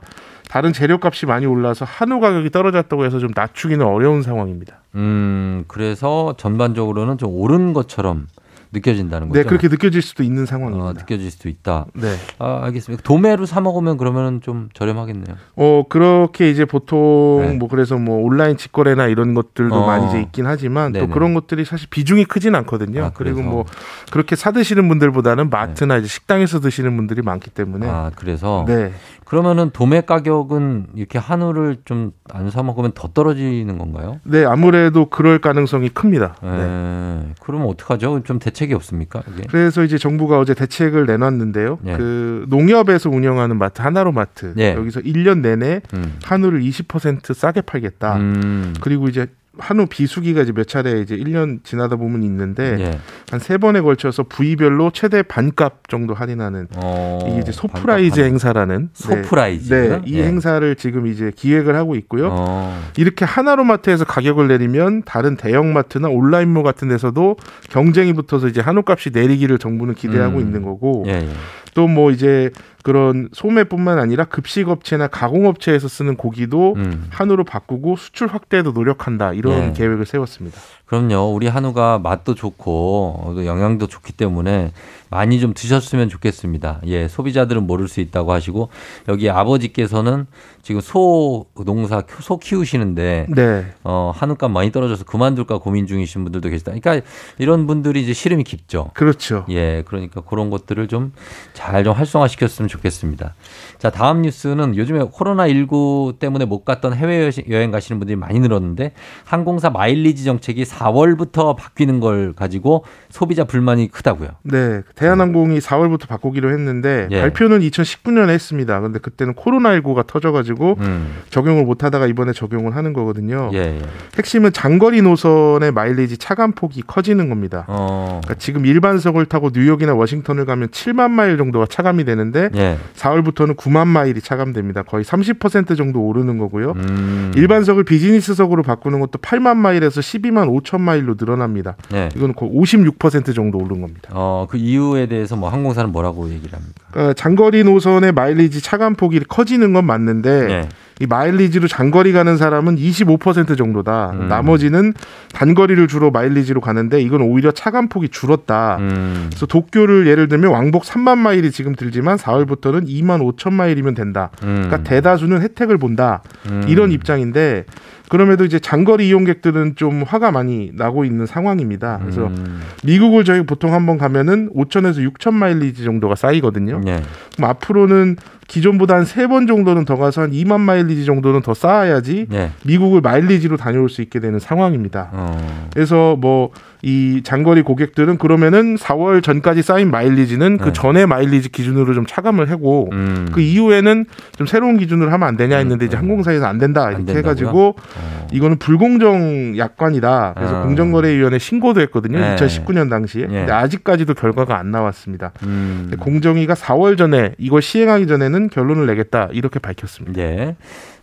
다른 0.49 0.73
재료값이 0.73 1.27
많이 1.27 1.45
올라서 1.45 1.85
한우 1.85 2.19
가격이 2.19 2.49
떨어졌다고 2.49 3.05
해서 3.05 3.19
좀 3.19 3.29
낮추기는 3.35 3.85
어려운 3.85 4.23
상황입니다. 4.23 4.81
음, 4.95 5.63
그래서 5.67 6.33
전반적으로는 6.37 7.19
좀 7.19 7.29
오른 7.31 7.71
것처럼 7.71 8.25
느껴진다는 8.71 9.29
거죠. 9.29 9.41
네, 9.41 9.47
그렇게 9.47 9.67
느껴질 9.67 10.01
수도 10.01 10.21
있는 10.21 10.45
상황입니다. 10.45 10.89
어, 10.89 10.93
느껴질 10.93 11.31
수도 11.31 11.49
있다. 11.49 11.85
네. 11.93 12.15
아, 12.37 12.61
알겠습니다. 12.65 13.03
도매로 13.03 13.45
사 13.45 13.61
먹으면 13.61 13.97
그러면 13.97 14.41
좀 14.41 14.69
저렴하겠네요. 14.73 15.35
어 15.55 15.83
그렇게 15.89 16.51
이제 16.51 16.65
보통 16.65 17.41
네. 17.41 17.53
뭐 17.53 17.67
그래서 17.67 17.97
뭐 17.97 18.23
온라인 18.23 18.57
직거래나 18.57 19.07
이런 19.07 19.33
것들도 19.33 19.73
어. 19.73 19.87
많이 19.87 20.07
이제 20.07 20.21
있긴 20.21 20.45
하지만 20.45 20.91
네네. 20.91 21.07
또 21.07 21.11
그런 21.11 21.33
것들이 21.33 21.65
사실 21.65 21.87
비중이 21.89 22.25
크진 22.25 22.53
않거든요. 22.55 23.05
아, 23.05 23.11
그리고. 23.13 23.41
뭐 23.41 23.65
그렇게 24.11 24.35
사 24.35 24.51
드시는 24.51 24.87
분들보다는 24.87 25.49
마트나 25.49 25.97
이제 25.97 26.07
식당에서 26.07 26.59
드시는 26.59 26.95
분들이 26.95 27.23
많기 27.23 27.49
때문에 27.49 27.87
아, 27.89 28.11
그래서 28.15 28.65
네. 28.67 28.91
그러면은 29.29 29.69
도매 29.71 30.01
가격은 30.01 30.87
이렇게 30.95 31.17
한우를 31.19 31.77
좀 31.85 32.11
안 32.31 32.49
사 32.49 32.63
먹으면 32.63 32.91
더 32.93 33.07
떨어지는 33.09 33.77
건가요? 33.77 34.19
네, 34.23 34.43
아무래도 34.45 35.05
그럴 35.05 35.39
가능성이 35.39 35.89
큽니다. 35.89 36.35
네. 36.41 36.49
네. 36.49 37.33
그러면 37.41 37.67
어떡하죠? 37.67 38.21
좀 38.23 38.39
대책이 38.39 38.73
없습니까? 38.73 39.23
이게? 39.33 39.43
그래서 39.49 39.83
이제 39.83 39.97
정부가 39.97 40.39
어제 40.39 40.53
대책을 40.53 41.05
내놨는데요. 41.05 41.79
네. 41.81 41.97
그 41.97 42.45
농협에서 42.49 43.09
운영하는 43.09 43.57
마트 43.57 43.81
하나로 43.81 44.11
마트 44.11 44.53
네. 44.55 44.73
여기서 44.73 45.01
1년 45.01 45.39
내내 45.41 45.81
음. 45.93 46.17
한우를 46.23 46.61
20% 46.61 47.33
싸게 47.33 47.61
팔겠다. 47.61 48.17
음. 48.17 48.73
그리고 48.81 49.07
이제 49.07 49.27
한우 49.59 49.85
비수기가 49.87 50.41
이제 50.41 50.51
몇 50.51 50.67
차례 50.67 51.01
이제 51.01 51.15
1년 51.15 51.63
지나다 51.63 51.95
보면 51.95 52.23
있는데 52.23 52.77
예. 52.79 52.99
한세 53.31 53.57
번에 53.57 53.81
걸쳐서 53.81 54.23
부위별로 54.23 54.91
최대 54.91 55.21
반값 55.21 55.87
정도 55.89 56.13
할인하는 56.13 56.67
어, 56.75 57.19
이게 57.27 57.39
이제 57.39 57.51
소프라이즈 57.51 58.21
행사라는 58.21 58.89
소프라이즈. 58.93 59.73
네, 59.73 59.89
네, 59.89 60.01
이 60.05 60.19
예. 60.19 60.23
행사를 60.23 60.75
지금 60.75 61.07
이제 61.07 61.31
기획을 61.35 61.75
하고 61.75 61.95
있고요. 61.95 62.29
어. 62.31 62.83
이렇게 62.97 63.25
하나로 63.25 63.63
마트에서 63.63 64.05
가격을 64.05 64.47
내리면 64.47 65.03
다른 65.03 65.35
대형 65.35 65.73
마트나 65.73 66.09
온라인몰 66.09 66.63
같은 66.63 66.89
데서도 66.89 67.37
경쟁이 67.69 68.13
붙어서 68.13 68.47
이제 68.47 68.61
한우값이 68.61 69.11
내리기를 69.13 69.57
정부는 69.57 69.93
기대하고 69.95 70.37
음. 70.37 70.41
있는 70.41 70.63
거고 70.63 71.03
예, 71.07 71.11
예. 71.13 71.29
또 71.73 71.89
뭐 71.89 72.11
이제 72.11 72.51
그런 72.83 73.29
소매뿐만 73.33 73.99
아니라 73.99 74.23
급식업체나 74.23 75.07
가공업체에서 75.07 75.87
쓰는 75.87 76.15
고기도 76.15 76.75
음. 76.77 77.07
한우로 77.09 77.43
바꾸고 77.43 77.97
수출 77.97 78.27
확대에도 78.27 78.71
노력한다 78.71 79.33
이런 79.33 79.69
예. 79.69 79.73
계획을 79.73 80.05
세웠습니다. 80.05 80.57
그럼요. 80.85 81.33
우리 81.33 81.47
한우가 81.47 81.99
맛도 81.99 82.35
좋고 82.35 83.35
영양도 83.45 83.87
좋기 83.87 84.13
때문에 84.13 84.71
많이 85.09 85.39
좀 85.39 85.53
드셨으면 85.53 86.09
좋겠습니다. 86.09 86.81
예, 86.85 87.07
소비자들은 87.07 87.67
모를 87.67 87.87
수 87.87 87.99
있다고 87.99 88.31
하시고 88.31 88.69
여기 89.09 89.29
아버지께서는 89.29 90.25
지금 90.61 90.81
소 90.81 91.45
농사 91.65 92.03
소 92.19 92.37
키우시는데 92.37 93.27
네. 93.29 93.65
어, 93.83 94.11
한우값 94.15 94.51
많이 94.51 94.71
떨어져서 94.71 95.05
그만둘까 95.05 95.57
고민 95.59 95.87
중이신 95.87 96.23
분들도 96.23 96.49
계시다. 96.49 96.71
그러니까 96.71 97.05
이런 97.37 97.67
분들이 97.67 98.01
이제 98.01 98.13
시름이 98.13 98.43
깊죠. 98.43 98.91
그렇죠. 98.93 99.45
예, 99.49 99.83
그러니까 99.85 100.21
그런 100.21 100.49
것들을 100.49 100.87
좀잘좀 100.87 101.93
활성화시켰으면 101.93 102.67
좋겠습니다. 102.67 103.33
자, 103.77 103.89
다음 103.89 104.21
뉴스는 104.21 104.75
요즘에 104.75 105.05
코로나 105.11 105.47
19 105.47 106.17
때문에 106.19 106.45
못 106.45 106.65
갔던 106.65 106.93
해외 106.93 107.31
여행 107.49 107.71
가시는 107.71 107.99
분들이 107.99 108.15
많이 108.15 108.39
늘었는데 108.39 108.91
항공사 109.23 109.69
마일리지 109.69 110.23
정책이 110.23 110.65
4월부터 110.65 111.55
바뀌는 111.55 111.99
걸 111.99 112.33
가지고 112.33 112.83
소비자 113.09 113.43
불만이 113.43 113.89
크다고요. 113.89 114.29
네, 114.43 114.81
대한항공이 114.95 115.59
4월부터 115.59 116.07
바꾸기로 116.07 116.51
했는데 116.51 117.07
예. 117.11 117.21
발표는 117.21 117.59
2019년에 117.61 118.29
했습니다. 118.29 118.79
근데 118.81 118.99
그때는 118.99 119.33
코로나 119.33 119.69
19가 119.79 120.05
터져가지고 120.05 120.48
음. 120.79 121.15
적용을 121.29 121.65
못 121.65 121.83
하다가 121.83 122.07
이번에 122.07 122.33
적용을 122.33 122.75
하는 122.75 122.93
거거든요. 122.93 123.49
예, 123.53 123.57
예. 123.57 123.81
핵심은 124.17 124.53
장거리 124.53 125.01
노선의 125.01 125.71
마일리지 125.71 126.17
차감 126.17 126.53
폭이 126.53 126.83
커지는 126.85 127.29
겁니다. 127.29 127.65
어. 127.67 128.19
그러니까 128.23 128.35
지금 128.39 128.65
일반석을 128.65 129.25
타고 129.25 129.49
뉴욕이나 129.53 129.93
워싱턴을 129.93 130.45
가면 130.45 130.69
7만 130.69 131.11
마일 131.11 131.37
정도가 131.37 131.67
차감이 131.67 132.05
되는데 132.05 132.49
예. 132.55 132.77
4월부터는 132.95 133.55
9만 133.55 133.87
마일이 133.87 134.21
차감됩니다. 134.21 134.83
거의 134.83 135.03
30% 135.03 135.77
정도 135.77 136.01
오르는 136.01 136.37
거고요. 136.37 136.73
음. 136.75 137.31
일반석을 137.35 137.83
비즈니스석으로 137.83 138.63
바꾸는 138.63 138.99
것도 138.99 139.19
8만 139.19 139.57
마일에서 139.57 140.01
12만 140.01 140.49
5천 140.61 140.81
마일로 140.81 141.15
늘어납니다. 141.19 141.75
예. 141.93 142.09
이건 142.15 142.33
거의 142.33 142.51
56% 142.51 143.35
정도 143.35 143.57
오른 143.57 143.81
겁니다. 143.81 144.09
어, 144.11 144.47
그 144.49 144.57
이유에 144.57 145.07
대해서 145.07 145.35
뭐 145.35 145.49
항공사는 145.49 145.91
뭐라고 145.91 146.29
얘기를 146.29 146.53
합니까? 146.53 146.81
그러니까 146.91 147.13
장거리 147.13 147.63
노선의 147.63 148.11
마일리지 148.11 148.61
차감 148.61 148.95
폭이 148.95 149.19
커지는 149.27 149.73
건 149.73 149.85
맞는데 149.85 150.29
예. 150.49 150.69
이 150.99 151.07
마일리지로 151.07 151.67
장거리 151.67 152.11
가는 152.11 152.35
사람은 152.35 152.75
25% 152.75 153.57
정도다. 153.57 154.11
음. 154.13 154.27
나머지는 154.27 154.93
단거리를 155.33 155.87
주로 155.87 156.11
마일리지로 156.11 156.59
가는데 156.59 157.01
이건 157.01 157.21
오히려 157.21 157.51
차감 157.51 157.87
폭이 157.87 158.09
줄었다. 158.09 158.77
음. 158.79 159.27
그래서 159.29 159.45
도쿄를 159.45 160.07
예를 160.07 160.27
들면 160.27 160.51
왕복 160.51 160.83
3만 160.83 161.17
마일이 161.17 161.51
지금 161.51 161.73
들지만 161.73 162.17
4월부터는 162.17 162.87
2만 162.87 163.21
5천 163.37 163.53
마일이면 163.53 163.93
된다. 163.93 164.29
음. 164.43 164.65
그러니까 164.67 164.83
대다수는 164.83 165.41
혜택을 165.41 165.77
본다. 165.77 166.21
음. 166.49 166.65
이런 166.67 166.91
입장인데 166.91 167.63
그럼에도 168.09 168.43
이제 168.43 168.59
장거리 168.59 169.07
이용객들은 169.07 169.75
좀 169.75 170.03
화가 170.05 170.31
많이 170.31 170.71
나고 170.73 171.05
있는 171.05 171.25
상황입니다. 171.25 171.99
그래서 172.01 172.27
음. 172.27 172.61
미국을 172.83 173.23
저희 173.23 173.45
보통 173.45 173.73
한번 173.73 173.97
가면은 173.97 174.49
5천에서 174.53 175.07
6천 175.13 175.33
마일리지 175.33 175.83
정도가 175.83 176.15
쌓이거든요. 176.15 176.81
예. 176.87 177.03
그럼 177.37 177.49
앞으로는 177.51 178.17
기존보다 178.49 178.95
한 178.95 179.03
세 179.05 179.27
번 179.27 179.47
정도는 179.47 179.85
더 179.85 179.95
가서 179.95 180.23
한 180.23 180.31
2만 180.31 180.59
마일리지 180.59 181.05
정도는 181.05 181.41
더 181.41 181.53
쌓아야지 181.53 182.25
예. 182.33 182.51
미국을 182.65 182.99
마일리지로 182.99 183.55
다녀올 183.57 183.89
수 183.89 184.01
있게 184.01 184.19
되는 184.19 184.39
상황입니다. 184.39 185.09
어. 185.13 185.67
그래서 185.73 186.15
뭐 186.17 186.49
이 186.81 187.21
장거리 187.23 187.61
고객들은 187.61 188.17
그러면은 188.17 188.75
4월 188.75 189.21
전까지 189.21 189.61
쌓인 189.61 189.91
마일리지는 189.91 190.57
네. 190.57 190.63
그 190.63 190.71
전에 190.71 191.05
마일리지 191.05 191.49
기준으로 191.49 191.93
좀 191.93 192.05
차감을 192.05 192.49
하고 192.49 192.89
음. 192.93 193.27
그 193.33 193.41
이후에는 193.41 194.05
좀 194.37 194.47
새로운 194.47 194.77
기준으로 194.77 195.11
하면 195.11 195.27
안 195.27 195.35
되냐 195.35 195.57
했는데 195.57 195.85
이제 195.85 195.97
항공사에서 195.97 196.45
안 196.45 196.57
된다 196.57 196.85
안 196.85 196.91
이렇게 196.91 197.05
된다고요? 197.05 197.19
해가지고 197.19 197.75
어. 197.77 198.27
이거는 198.31 198.57
불공정 198.59 199.57
약관이다. 199.57 200.33
그래서 200.37 200.55
아. 200.55 200.63
공정거래위원회 200.63 201.37
신고도 201.37 201.81
했거든요. 201.81 202.19
네. 202.19 202.35
2019년 202.37 202.89
당시에. 202.89 203.23
예. 203.23 203.27
근데 203.27 203.51
아직까지도 203.51 204.13
결과가 204.13 204.57
안 204.57 204.71
나왔습니다. 204.71 205.33
음. 205.43 205.91
공정위가 205.99 206.53
4월 206.53 206.97
전에 206.97 207.33
이걸 207.37 207.61
시행하기 207.61 208.07
전에는 208.07 208.49
결론을 208.49 208.85
내겠다 208.85 209.27
이렇게 209.33 209.59
밝혔습니다. 209.59 210.21
예. 210.21 210.55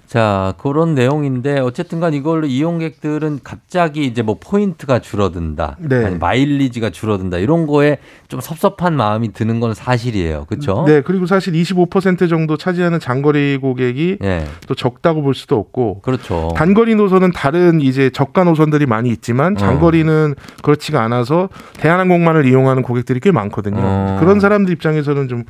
자, 0.07 0.55
그런 0.59 0.95
내용인데 0.95 1.59
어쨌든 1.59 2.01
간 2.01 2.15
이걸로 2.15 2.47
이용객들은 2.47 3.41
갑자기 3.43 4.07
이제 4.07 4.23
뭐 4.23 4.37
포인트가 4.41 5.01
줄어든다. 5.01 5.77
네. 5.81 6.05
아니 6.05 6.17
마일리지가 6.17 6.91
줄어든다. 6.91 7.39
이런 7.39 7.67
거에 7.67 7.99
좀 8.29 8.41
섭섭한 8.41 8.95
마음이 8.97 9.33
드는 9.33 9.61
건 9.61 9.75
사실이에요. 9.75 10.45
그렇죠? 10.49 10.85
네, 10.87 11.01
그리고 11.01 11.27
사실 11.27 11.53
25% 11.55 12.29
정도 12.29 12.57
차지하는 12.57 13.01
장거리 13.01 13.59
고객이 13.59 14.19
예. 14.23 14.45
또 14.69 14.75
적다고 14.75 15.23
볼 15.23 15.35
수도 15.35 15.57
없고 15.57 16.01
그렇죠. 16.03 16.53
단거리 16.57 16.95
노선은 16.95 17.33
다른 17.33 17.81
이제 17.81 18.11
저가 18.11 18.45
노선들이 18.45 18.87
많이 18.87 19.11
있지만 19.11 19.57
장거리는 19.57 20.35
그렇지가 20.63 21.03
않아서 21.03 21.49
대한항공만을 21.79 22.47
이용하는 22.47 22.83
고객들이 22.83 23.21
꽤 23.21 23.33
많거든요. 23.33 23.81
어. 23.81 24.17
그런 24.21 24.41
사람들 24.41 24.73
입장에서는 24.73 25.29
좀 25.29 25.45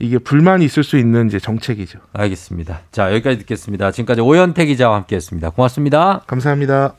이게 0.00 0.18
불만이 0.18 0.64
있을 0.64 0.84
수 0.84 0.98
있는 0.98 1.28
이제 1.28 1.38
정책이죠. 1.38 1.98
알겠습니다. 2.12 2.80
자, 2.90 3.12
여기까지 3.12 3.38
듣겠습니다. 3.38 3.90
지금 3.90 4.01
까지 4.04 4.20
오현태 4.20 4.66
기자와 4.66 4.96
함께 4.96 5.16
했습니다. 5.16 5.50
고맙습니다. 5.50 6.22
감사합니다. 6.26 6.94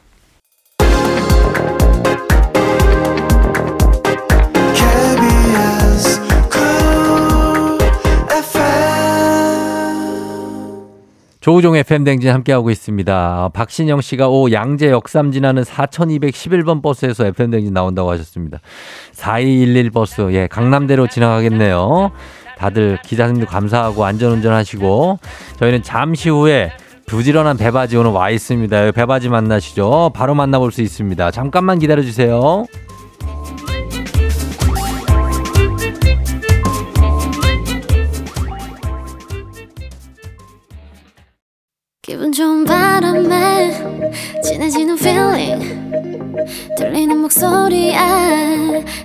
조우종의 11.43 11.81
FM 11.81 12.05
댕진 12.05 12.31
함께하고 12.31 12.69
있습니다. 12.69 13.49
박신영 13.53 13.99
씨가 13.99 14.29
오 14.29 14.49
양재 14.53 14.89
역삼 14.91 15.33
지나는 15.33 15.63
4211번 15.63 16.81
버스에서 16.81 17.25
FM 17.25 17.51
댕진 17.51 17.73
나온다고 17.73 18.09
하셨습니다. 18.11 18.59
4211 19.11 19.91
버스 19.91 20.21
예 20.31 20.47
강남대로 20.47 21.07
지나가겠네요. 21.07 22.11
다들 22.57 22.97
기사님도 23.03 23.47
감사하고 23.47 24.05
안전운전 24.05 24.53
하시고 24.53 25.19
저희는 25.59 25.83
잠시 25.83 26.29
후에 26.29 26.71
부지런한 27.05 27.57
배바지 27.57 27.97
오늘 27.97 28.11
와 28.11 28.29
있습니다. 28.29 28.91
배바지 28.91 29.29
만나시죠. 29.29 30.11
바로 30.15 30.35
만나볼 30.35 30.71
수 30.71 30.81
있습니다. 30.81 31.31
잠깐만 31.31 31.79
기다려 31.79 32.01
주세요. 32.01 32.65
기분 42.01 42.31
좋은 42.31 42.65
바람에 42.65 43.71
진해지는 44.43 44.97
feeling 44.97 45.83
들리는 46.77 47.17
목소리에 47.17 47.95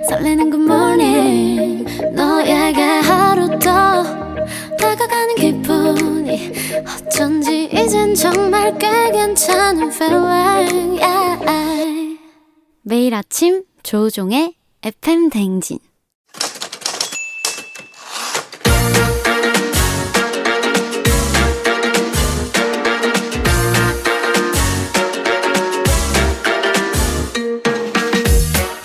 설레는 0.08 0.50
good 0.50 0.64
morning 0.64 1.84
너에게 2.14 2.82
하루 2.82 3.58
더 3.58 4.27
다가가는 4.78 5.34
기분이 5.36 6.52
어쩐지 7.06 7.64
이젠 7.72 8.14
정말 8.14 8.76
꽤 8.78 9.10
괜찮은 9.12 9.88
feeling 9.92 11.00
yeah. 11.02 12.18
매일 12.82 13.14
아침 13.14 13.64
조종의 13.82 14.54
FM 14.82 15.30
댕진 15.30 15.78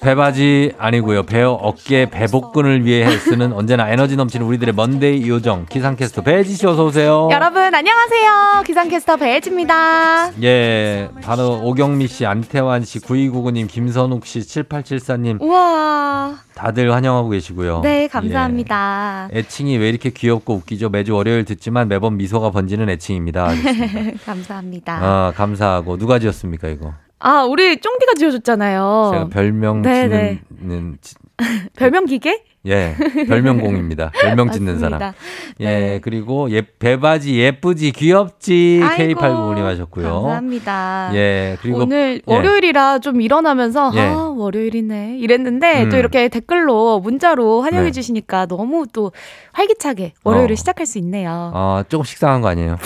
배바지 0.00 0.72
아니고요. 0.78 1.24
배어 1.24 1.50
어깨 1.52 2.08
배복근을 2.08 2.84
위해 2.84 3.10
쓰는 3.18 3.52
언제나 3.52 3.90
에너지 3.90 4.16
넘치는 4.16 4.46
우리들의 4.46 4.74
먼데이 4.74 5.28
요정 5.28 5.66
기상캐스터 5.68 6.22
배지 6.22 6.54
씨 6.54 6.66
어서 6.66 6.84
오세요. 6.84 7.28
여러분 7.32 7.74
안녕하세요. 7.74 8.62
기상캐스터 8.66 9.16
배혜지입니다. 9.16 10.30
예, 10.42 11.08
바로 11.22 11.60
오경미 11.64 12.06
씨, 12.08 12.24
안태환 12.24 12.84
씨, 12.84 13.00
9299님, 13.00 13.68
김선욱 13.68 14.24
씨, 14.26 14.40
7874님 14.40 15.40
우와. 15.42 16.36
다들 16.54 16.92
환영하고 16.92 17.28
계시고요. 17.30 17.80
네 17.82 18.08
감사합니다. 18.08 19.28
예. 19.34 19.38
애칭이 19.40 19.76
왜 19.76 19.88
이렇게 19.90 20.10
귀엽고 20.10 20.54
웃기죠? 20.54 20.88
매주 20.88 21.14
월요일 21.14 21.44
듣지만 21.44 21.88
매번 21.88 22.16
미소가 22.16 22.50
번지는 22.50 22.88
애칭입니다. 22.88 23.48
감사합니다. 24.24 24.98
아, 25.02 25.32
감사하고 25.36 25.98
누가 25.98 26.18
지었습니까 26.18 26.68
이거? 26.68 26.94
아 27.18 27.44
우리 27.44 27.80
쫑디가 27.80 28.14
지어줬잖아요. 28.18 29.10
제가 29.12 29.28
별명 29.28 29.82
네네. 29.82 30.42
짓는 30.60 30.98
지- 31.00 31.14
별명 31.76 32.04
기계? 32.06 32.42
예, 32.66 32.94
별명공입니다. 33.28 34.10
별명 34.20 34.50
짓는 34.50 34.78
사람. 34.78 34.98
맞습니다. 34.98 35.14
예, 35.60 35.64
네. 35.64 36.00
그리고 36.02 36.50
예, 36.50 36.62
배바지 36.62 37.38
예쁘지 37.38 37.92
귀엽지 37.92 38.80
아이고, 38.82 39.20
K89님 39.20 39.62
하셨고요. 39.62 40.12
감사합니다. 40.12 41.10
예, 41.14 41.56
그리고 41.62 41.78
오늘 41.80 42.20
예. 42.26 42.32
월요일이라 42.34 42.98
좀 42.98 43.20
일어나면서 43.20 43.92
예. 43.94 44.00
아 44.00 44.16
월요일이네 44.36 45.18
이랬는데 45.18 45.84
음. 45.84 45.90
또 45.90 45.96
이렇게 45.96 46.28
댓글로 46.28 47.00
문자로 47.00 47.62
환영해 47.62 47.86
네. 47.86 47.92
주시니까 47.92 48.46
너무 48.46 48.86
또 48.92 49.12
활기차게 49.52 50.14
월요일을 50.24 50.52
어. 50.52 50.56
시작할 50.56 50.86
수 50.86 50.98
있네요. 50.98 51.52
아, 51.54 51.84
조금 51.88 52.04
식상한 52.04 52.40
거 52.40 52.48
아니에요? 52.48 52.76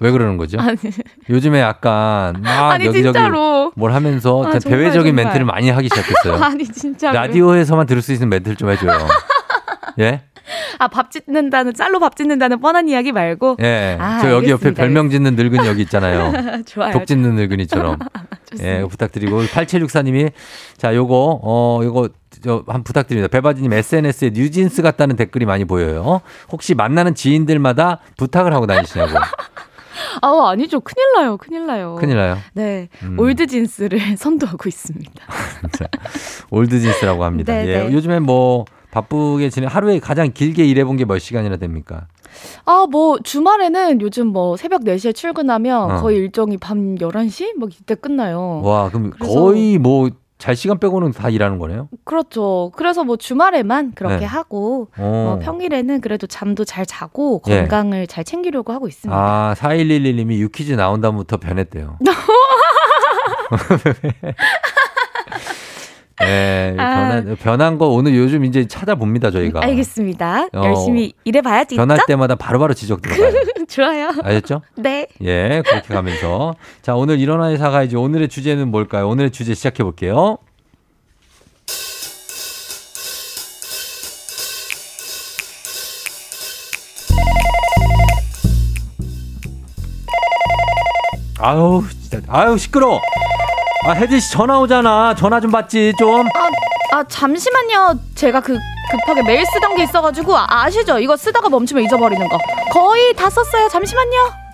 왜 0.00 0.10
그러는 0.10 0.36
거죠? 0.36 0.58
아니, 0.60 0.76
요즘에 1.30 1.60
약간 1.60 2.40
막 2.42 2.72
아니 2.72 2.86
여기저기 2.86 3.12
진짜로 3.14 3.72
뭘 3.76 3.92
하면서 3.92 4.40
아, 4.44 4.58
정말, 4.58 4.60
대외적인 4.60 5.16
정말. 5.16 5.24
멘트를 5.24 5.46
많이 5.46 5.70
하기 5.70 5.88
시작했어요. 5.88 6.36
아니 6.44 6.64
진짜 6.64 7.12
라디오에서만 7.12 7.86
들을 7.86 8.02
수 8.02 8.12
있는 8.12 8.28
멘트를 8.28 8.56
좀 8.56 8.70
해줘요. 8.70 9.05
예? 10.00 10.22
아 10.78 10.86
밥 10.88 11.10
짓는다는 11.10 11.74
짤로 11.74 11.98
밥 11.98 12.14
짓는다는 12.16 12.60
뻔한 12.60 12.88
이야기 12.88 13.10
말고 13.10 13.56
예. 13.62 13.96
아, 14.00 14.20
저 14.20 14.30
여기 14.30 14.50
옆에 14.50 14.68
알겠습니다, 14.68 14.80
별명 14.82 15.10
짓는 15.10 15.34
늙은이 15.34 15.66
여기 15.66 15.82
있잖아요. 15.82 16.32
좋아요. 16.66 16.92
독 16.92 17.06
짓는 17.06 17.34
늙은이처럼. 17.34 17.98
예, 18.60 18.84
부탁드리고 18.88 19.42
8764님이 19.42 20.30
자, 20.76 20.94
요거 20.94 21.40
어 21.42 21.80
요거 21.82 22.10
저한 22.44 22.84
부탁드립니다. 22.84 23.28
배바지님 23.28 23.72
SNS에 23.72 24.30
뉴진스 24.34 24.82
같다는 24.82 25.16
댓글이 25.16 25.46
많이 25.46 25.64
보여요. 25.64 26.20
혹시 26.52 26.74
만나는 26.74 27.14
지인들마다 27.14 27.98
부탁을 28.16 28.52
하고 28.54 28.66
다니시냐고. 28.66 29.18
아 30.22 30.50
아니죠 30.50 30.80
큰일 30.80 31.12
나요 31.16 31.36
큰일 31.38 31.66
나요. 31.66 31.96
큰일 31.98 32.16
나요. 32.18 32.38
네 32.54 32.88
음. 33.02 33.18
old 33.18 33.46
jeans를 33.46 34.16
선도하고 34.16 34.68
있습니다. 34.68 35.10
old 36.50 36.78
jeans라고 36.78 37.24
합니다. 37.24 37.52
네, 37.52 37.66
예. 37.66 37.78
네. 37.84 37.92
요즘에 37.92 38.20
뭐 38.20 38.64
바쁘게 38.96 39.50
지내 39.50 39.66
하루에 39.66 39.98
가장 39.98 40.32
길게 40.32 40.64
일해본 40.64 40.96
게 40.96 41.04
몇 41.04 41.18
시간이나 41.18 41.56
됩니까? 41.56 42.06
아, 42.64 42.86
뭐, 42.90 43.18
주말에는 43.22 44.00
요즘 44.00 44.28
뭐, 44.28 44.56
새벽 44.56 44.82
4시에 44.84 45.14
출근하면 45.14 45.90
어. 45.90 46.00
거의 46.00 46.16
일정이 46.18 46.56
밤 46.56 46.96
11시? 46.96 47.56
뭐, 47.58 47.68
이때 47.70 47.94
끝나요. 47.94 48.60
와, 48.64 48.88
그럼 48.88 49.10
거의 49.10 49.78
뭐 49.78 50.08
잘 50.38 50.54
시간 50.54 50.78
빼고는 50.78 51.12
다 51.12 51.30
일하는 51.30 51.58
거네요. 51.58 51.88
그렇죠. 52.04 52.70
그래서 52.76 53.04
뭐, 53.04 53.16
주말에만 53.16 53.92
그렇게 53.94 54.18
네. 54.18 54.24
하고, 54.26 54.88
어. 54.98 55.38
어, 55.38 55.38
평일에는 55.42 56.00
그래도 56.02 56.26
잠도 56.26 56.64
잘 56.64 56.84
자고, 56.84 57.40
예. 57.48 57.60
건강을 57.60 58.06
잘 58.06 58.22
챙기려고 58.22 58.72
하고 58.74 58.86
있습니다. 58.86 59.16
아, 59.18 59.54
4111님이 59.56 60.38
유퀴즈 60.38 60.74
나온 60.74 61.00
다음부터 61.00 61.38
변했대요. 61.38 61.98
네, 66.18 66.74
아. 66.78 66.94
변한, 66.96 67.36
변한 67.36 67.78
거 67.78 67.88
오늘 67.88 68.14
요즘 68.16 68.44
이제 68.44 68.66
찾아봅니다, 68.66 69.30
저희가. 69.30 69.60
알겠습니다. 69.62 70.48
어. 70.54 70.62
열심히 70.64 71.12
일해봐야지. 71.24 71.76
변할 71.76 71.96
있죠? 71.98 72.06
때마다 72.06 72.34
바로바로 72.36 72.72
지적 72.72 73.02
들어가요. 73.02 73.32
좋아요. 73.68 74.10
아셨죠? 74.22 74.62
네. 74.76 75.08
예, 75.22 75.62
그렇게 75.66 75.92
가면서. 75.92 76.54
자, 76.80 76.94
오늘 76.94 77.18
일어나의 77.20 77.58
사가 77.58 77.82
이제 77.82 77.96
오늘의 77.96 78.28
주제는 78.28 78.70
뭘까요? 78.70 79.08
오늘의 79.08 79.30
주제 79.30 79.52
시작해 79.54 79.82
볼게요. 79.82 80.38
아유, 91.38 91.82
진짜. 92.00 92.20
아유, 92.28 92.56
시끄러. 92.56 93.00
아, 93.86 93.92
혜진 93.92 94.18
씨 94.18 94.32
전화 94.32 94.58
오잖아. 94.58 95.14
전화 95.14 95.38
좀 95.38 95.52
받지, 95.52 95.92
좀. 95.96 96.26
아, 96.26 96.50
아, 96.96 97.04
잠시만요. 97.04 97.94
제가 98.16 98.40
그, 98.40 98.58
급하게 98.90 99.22
메일 99.22 99.46
쓰던 99.46 99.76
게 99.76 99.84
있어가지고, 99.84 100.36
아, 100.36 100.46
아시죠? 100.48 100.98
이거 100.98 101.16
쓰다가 101.16 101.48
멈추면 101.48 101.84
잊어버리는 101.84 102.28
거. 102.28 102.36
거의 102.72 103.14
다 103.14 103.30
썼어요. 103.30 103.68
잠시만요. 103.68 104.46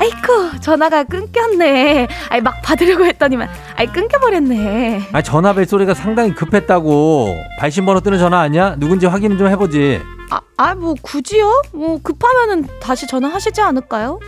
아이쿠, 0.00 0.60
전화가 0.60 1.04
끊겼네. 1.04 2.08
아이, 2.28 2.40
막 2.42 2.60
받으려고 2.62 3.06
했더니만, 3.06 3.48
아이, 3.76 3.86
끊겨버렸네. 3.86 5.08
아, 5.10 5.22
전화 5.22 5.54
벨 5.54 5.64
소리가 5.64 5.94
상당히 5.94 6.34
급했다고. 6.34 7.34
발신번호 7.58 8.00
뜨는 8.00 8.18
전화 8.18 8.40
아니야? 8.40 8.74
누군지 8.76 9.06
확인 9.06 9.38
좀 9.38 9.48
해보지. 9.48 10.02
아, 10.30 10.40
아, 10.58 10.74
뭐, 10.74 10.94
굳이요? 11.00 11.62
뭐, 11.72 12.00
급하면은 12.02 12.66
다시 12.80 13.06
전화하시지 13.06 13.62
않을까요? 13.62 14.20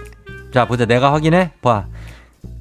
자, 0.54 0.64
보자. 0.66 0.86
내가 0.86 1.12
확인해. 1.12 1.52
봐. 1.60 1.84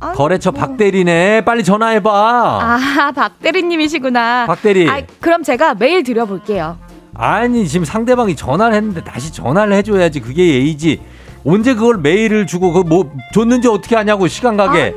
아니, 0.02 0.16
거래처 0.18 0.52
뭐. 0.52 0.62
박대리네. 0.62 1.42
빨리 1.46 1.64
전화해봐. 1.64 2.10
아, 2.12 3.12
박대리님이시구나. 3.12 4.46
박대리. 4.48 4.90
아, 4.90 5.02
그럼 5.20 5.44
제가 5.44 5.74
메일 5.76 6.04
드려볼게요. 6.04 6.78
아니, 7.16 7.68
지금 7.68 7.86
상대방이 7.86 8.36
전화를 8.36 8.76
했는데 8.76 9.04
다시 9.04 9.34
전화를 9.34 9.74
해줘야지. 9.74 10.22
그게 10.22 10.48
예의지. 10.48 11.02
언제 11.46 11.74
그걸 11.74 11.98
메일을 11.98 12.48
주고 12.48 12.72
그 12.74 12.84
뭐 12.84 13.12
줬는지 13.34 13.68
어떻게 13.68 13.96
하냐고 13.96 14.28
시간 14.28 14.56
가게. 14.58 14.94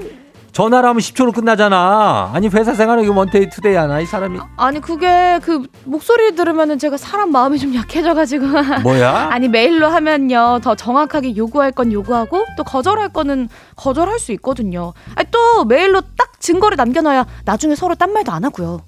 전화를 0.53 0.89
하면 0.91 1.01
10초로 1.01 1.35
끝나잖아. 1.35 2.31
아니 2.35 2.49
회사 2.49 2.75
생활에 2.75 3.03
이거 3.03 3.15
one 3.15 3.32
day 3.32 3.49
two 3.49 3.62
day 3.62 3.75
하나 3.75 4.01
이 4.01 4.07
사람이 4.07 4.39
아니, 4.57 4.81
그게 4.81 5.41
그 5.43 5.63
목소리 5.85 6.35
들으면은 6.35 6.79
제가 6.79 6.97
사람 6.99 7.33
마음이 7.33 7.59
좀 7.59 7.75
약해져가지고. 7.75 8.47
뭐야? 8.83 9.29
아니 9.33 9.49
메일로 9.49 9.87
하면요 9.87 10.61
더 10.63 10.75
정확하게 10.75 11.37
요구할 11.37 11.73
건 11.73 11.91
요구하고 11.93 12.45
또 12.57 12.65
거절할 12.65 13.09
거는 13.11 13.49
거절할 13.77 14.19
수 14.19 14.33
있거든요. 14.33 14.93
아니, 15.15 15.27
또 15.31 15.65
메일로 15.65 16.03
딱 16.17 16.39
증거를 16.41 16.77
남겨놔야 16.77 17.27
나중에 17.45 17.75
서로 17.75 17.95
딴 17.95 18.13
말도 18.13 18.31
안 18.31 18.45
하고요. 18.45 18.83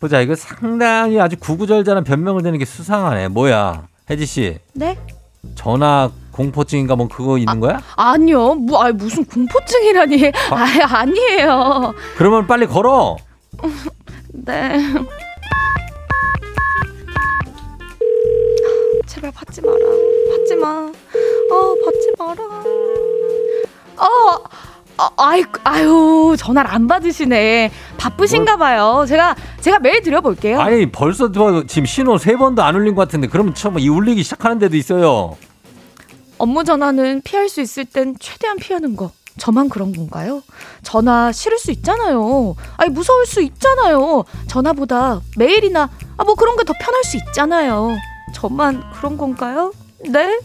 보자 0.00 0.20
이거 0.20 0.34
상당히 0.34 1.20
아주 1.20 1.36
구구절절한 1.38 2.04
변명을 2.04 2.42
대는 2.42 2.58
게 2.58 2.64
수상하네. 2.64 3.28
뭐야? 3.28 3.86
혜지 4.10 4.26
씨 4.26 4.58
네? 4.74 4.98
전화 5.54 6.10
공포증인가 6.36 6.96
뭐 6.96 7.08
그거 7.08 7.38
있는 7.38 7.60
거야? 7.60 7.80
아니요, 7.96 8.54
뭐, 8.54 8.82
아니, 8.82 8.92
무슨 8.94 9.24
공포증이라니. 9.24 10.32
아, 10.50 10.66
아니에요. 10.98 11.94
그러면 12.16 12.46
빨리 12.46 12.66
걸어. 12.66 13.16
네. 14.32 14.78
제발 19.06 19.32
받지 19.32 19.62
마라. 19.62 19.78
받지 20.30 20.54
마. 20.56 20.68
아, 20.68 21.74
받지 21.84 22.12
마라. 22.18 22.44
어, 23.98 24.44
아, 24.98 25.10
아이, 25.16 25.42
아유, 25.64 26.36
전화를 26.38 26.70
안 26.70 26.86
받으시네. 26.86 27.70
바쁘신가 27.96 28.56
봐요. 28.58 29.06
제가, 29.08 29.34
제가 29.60 29.78
메일 29.78 30.02
드려볼게요. 30.02 30.60
아니 30.60 30.90
벌써 30.90 31.32
저 31.32 31.64
지금 31.66 31.86
신호 31.86 32.18
세 32.18 32.36
번도 32.36 32.62
안 32.62 32.74
울린 32.74 32.94
것 32.94 33.02
같은데 33.02 33.26
그러면 33.26 33.54
처음 33.54 33.78
이 33.78 33.88
울리기 33.88 34.22
시작하는 34.22 34.58
데도 34.58 34.76
있어요. 34.76 35.36
업무 36.38 36.64
전화는 36.64 37.22
피할 37.22 37.48
수 37.48 37.60
있을 37.60 37.84
땐 37.84 38.14
최대한 38.20 38.56
피하는 38.58 38.96
거. 38.96 39.10
저만 39.38 39.68
그런 39.68 39.92
건가요? 39.92 40.42
전화 40.82 41.30
싫을 41.30 41.58
수 41.58 41.70
있잖아요. 41.70 42.54
아니 42.78 42.90
무서울 42.90 43.26
수 43.26 43.42
있잖아요. 43.42 44.24
전화보다 44.46 45.20
메일이나 45.36 45.90
아 46.16 46.24
뭐 46.24 46.34
그런 46.34 46.56
게 46.56 46.64
더 46.64 46.72
편할 46.78 47.04
수 47.04 47.16
있잖아요. 47.18 47.96
저만 48.34 48.82
그런 48.94 49.16
건가요? 49.18 49.72
네? 50.08 50.38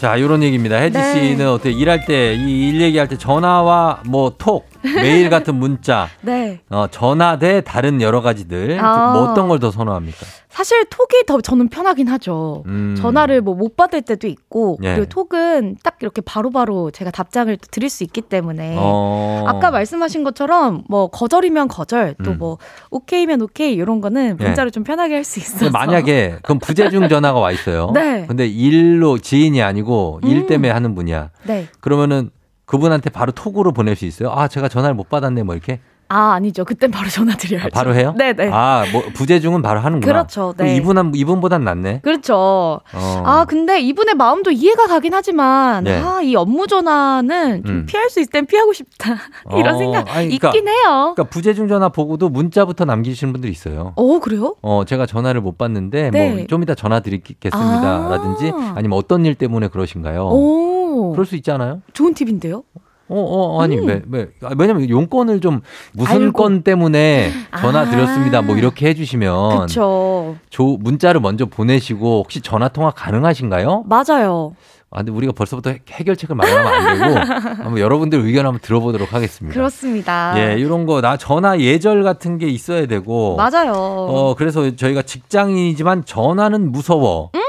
자, 0.00 0.18
요런 0.20 0.42
얘기입니다. 0.42 0.76
혜지 0.76 0.98
네. 0.98 1.14
씨는 1.14 1.48
어떻게 1.48 1.70
일할 1.70 2.04
때, 2.06 2.34
이 2.34 2.68
일 2.70 2.80
얘기할 2.80 3.06
때 3.06 3.16
전화와 3.16 4.00
뭐 4.06 4.32
톡, 4.36 4.66
메일 4.84 5.30
같은 5.30 5.54
문자, 5.54 6.08
네. 6.22 6.60
어, 6.70 6.86
전화 6.90 7.38
대 7.38 7.60
다른 7.62 8.00
여러 8.02 8.20
가지들, 8.20 8.78
아. 8.80 9.12
뭐 9.12 9.30
어떤 9.30 9.48
걸 9.48 9.58
더 9.58 9.70
선호합니까? 9.70 10.18
사실 10.48 10.84
톡이 10.90 11.24
더 11.26 11.40
저는 11.40 11.68
편하긴 11.68 12.08
하죠. 12.08 12.64
음. 12.66 12.94
전화를 12.98 13.40
뭐 13.40 13.54
못 13.54 13.76
받을 13.76 14.02
때도 14.02 14.26
있고 14.26 14.76
예. 14.82 14.94
그리고 14.96 15.08
톡은 15.08 15.76
딱 15.84 15.96
이렇게 16.00 16.20
바로바로 16.20 16.90
제가 16.90 17.10
답장을 17.10 17.56
또 17.56 17.66
드릴 17.70 17.88
수 17.88 18.02
있기 18.02 18.22
때문에 18.22 18.74
어. 18.78 19.44
아까 19.46 19.70
말씀하신 19.70 20.24
것처럼 20.24 20.82
뭐 20.88 21.06
거절이면 21.08 21.68
거절 21.68 22.16
또 22.24 22.32
음. 22.32 22.38
뭐 22.38 22.58
오케이면 22.90 23.40
오케이 23.42 23.72
이런 23.74 24.00
거는 24.00 24.36
예. 24.40 24.44
문자로 24.44 24.70
좀 24.70 24.82
편하게 24.84 25.14
할 25.14 25.24
수 25.24 25.38
있어서 25.38 25.58
근데 25.66 25.70
만약에 25.70 26.38
그럼 26.42 26.58
부재중 26.58 27.08
전화가 27.08 27.38
와 27.38 27.52
있어요. 27.52 27.92
네. 27.94 28.26
근데 28.26 28.46
일로 28.46 29.18
지인이 29.18 29.62
아니고 29.62 30.20
일 30.24 30.38
음. 30.38 30.46
때문에 30.48 30.70
하는 30.70 30.94
분이야. 30.96 31.30
네. 31.44 31.68
그러면은 31.80 32.30
그분한테 32.72 33.10
바로 33.10 33.32
톡으로 33.32 33.72
보낼 33.72 33.94
수 33.96 34.06
있어요. 34.06 34.30
아, 34.32 34.48
제가 34.48 34.68
전화를 34.68 34.94
못 34.94 35.08
받았네, 35.10 35.42
뭐 35.42 35.54
이렇게. 35.54 35.80
아 36.08 36.32
아니죠. 36.32 36.66
그땐 36.66 36.90
바로 36.90 37.08
전화 37.08 37.34
드려야죠. 37.34 37.68
아, 37.72 37.74
바로 37.74 37.94
해요? 37.94 38.14
네네. 38.18 38.50
아, 38.52 38.84
뭐 38.92 39.02
부재중은 39.14 39.62
바로 39.62 39.80
하는구나. 39.80 40.12
그렇죠. 40.12 40.52
네. 40.58 40.76
이분은 40.76 41.12
이분보단 41.14 41.64
낫네. 41.64 42.00
그렇죠. 42.02 42.34
어. 42.36 43.22
아 43.24 43.46
근데 43.48 43.80
이분의 43.80 44.14
마음도 44.16 44.50
이해가 44.50 44.88
가긴 44.88 45.14
하지만 45.14 45.84
네. 45.84 45.98
아 46.02 46.20
이 46.22 46.36
업무 46.36 46.66
전화는 46.66 47.64
좀 47.64 47.76
음. 47.76 47.86
피할 47.86 48.10
수 48.10 48.20
있을 48.20 48.30
땐 48.30 48.44
피하고 48.46 48.72
싶다 48.74 49.14
이런 49.56 49.74
어, 49.76 49.78
생각 49.78 50.14
아니, 50.14 50.26
있긴 50.26 50.38
그러니까- 50.50 50.70
해요. 50.70 51.12
그러니까 51.14 51.22
부재중 51.24 51.66
전화 51.68 51.88
보고도 51.88 52.28
문자부터 52.28 52.84
남기시는 52.84 53.32
분들이 53.32 53.50
있어요. 53.50 53.92
어 53.96 54.18
그래요? 54.20 54.54
어, 54.60 54.84
제가 54.86 55.06
전화를 55.06 55.40
못 55.40 55.56
받는데 55.56 56.10
뭐 56.10 56.20
네. 56.20 56.46
좀 56.46 56.62
이따 56.62 56.74
전화 56.74 57.00
드리겠습니다. 57.00 57.58
아. 57.58 58.08
라든지 58.10 58.52
아니면 58.74 58.98
어떤 58.98 59.24
일 59.24 59.34
때문에 59.34 59.68
그러신가요? 59.68 60.26
오 60.28 60.81
그럴 61.12 61.26
수 61.26 61.36
있잖아요. 61.36 61.82
좋은 61.92 62.14
팁인데요. 62.14 62.62
어, 63.08 63.14
어, 63.20 63.60
아니, 63.62 63.76
음. 63.78 63.86
왜, 63.86 64.00
왜, 64.10 64.28
아, 64.42 64.50
왜냐면 64.56 64.88
용건을 64.88 65.40
좀 65.40 65.60
무슨 65.92 66.22
알고. 66.22 66.32
건 66.42 66.62
때문에 66.62 67.30
전화 67.60 67.80
아. 67.80 67.90
드렸습니다. 67.90 68.40
뭐 68.40 68.56
이렇게 68.56 68.88
해주시면 68.88 69.50
그렇죠. 69.56 70.36
조, 70.48 70.78
문자를 70.80 71.20
먼저 71.20 71.44
보내시고 71.44 72.20
혹시 72.24 72.40
전화 72.40 72.68
통화 72.68 72.90
가능하신가요? 72.90 73.84
맞아요. 73.86 74.54
아, 74.90 74.98
근데 74.98 75.10
우리가 75.12 75.32
벌써부터 75.32 75.70
해- 75.70 75.80
해결책을 75.90 76.36
마련하면 76.36 76.72
안 76.72 76.98
되고 76.98 77.18
한번 77.64 77.78
여러분들 77.78 78.18
의견 78.20 78.46
한번 78.46 78.60
들어보도록 78.62 79.12
하겠습니다. 79.12 79.52
그렇습니다. 79.54 80.34
예, 80.36 80.58
이런 80.58 80.86
거 80.86 81.00
나 81.02 81.16
전화 81.18 81.58
예절 81.58 82.02
같은 82.04 82.38
게 82.38 82.46
있어야 82.48 82.86
되고 82.86 83.36
맞아요. 83.36 83.72
어, 83.74 84.34
그래서 84.36 84.74
저희가 84.76 85.02
직장인이지만 85.02 86.04
전화는 86.06 86.72
무서워. 86.72 87.30
음. 87.34 87.40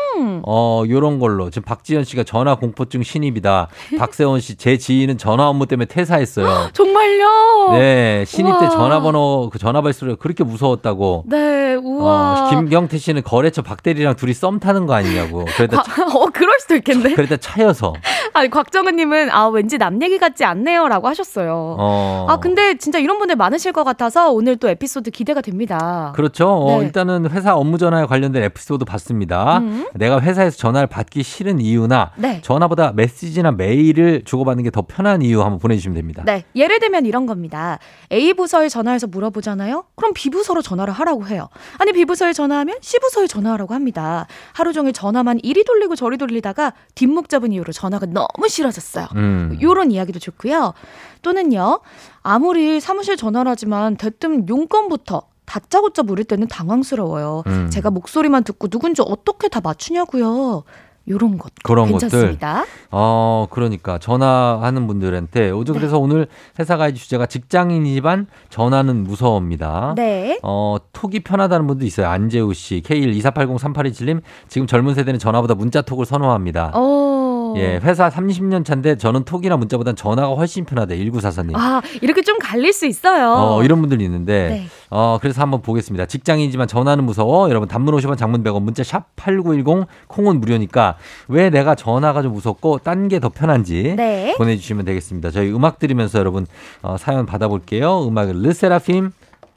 어, 0.46 0.84
요런 0.88 1.20
걸로. 1.20 1.50
지금 1.50 1.64
박지현 1.66 2.04
씨가 2.04 2.24
전화 2.24 2.56
공포증 2.56 3.04
신입이다. 3.04 3.68
박세원 3.98 4.40
씨, 4.42 4.56
제 4.56 4.78
지인은 4.78 5.18
전화 5.18 5.48
업무 5.50 5.66
때문에 5.66 5.86
퇴사했어요. 5.88 6.70
정말요? 6.74 7.72
네, 7.74 8.24
신입 8.28 8.60
때 8.60 8.66
우와. 8.66 8.70
전화번호, 8.70 9.50
그 9.52 9.60
전화 9.60 9.82
발수를 9.82 10.16
그렇게 10.18 10.44
무서웠다고. 10.44 11.24
네, 11.28 11.76
우와. 11.76 12.48
어, 12.48 12.50
김경태 12.50 12.98
씨는 12.98 13.24
거래처 13.24 13.62
박대리랑 13.62 14.16
둘이 14.16 14.34
썸 14.34 14.60
타는 14.60 14.86
거 14.86 14.94
아니냐고. 14.94 15.46
그러다, 15.58 15.84
차- 15.84 16.04
어, 16.18 16.26
그럴 16.34 16.60
수도 16.60 16.76
있겠네. 16.76 17.14
그러다 17.16 17.38
차여서. 17.38 17.94
아니, 18.34 18.50
곽정은님은, 18.50 19.32
아, 19.32 19.48
왠지 19.48 19.78
남 19.78 20.02
얘기 20.02 20.18
같지 20.18 20.44
않네요. 20.46 20.88
라고 20.88 21.08
하셨어요. 21.08 21.76
어. 21.80 22.26
아, 22.30 22.38
근데 22.40 22.78
진짜 22.78 23.00
이런 23.00 23.18
분들 23.20 23.36
많으실 23.36 23.72
것 23.72 23.84
같아서 23.84 24.32
오늘 24.32 24.58
또 24.58 24.68
에피소드 24.70 25.12
기대가 25.12 25.42
됩니다. 25.42 26.12
그렇죠. 26.16 26.50
어, 26.50 26.80
네. 26.80 26.86
일단은 26.86 27.30
회사 27.32 27.56
업무 27.56 27.78
전화에 27.78 28.06
관련된 28.06 28.44
에피소드 28.44 28.86
봤습니다. 28.86 29.60
음. 29.60 29.86
내가 29.94 30.13
회사에서 30.20 30.58
전화를 30.58 30.88
받기 30.88 31.24
싫은 31.24 31.60
이유나 31.62 32.12
네. 32.18 32.42
전화보다 32.42 32.92
메시지나 32.94 33.52
메일을 33.52 34.24
주고받는 34.26 34.64
게 34.66 34.74
더 34.74 34.82
편한 34.82 35.22
이유 35.22 35.42
한번 35.44 35.60
보내주시면 35.60 35.94
됩니다. 35.96 36.24
네. 36.26 36.46
예를 36.56 36.80
들면 36.80 37.06
이런 37.06 37.28
겁니다. 37.28 37.78
A 38.12 38.34
부서에 38.34 38.70
전화해서 38.70 39.06
물어보잖아요? 39.06 39.86
그럼 39.96 40.14
B 40.16 40.32
부서로 40.32 40.64
전화를 40.64 40.92
하라고 40.94 41.28
해요. 41.28 41.48
아니, 41.78 41.92
B 41.94 42.06
부서에 42.06 42.34
전화하면 42.34 42.78
C 42.82 42.98
부서에 43.00 43.28
전화하라고 43.28 43.76
합니다. 43.76 44.26
하루 44.54 44.74
종일 44.74 44.94
전화만 44.94 45.40
이리 45.44 45.64
돌리고 45.64 45.96
저리 45.96 46.18
돌리다가 46.18 46.74
뒷목 46.96 47.30
잡은 47.30 47.52
이유로 47.52 47.72
전화가 47.72 48.08
너무 48.08 48.48
싫어졌어요. 48.50 49.08
음. 49.16 49.58
요런 49.62 49.92
이야기도 49.92 50.18
좋고요. 50.18 50.74
또는요. 51.22 51.82
아무리 52.24 52.80
사무실 52.80 53.16
전화를 53.16 53.52
하지만 53.52 53.96
대뜸 53.96 54.48
용건부터 54.50 55.22
다짜고짜 55.46 56.04
물을 56.04 56.24
때는 56.24 56.48
당황스러워요. 56.48 57.44
음. 57.48 57.70
제가 57.70 57.92
목소리만 57.92 58.44
듣고 58.44 58.68
누군지 58.68 59.02
어떻게 59.06 59.50
다 59.50 59.62
맞추냐고요. 59.62 60.64
요런 61.10 61.38
것 61.38 61.52
그런 61.64 61.90
괜찮습니다. 61.90 62.64
어, 62.90 63.48
그러니까 63.50 63.98
전화하는 63.98 64.88
분들한테 64.88 65.50
요즘 65.50 65.74
그래서 65.74 66.00
오늘 66.00 66.28
회사 66.60 66.78
가이드 66.78 66.98
주제가 66.98 67.26
직장인이지만 67.26 68.28
전화는 68.50 69.04
무서워입니다. 69.04 69.96
네. 69.98 70.40
어, 70.44 70.78
톡이 70.94 71.20
편하다는 71.22 71.68
분도 71.68 71.86
있어요. 71.86 72.08
안재우 72.08 72.54
씨, 72.54 72.82
K124803827님, 72.86 74.22
지금 74.48 74.66
젊은 74.66 74.94
세대는 74.94 75.20
전화보다 75.20 75.56
문자 75.56 75.82
톡을 75.82 76.06
선호합니다. 76.06 76.72
어. 76.74 77.13
예, 77.58 77.80
회사 77.84 78.10
30년 78.10 78.66
차인데 78.66 78.98
저는 78.98 79.24
톡이나 79.26 79.58
문자보단 79.58 79.96
전화가 79.96 80.34
훨씬 80.36 80.66
편하대. 80.66 80.98
1944님. 80.98 81.52
아, 81.56 81.82
이렇게 82.02 82.22
좀 82.22 82.38
갈릴 82.40 82.74
수 82.74 82.86
있어요. 82.86 83.32
어, 83.34 83.64
이런 83.64 83.80
분들이 83.82 84.04
있는데, 84.06 84.50
네. 84.50 84.66
어, 84.90 85.18
그래서 85.22 85.42
한번 85.42 85.62
보겠습니다. 85.62 86.06
직장인이지만 86.06 86.68
전화는 86.68 87.04
무서워. 87.04 87.50
여러분, 87.50 87.68
단문 87.68 87.96
50원, 87.96 88.18
장문 88.18 88.44
100원, 88.44 88.62
문자 88.64 88.84
샵 88.84 89.16
8910, 89.16 89.88
콩은 90.08 90.40
무료니까 90.40 90.98
왜 91.28 91.50
내가 91.50 91.76
전화가 91.76 92.22
좀 92.22 92.34
무섭고 92.34 92.80
딴 92.80 93.08
게 93.08 93.20
더 93.20 93.30
편한지 93.30 93.94
네. 93.96 94.34
보내 94.38 94.56
주시면 94.58 94.86
되겠습니다. 94.86 95.32
저희 95.32 95.52
음악 95.54 95.80
들으면서 95.80 96.20
여러분, 96.20 96.46
어, 96.82 96.98
사연 96.98 97.26
받아볼게요. 97.26 98.08
음악은 98.08 98.42
르세라핌, 98.42 99.12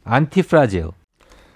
안티프라질. 0.04 0.86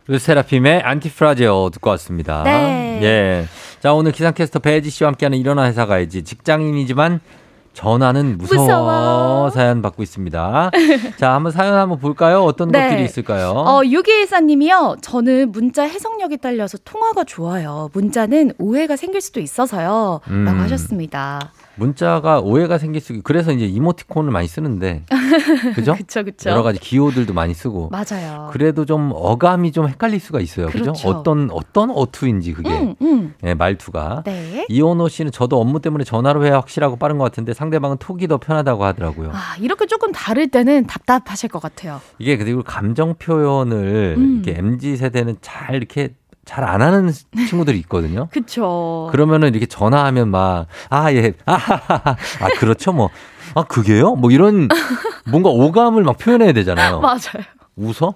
르세라핌의 0.08 0.82
안티프라질 0.82 1.46
듣고 1.72 1.90
왔습니다. 1.90 2.42
네. 2.42 2.98
예. 3.02 3.44
자, 3.80 3.94
오늘 3.94 4.12
기상캐스터 4.12 4.58
배지 4.58 4.90
씨와 4.90 5.08
함께하는 5.08 5.38
일어나 5.38 5.64
회사 5.64 5.86
가야지. 5.86 6.22
직장인이지만 6.22 7.20
전화는 7.72 8.36
무서워, 8.36 8.62
무서워. 8.66 9.50
사연 9.50 9.80
받고 9.80 10.02
있습니다. 10.02 10.70
자, 11.16 11.32
한번 11.32 11.50
사연 11.52 11.74
한번 11.74 11.98
볼까요? 11.98 12.42
어떤 12.42 12.68
네. 12.68 12.82
것들이 12.82 13.04
있을까요? 13.04 13.50
어, 13.50 13.80
6214님이요. 13.82 14.98
저는 15.00 15.52
문자 15.52 15.84
해석력이 15.84 16.38
딸려서 16.38 16.78
통화가 16.84 17.24
좋아요. 17.24 17.88
문자는 17.94 18.52
오해가 18.58 18.96
생길 18.96 19.22
수도 19.22 19.40
있어서요. 19.40 20.20
음. 20.28 20.44
라고 20.44 20.58
하셨습니다. 20.60 21.52
문자가 21.80 22.40
오해가 22.40 22.76
생길 22.76 23.00
수, 23.00 23.22
그래서 23.22 23.52
이제 23.52 23.64
이모티콘을 23.64 24.30
많이 24.30 24.46
쓰는데, 24.46 25.02
그죠? 25.74 25.94
그쵸, 25.94 26.22
그쵸. 26.24 26.50
여러 26.50 26.62
가지 26.62 26.78
기호들도 26.78 27.32
많이 27.32 27.54
쓰고. 27.54 27.88
맞아요. 27.90 28.50
그래도 28.52 28.84
좀 28.84 29.10
어감이 29.14 29.72
좀 29.72 29.88
헷갈릴 29.88 30.20
수가 30.20 30.40
있어요. 30.40 30.66
그죠? 30.66 30.82
그렇죠. 30.92 31.08
어떤, 31.08 31.50
어떤 31.50 31.90
어투인지 31.90 32.52
그게. 32.52 32.70
음, 32.70 32.94
음. 33.00 33.34
예, 33.44 33.54
말투가. 33.54 34.24
네. 34.26 34.66
이원호 34.68 35.08
씨는 35.08 35.32
저도 35.32 35.58
업무 35.58 35.80
때문에 35.80 36.04
전화로 36.04 36.44
해야 36.44 36.56
확실하고 36.56 36.96
빠른 36.96 37.16
것 37.16 37.24
같은데 37.24 37.54
상대방은 37.54 37.96
톡이 37.96 38.28
더 38.28 38.36
편하다고 38.36 38.84
하더라고요. 38.84 39.30
아, 39.32 39.56
이렇게 39.58 39.86
조금 39.86 40.12
다를 40.12 40.48
때는 40.48 40.86
답답하실 40.86 41.48
것 41.48 41.62
같아요. 41.62 42.02
이게 42.18 42.36
그리고 42.36 42.62
감정 42.62 43.14
표현을 43.14 44.16
음. 44.18 44.42
이렇게 44.44 44.58
MZ 44.58 44.98
세대는 44.98 45.36
잘 45.40 45.76
이렇게 45.76 46.10
잘 46.50 46.64
안 46.64 46.82
하는 46.82 47.12
친구들이 47.48 47.78
있거든요. 47.80 48.26
그쵸. 48.32 49.08
그러면은 49.12 49.50
이렇게 49.50 49.66
전화하면 49.66 50.30
막, 50.30 50.66
아, 50.88 51.12
예, 51.12 51.32
아하하하. 51.46 52.16
아, 52.40 52.48
그렇죠, 52.58 52.92
뭐. 52.92 53.08
아, 53.54 53.62
그게요? 53.62 54.16
뭐 54.16 54.32
이런 54.32 54.66
뭔가 55.30 55.48
오감을 55.50 56.02
막 56.02 56.18
표현해야 56.18 56.52
되잖아요. 56.52 56.98
맞아요. 57.02 57.44
웃어? 57.76 58.14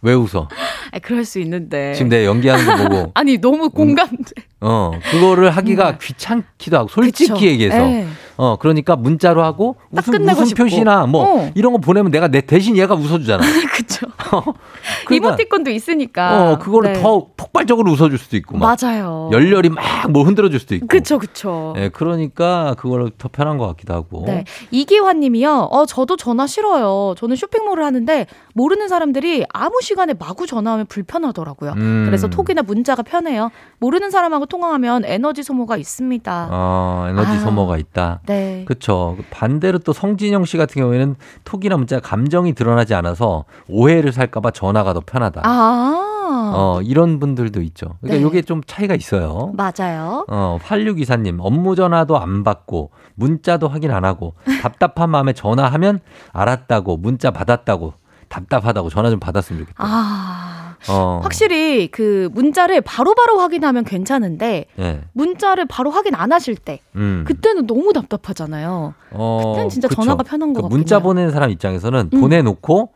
왜 0.00 0.14
웃어? 0.14 0.48
아, 0.92 0.98
그럴 1.00 1.24
수 1.26 1.38
있는데. 1.40 1.92
지금 1.94 2.08
내 2.08 2.24
연기하는 2.24 2.64
거 2.64 2.76
보고, 2.88 3.12
아니, 3.14 3.36
너무 3.38 3.68
공감돼. 3.68 4.32
어, 4.60 4.90
그거를 5.10 5.50
하기가 5.50 5.98
귀찮기도 5.98 6.76
하고, 6.78 6.88
솔직히 6.88 7.32
그쵸. 7.32 7.46
얘기해서. 7.46 7.78
네. 7.78 8.08
어, 8.36 8.56
그러니까 8.56 8.96
문자로 8.96 9.42
하고, 9.42 9.76
딱 9.94 10.06
웃음, 10.08 10.28
웃음. 10.28 10.54
표시나 10.54 11.06
뭐, 11.06 11.42
어. 11.46 11.50
이런 11.54 11.72
거 11.72 11.78
보내면 11.78 12.10
내가 12.12 12.28
내 12.28 12.40
대신 12.40 12.76
얘가 12.76 12.94
웃어 12.94 13.18
주잖아. 13.18 13.42
그쵸. 13.74 14.06
그러니까, 15.06 15.28
이모티콘도 15.28 15.70
있으니까. 15.70 16.52
어, 16.52 16.58
그거를 16.58 16.92
네. 16.94 17.02
더 17.02 17.26
폭발적으로 17.36 17.90
웃어 17.92 18.08
줄 18.08 18.18
수도 18.18 18.36
있고, 18.36 18.56
막. 18.58 18.76
맞아요. 18.80 19.30
열렬히 19.32 19.68
막 19.70 19.88
뭐 20.10 20.22
흔들어 20.24 20.48
줄 20.48 20.60
수도 20.60 20.74
있고. 20.74 20.86
그쵸, 20.86 21.18
그쵸. 21.18 21.74
예, 21.76 21.88
그러니까 21.88 22.74
그걸 22.78 23.10
더 23.18 23.28
편한 23.30 23.58
것 23.58 23.66
같기도 23.68 23.94
하고. 23.94 24.24
네. 24.26 24.44
이기환 24.70 25.20
님이요. 25.20 25.68
어, 25.70 25.86
저도 25.86 26.16
전화 26.16 26.46
싫어요. 26.46 27.14
저는 27.16 27.36
쇼핑몰을 27.36 27.84
하는데 27.84 28.26
모르는 28.54 28.88
사람들이 28.88 29.44
아무 29.52 29.80
시간에 29.82 30.14
마구 30.18 30.46
전화하면 30.46 30.86
불편하더라고요. 30.86 31.72
음. 31.76 32.04
그래서 32.06 32.28
톡이나 32.28 32.62
문자가 32.62 33.02
편해요. 33.02 33.50
모르는 33.78 34.10
사람하고 34.10 34.46
통화하면 34.48 35.04
에너지 35.04 35.42
소모가 35.42 35.76
있습니다. 35.76 36.48
어, 36.50 37.06
에너지 37.08 37.32
아. 37.32 37.38
소모가 37.38 37.78
있다. 37.78 38.20
네. 38.26 38.64
그렇죠. 38.66 39.16
반대로 39.30 39.78
또 39.78 39.92
성진영 39.92 40.44
씨 40.44 40.56
같은 40.56 40.80
경우에는 40.80 41.16
톡이나 41.44 41.76
문자 41.76 42.00
감정이 42.00 42.54
드러나지 42.54 42.94
않아서 42.94 43.44
오해를 43.68 44.12
살까봐 44.12 44.50
전화가 44.50 44.94
더 44.94 45.02
편하다. 45.04 45.42
아. 45.44 46.04
아. 46.30 46.52
어, 46.54 46.82
이런 46.82 47.18
분들도 47.20 47.62
있죠. 47.62 47.96
그러니까 48.00 48.18
네. 48.18 48.22
요게 48.22 48.42
좀 48.42 48.60
차이가 48.66 48.94
있어요. 48.94 49.52
맞아요. 49.54 50.26
어, 50.28 50.58
8624님, 50.62 51.38
업무 51.40 51.74
전화도 51.74 52.18
안 52.18 52.44
받고, 52.44 52.90
문자도 53.14 53.68
확인 53.68 53.90
안 53.90 54.04
하고, 54.04 54.34
답답한 54.62 55.10
마음에 55.10 55.32
전화하면 55.32 56.00
알았다고, 56.32 56.98
문자 56.98 57.30
받았다고, 57.30 57.94
답답하다고 58.28 58.90
전화 58.90 59.10
좀 59.10 59.18
받았으면 59.18 59.62
좋겠다. 59.62 59.82
아. 59.82 60.57
어, 60.88 61.20
확실히 61.22 61.88
그 61.88 62.28
문자를 62.32 62.80
바로바로 62.80 63.38
확인하면 63.38 63.84
괜찮은데 63.84 64.66
예. 64.78 65.00
문자를 65.12 65.66
바로 65.66 65.90
확인 65.90 66.14
안 66.14 66.32
하실 66.32 66.54
때 66.56 66.80
음. 66.96 67.24
그때는 67.26 67.66
너무 67.66 67.92
답답하잖아요. 67.92 68.94
어, 69.10 69.42
그때는 69.44 69.68
진짜 69.68 69.88
그쵸. 69.88 70.02
전화가 70.02 70.22
편한 70.22 70.52
것그 70.52 70.62
같긴 70.62 70.78
문자. 70.78 70.98
보내는 71.00 71.30
사람 71.30 71.50
입장에서는 71.50 72.10
음. 72.12 72.20
보내놓고 72.20 72.92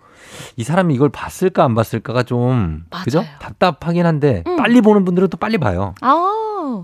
이 0.57 0.65
사람이 0.65 0.95
이걸 0.95 1.09
봤을까 1.11 1.65
안 1.65 1.75
봤을까가 1.75 2.23
좀 2.23 2.85
맞아요. 2.91 3.05
그죠? 3.05 3.25
답답하긴 3.41 4.07
한데 4.07 4.45
음. 4.47 4.57
빨리 4.57 4.81
보는 4.81 5.05
분들은 5.05 5.29
또 5.29 5.37
빨리 5.37 5.59
봐요. 5.59 5.95
아. 6.01 6.39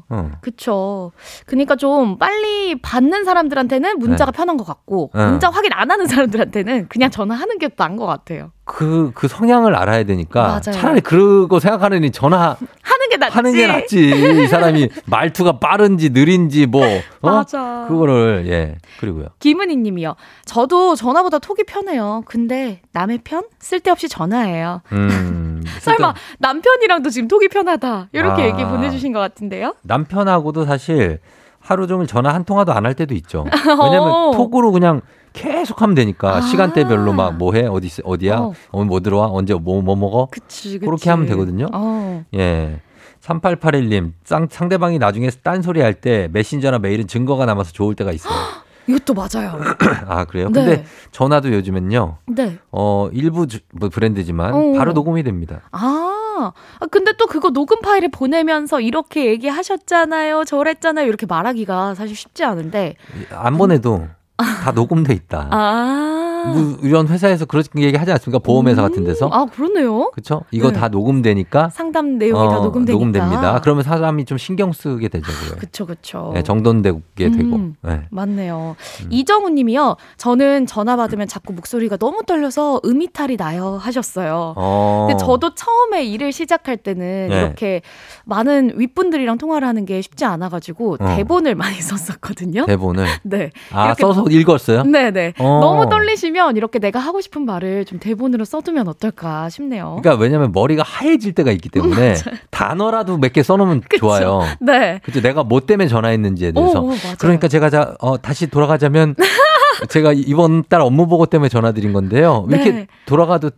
어. 0.08 0.30
그쵸. 0.40 1.12
그러니까 1.46 1.76
좀 1.76 2.18
빨리 2.18 2.80
받는 2.80 3.24
사람들한테는 3.24 3.98
문자가 3.98 4.30
편한 4.30 4.56
것 4.56 4.64
같고 4.64 5.10
네. 5.14 5.26
문자 5.26 5.50
확인 5.50 5.72
안 5.72 5.90
하는 5.90 6.06
사람들한테는 6.06 6.88
그냥 6.88 7.10
전화하는 7.10 7.58
게 7.58 7.68
나은 7.76 7.96
것 7.96 8.06
같아요. 8.06 8.52
그, 8.64 9.12
그 9.14 9.28
성향을 9.28 9.74
알아야 9.74 10.04
되니까 10.04 10.42
맞아요. 10.42 10.72
차라리 10.72 11.00
그러고 11.00 11.58
생각하느니 11.58 12.10
전화 12.10 12.56
하는 13.08 13.10
게 13.10 13.16
낫지. 13.16 13.36
하는 13.36 13.52
게 13.52 13.66
낫지. 13.66 14.42
이 14.44 14.46
사람이 14.48 14.88
말투가 15.06 15.58
빠른지 15.58 16.10
느린지 16.10 16.66
뭐. 16.66 16.84
어? 16.86 17.30
맞아. 17.30 17.86
그거를, 17.88 18.44
예. 18.48 18.76
그리고요. 19.00 19.26
김은희 19.38 19.76
님이요. 19.76 20.14
저도 20.44 20.94
전화보다 20.94 21.38
톡이 21.38 21.64
편해요. 21.64 22.22
근데 22.26 22.80
남의 22.92 23.20
편? 23.24 23.44
쓸데없이 23.58 24.08
전화해요. 24.08 24.82
음. 24.92 25.62
설마 25.80 26.14
남편이랑도 26.38 27.10
지금 27.10 27.28
톡이 27.28 27.48
편하다. 27.48 28.08
이렇게 28.12 28.42
아. 28.42 28.46
얘기 28.46 28.64
보내 28.64 28.90
주신 28.90 29.12
것 29.12 29.20
같은데요. 29.20 29.74
남편하고도 29.82 30.64
사실 30.64 31.20
하루 31.60 31.86
종일 31.86 32.06
전화 32.06 32.32
한 32.32 32.44
통화도 32.44 32.72
안 32.72 32.86
할 32.86 32.94
때도 32.94 33.14
있죠. 33.16 33.44
왜냐면 33.66 34.10
어. 34.10 34.30
톡으로 34.34 34.72
그냥 34.72 35.00
계속 35.34 35.82
하면 35.82 35.94
되니까 35.94 36.36
아. 36.36 36.40
시간대별로 36.40 37.12
막 37.12 37.32
뭐 37.34 37.52
해? 37.52 37.66
어디 37.66 37.86
있- 37.88 38.00
어디야? 38.02 38.38
어. 38.38 38.52
오늘 38.72 38.86
뭐 38.86 39.00
들어와? 39.00 39.26
언제 39.26 39.52
뭐뭐 39.54 39.94
먹어? 39.94 40.28
그치, 40.30 40.70
그치. 40.74 40.78
그렇게 40.78 41.10
하면 41.10 41.26
되거든요. 41.26 41.66
어. 41.72 42.24
예. 42.34 42.80
3881님, 43.28 44.12
쌍, 44.24 44.48
상대방이 44.50 44.98
나중에 44.98 45.28
딴소리 45.30 45.80
할 45.82 45.94
때 46.00 46.28
메신저나 46.32 46.78
메일은 46.78 47.06
증거가 47.08 47.44
남아서 47.44 47.72
좋을 47.72 47.94
때가 47.94 48.12
있어요. 48.12 48.32
이것도 48.86 49.12
맞아요. 49.14 49.60
아, 50.08 50.24
그래요? 50.24 50.48
네. 50.48 50.64
근데 50.64 50.84
전화도 51.10 51.52
요즘엔요, 51.52 52.18
네. 52.28 52.58
어, 52.72 53.08
일부 53.12 53.46
주- 53.46 53.58
뭐 53.72 53.88
브랜드지만 53.90 54.54
어. 54.54 54.72
바로 54.78 54.92
녹음이 54.92 55.22
됩니다. 55.24 55.60
아, 55.72 56.52
아, 56.80 56.86
근데 56.90 57.12
또 57.18 57.26
그거 57.26 57.50
녹음 57.50 57.80
파일을 57.82 58.10
보내면서 58.10 58.80
이렇게 58.80 59.26
얘기하셨잖아요. 59.26 60.44
저랬잖아요. 60.44 61.06
이렇게 61.06 61.26
말하기가 61.26 61.96
사실 61.96 62.16
쉽지 62.16 62.44
않은데. 62.44 62.94
안 63.32 63.58
보내도 63.58 64.06
다 64.36 64.70
녹음돼 64.70 65.12
있다. 65.14 65.48
아. 65.50 66.37
뭐 66.46 66.78
이런 66.82 67.08
회사에서 67.08 67.44
그런 67.44 67.64
얘기 67.78 67.96
하지 67.96 68.12
않습니까? 68.12 68.38
보험회사 68.38 68.82
같은 68.82 69.04
데서. 69.04 69.28
아, 69.32 69.46
그러네요. 69.46 70.10
그렇죠? 70.12 70.42
이거 70.50 70.70
네. 70.70 70.78
다 70.78 70.88
녹음되니까 70.88 71.70
상담 71.70 72.18
내용이 72.18 72.48
다 72.48 72.58
어, 72.58 72.62
녹음되니까. 72.64 72.92
녹음됩니다. 72.92 73.60
그러면 73.60 73.82
사람이 73.82 74.24
좀 74.24 74.38
신경 74.38 74.72
쓰게 74.72 75.08
되죠. 75.08 75.26
그쵸, 75.58 75.86
그쵸. 75.86 76.32
네, 76.34 76.42
정돈되게 76.42 77.00
되고. 77.16 77.56
음. 77.56 77.74
네. 77.82 78.02
맞네요. 78.10 78.76
이정우 79.10 79.50
님이요. 79.50 79.96
저는 80.16 80.66
전화 80.66 80.96
받으면 80.96 81.28
자꾸 81.28 81.52
목소리가 81.52 81.96
너무 81.96 82.22
떨려서 82.24 82.80
음이탈이 82.84 83.36
나요 83.36 83.78
하셨어요. 83.80 84.54
어. 84.56 85.06
근데 85.08 85.24
저도 85.24 85.54
처음에 85.54 86.04
일을 86.04 86.32
시작할 86.32 86.76
때는 86.76 87.28
네. 87.28 87.40
이렇게 87.40 87.82
많은 88.24 88.72
윗분들이랑 88.76 89.38
통화를 89.38 89.66
하는 89.66 89.84
게 89.84 90.00
쉽지 90.02 90.24
않아가지고 90.24 90.96
어. 91.00 91.16
대본을 91.16 91.54
많이 91.54 91.80
썼었거든요. 91.80 92.66
대본을 92.66 93.06
네. 93.24 93.50
아 93.72 93.94
써서 93.94 94.24
읽었어요? 94.30 94.84
네네. 94.84 95.34
어. 95.38 95.60
너무 95.60 95.88
떨리시 95.88 96.27
면 96.30 96.56
이렇게 96.56 96.78
내가 96.78 96.98
하고 96.98 97.20
싶은 97.20 97.44
말을 97.44 97.84
좀 97.84 97.98
대본으로 97.98 98.44
써두면 98.44 98.88
어떨까 98.88 99.48
싶네요. 99.48 99.98
그러니까 100.02 100.22
왜냐면 100.22 100.52
머리가 100.52 100.82
하얘질 100.82 101.32
때가 101.34 101.50
있기 101.52 101.68
때문에 101.68 102.14
단어라도 102.50 103.16
몇 103.18 103.32
개 103.32 103.42
써놓으면 103.42 103.82
그쵸? 103.82 103.98
좋아요. 103.98 104.42
네. 104.60 105.00
그죠? 105.04 105.20
내가 105.20 105.42
뭐 105.44 105.60
때문에 105.60 105.88
전화했는지에 105.88 106.52
대해서. 106.52 106.80
오, 106.80 106.88
오. 106.90 106.94
그러니까 107.18 107.46
제가 107.48 107.70
자, 107.70 107.94
어, 108.00 108.16
다시 108.20 108.46
돌아가자면 108.48 109.14
제가 109.88 110.12
이번 110.12 110.64
달 110.68 110.80
업무 110.80 111.06
보고 111.06 111.26
때문에 111.26 111.48
전화드린 111.48 111.92
건데요. 111.92 112.46
이렇게 112.48 112.70
네. 112.72 112.86
돌아가도 113.06 113.50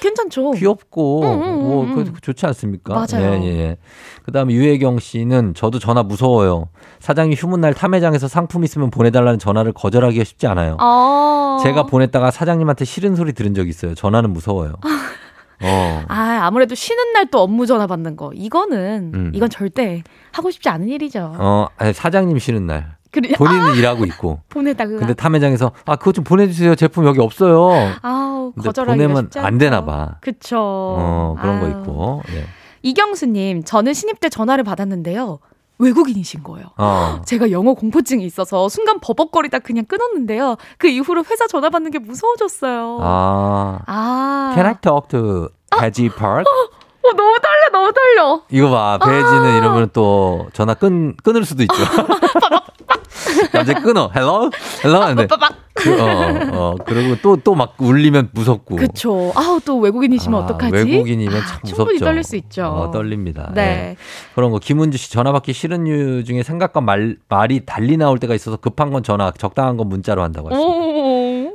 괜찮죠. 0.00 0.52
귀엽고 0.52 1.22
음, 1.22 1.42
음, 1.42 1.60
뭐 1.62 1.84
음, 1.84 1.94
그 1.94 2.00
음. 2.00 2.14
좋지 2.20 2.44
않습니까? 2.46 2.94
맞아요. 2.94 3.34
예, 3.36 3.42
예, 3.44 3.58
예. 3.60 3.76
그다음에 4.24 4.52
유혜경 4.52 4.98
씨는 4.98 5.54
저도 5.54 5.78
전화 5.78 6.02
무서워요. 6.02 6.68
사장이 6.98 7.34
휴문 7.36 7.60
날 7.60 7.72
탐회장에서 7.72 8.26
상품 8.26 8.64
있으면 8.64 8.90
보내달라는 8.90 9.38
전화를 9.38 9.72
거절하기가 9.72 10.24
쉽지 10.24 10.46
않아요. 10.48 10.76
아. 10.80 11.35
제가 11.62 11.86
보냈다가 11.86 12.30
사장님한테 12.30 12.84
싫은 12.84 13.16
소리 13.16 13.32
들은 13.32 13.54
적 13.54 13.68
있어요. 13.68 13.94
전화는 13.94 14.30
무서워요. 14.32 14.74
어. 15.62 16.02
아, 16.08 16.40
아무래도 16.42 16.74
쉬는 16.74 17.12
날 17.12 17.26
또 17.30 17.40
업무 17.40 17.66
전화 17.66 17.86
받는 17.86 18.16
거. 18.16 18.30
이거는, 18.34 19.12
음. 19.14 19.30
이건 19.34 19.48
절대 19.50 20.02
하고 20.32 20.50
싶지 20.50 20.68
않은 20.68 20.88
일이죠. 20.88 21.32
어, 21.38 21.68
아니, 21.78 21.92
사장님 21.92 22.38
쉬는 22.38 22.66
날. 22.66 22.96
그래, 23.10 23.30
본인은 23.36 23.74
일하고 23.76 24.04
있고. 24.04 24.40
보내달라. 24.50 24.98
근데 24.98 25.14
탐회장에서 25.14 25.72
아, 25.86 25.96
그거 25.96 26.12
좀 26.12 26.24
보내주세요. 26.24 26.74
제품 26.74 27.06
여기 27.06 27.20
없어요. 27.20 27.70
아우, 28.02 28.52
거절하기가 28.52 29.06
보내면 29.08 29.30
안. 29.36 29.56
되나 29.58 29.84
봐. 29.86 30.16
그쵸. 30.20 30.58
어, 30.58 31.36
그런 31.40 31.60
거 31.60 31.66
아유. 31.66 31.74
있고. 31.80 32.22
예. 32.32 32.44
이경수님, 32.82 33.64
저는 33.64 33.94
신입 33.94 34.20
때 34.20 34.28
전화를 34.28 34.62
받았는데요. 34.62 35.38
외국인이신 35.78 36.42
거예요. 36.42 36.68
어. 36.76 37.20
제가 37.24 37.50
영어 37.50 37.74
공포증이 37.74 38.24
있어서 38.24 38.68
순간 38.68 38.98
버벅거리다 39.00 39.58
그냥 39.60 39.84
끊었는데요. 39.84 40.56
그 40.78 40.88
이후로 40.88 41.24
회사 41.30 41.46
전화 41.46 41.70
받는 41.70 41.90
게 41.90 41.98
무서워졌어요. 41.98 42.98
아. 43.02 43.78
아. 43.86 44.52
Can 44.54 44.66
I 44.66 44.74
talk 44.80 45.08
to 45.08 45.48
Veggie 45.78 46.08
Park? 46.08 46.44
어, 47.06 47.12
너무 47.12 47.36
떨려, 47.40 47.70
너무 47.72 47.92
떨려. 47.92 48.42
이거 48.50 48.70
봐, 48.70 48.98
배지는 48.98 49.58
이러면 49.58 49.90
또 49.92 50.48
전화 50.52 50.74
끊, 50.74 51.14
끊을 51.22 51.44
수도 51.44 51.62
있죠. 51.62 51.74
갑자기 53.52 53.80
끊어. 53.82 54.10
Hello? 54.14 54.50
Hello? 54.84 55.00
근데 55.14 55.26
그, 55.74 56.02
어, 56.02 56.40
어, 56.52 56.74
그리고 56.86 57.16
또, 57.22 57.36
또 57.36 57.54
막 57.54 57.74
울리면 57.78 58.30
무섭고. 58.32 58.76
그쵸. 58.76 59.32
아우, 59.34 59.60
또 59.64 59.78
외국인이시면 59.78 60.40
아, 60.40 60.44
어떡하지? 60.44 60.72
외국인이면 60.74 61.32
참 61.32 61.40
아, 61.42 61.58
무섭죠. 61.62 61.76
충분히 61.76 61.98
떨릴 61.98 62.22
수 62.24 62.36
있죠. 62.36 62.64
어, 62.66 62.90
떨립니다. 62.90 63.50
네. 63.54 63.62
예. 63.62 63.96
그런 64.34 64.50
거. 64.50 64.58
김은주 64.58 64.96
씨 64.98 65.10
전화 65.10 65.32
받기 65.32 65.52
싫은 65.52 65.86
이유 65.86 66.24
중에 66.24 66.42
생각과 66.42 66.80
말, 66.80 67.16
말이 67.28 67.64
달리 67.66 67.96
나올 67.96 68.18
때가 68.18 68.34
있어서 68.34 68.56
급한 68.56 68.90
건 68.90 69.02
전화, 69.02 69.30
적당한 69.32 69.76
건 69.76 69.88
문자로 69.88 70.22
한다고. 70.22 70.48
오. 70.48 71.05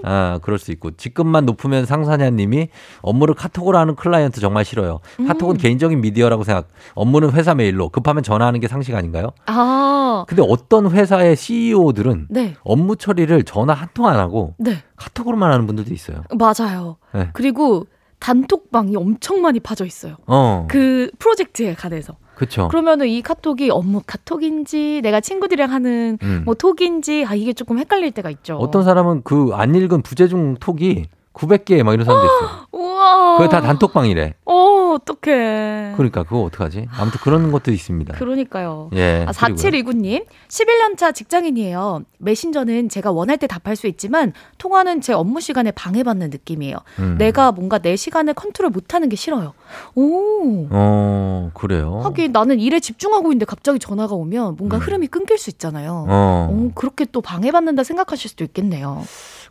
아, 0.04 0.40
그럴 0.42 0.60
수 0.60 0.72
있고. 0.72 0.92
직급만 0.92 1.46
높으면 1.46 1.86
상사냐 1.86 2.30
님이 2.32 2.70
업무를 3.02 3.36
카톡으로 3.36 3.78
하는 3.78 3.96
클라이언트 3.96 4.40
정말 4.42 4.66
싫어요. 4.66 5.00
카톡은 5.28 5.56
음. 5.56 5.58
개인적인 5.58 6.02
미디어라고 6.02 6.44
생각. 6.44 6.68
업무는 6.96 7.32
회사 7.32 7.54
메일로. 7.56 7.90
급하면 7.90 8.24
전화하는 8.24 8.60
게 8.60 8.68
상식 8.68 8.96
아닌가요? 8.96 9.32
아. 9.46 10.26
근데 10.28 10.44
어떤 10.48 10.92
회사의 10.92 11.36
CEO들은 11.36 12.28
네. 12.30 12.56
업무 12.64 12.96
처리를 12.96 13.44
전화 13.44 13.74
한 13.74 13.90
통 13.94 14.06
안 14.08 14.18
하고 14.20 14.56
네. 14.58 14.78
카톡으로만 14.96 15.52
하는 15.52 15.68
분들도 15.68 15.94
있어요. 15.94 16.24
맞아요. 16.38 16.98
네. 17.14 17.30
그리고 17.34 17.86
단톡방이 18.20 18.96
엄청 18.96 19.42
많이 19.42 19.60
파져 19.60 19.86
있어요. 19.86 20.16
어. 20.28 20.68
그 20.70 21.10
프로젝트에 21.20 21.74
관해서. 21.74 22.16
그쵸. 22.42 22.68
그러면은 22.70 23.08
이 23.08 23.22
카톡이 23.22 23.70
업무 23.70 24.02
카톡인지 24.06 25.02
내가 25.04 25.22
친구들이랑 25.22 25.72
하는 25.72 26.18
음. 26.24 26.42
뭐 26.44 26.56
톡인지 26.56 27.24
아 27.28 27.36
이게 27.36 27.54
조금 27.54 27.78
헷갈릴 27.78 28.12
때가 28.14 28.32
있죠. 28.32 28.56
어떤 28.58 28.84
사람은 28.84 29.22
그 29.22 29.52
안 29.54 29.76
읽은 29.76 30.02
부재중 30.02 30.56
톡이 30.56 31.06
900개 31.34 31.82
막 31.84 31.94
이런 31.94 32.06
사람도 32.06 32.26
있어. 32.26 32.68
우와. 32.72 33.38
그게 33.38 33.50
다 33.50 33.62
단톡방이래. 33.62 34.36
어, 34.46 34.54
어떡해. 34.96 35.94
그러니까 35.96 36.24
그거 36.24 36.42
어떡하지? 36.44 36.88
아무튼 36.98 37.20
그런 37.24 37.52
것도 37.52 37.72
있습니다. 37.72 38.16
그러니까요. 38.16 38.90
예. 38.94 39.26
아, 39.28 39.32
그리고요. 39.32 39.56
4729님, 39.56 40.26
11년차 40.50 41.14
직장인이에요. 41.16 42.04
메신저는 42.18 42.90
제가 42.90 43.12
원할 43.12 43.38
때 43.38 43.48
답할 43.48 43.76
수 43.76 43.88
있지만, 43.88 44.34
통화는 44.58 45.02
제 45.02 45.14
업무 45.14 45.40
시간에 45.40 45.72
방해받는 45.72 46.30
느낌이에요. 46.30 46.78
음. 47.00 47.16
내가 47.18 47.52
뭔가 47.52 47.80
내 47.80 47.96
시간을 47.96 48.34
컨트롤 48.34 48.70
못하는 48.70 49.08
게 49.10 49.16
싫어요. 49.16 49.54
오. 49.96 50.68
어, 50.70 51.52
그래요. 51.54 52.02
하긴 52.04 52.32
나는 52.34 52.60
일에 52.60 52.80
집중하고 52.80 53.32
있는데 53.32 53.46
갑자기 53.46 53.80
전화가 53.80 54.16
오면 54.16 54.58
뭔가 54.58 54.78
음. 54.78 54.82
흐름이 54.82 55.08
끊길 55.08 55.38
수 55.38 55.50
있잖아요. 55.50 56.06
어. 56.10 56.50
오, 56.52 56.72
그렇게 56.76 57.06
또 57.12 57.22
방해받는다 57.22 57.84
생각하실 57.84 58.30
수도 58.30 58.44
있겠네요. 58.44 59.04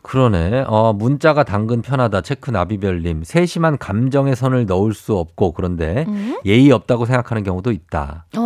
그러네. 0.02 0.64
어, 0.66 0.92
문자가 0.92 1.44
당근 1.44 1.82
편하다. 1.82 2.22
체크 2.22 2.50
나비별님. 2.50 3.22
세심한 3.24 3.78
감정의 3.78 4.34
선을 4.36 4.66
넣을 4.66 4.94
수 4.94 5.16
없고 5.16 5.52
그런데 5.52 6.04
음? 6.08 6.38
예의 6.44 6.70
없다고 6.72 7.04
생각하는 7.06 7.42
경우도 7.42 7.70
있다. 7.72 8.24
어, 8.36 8.40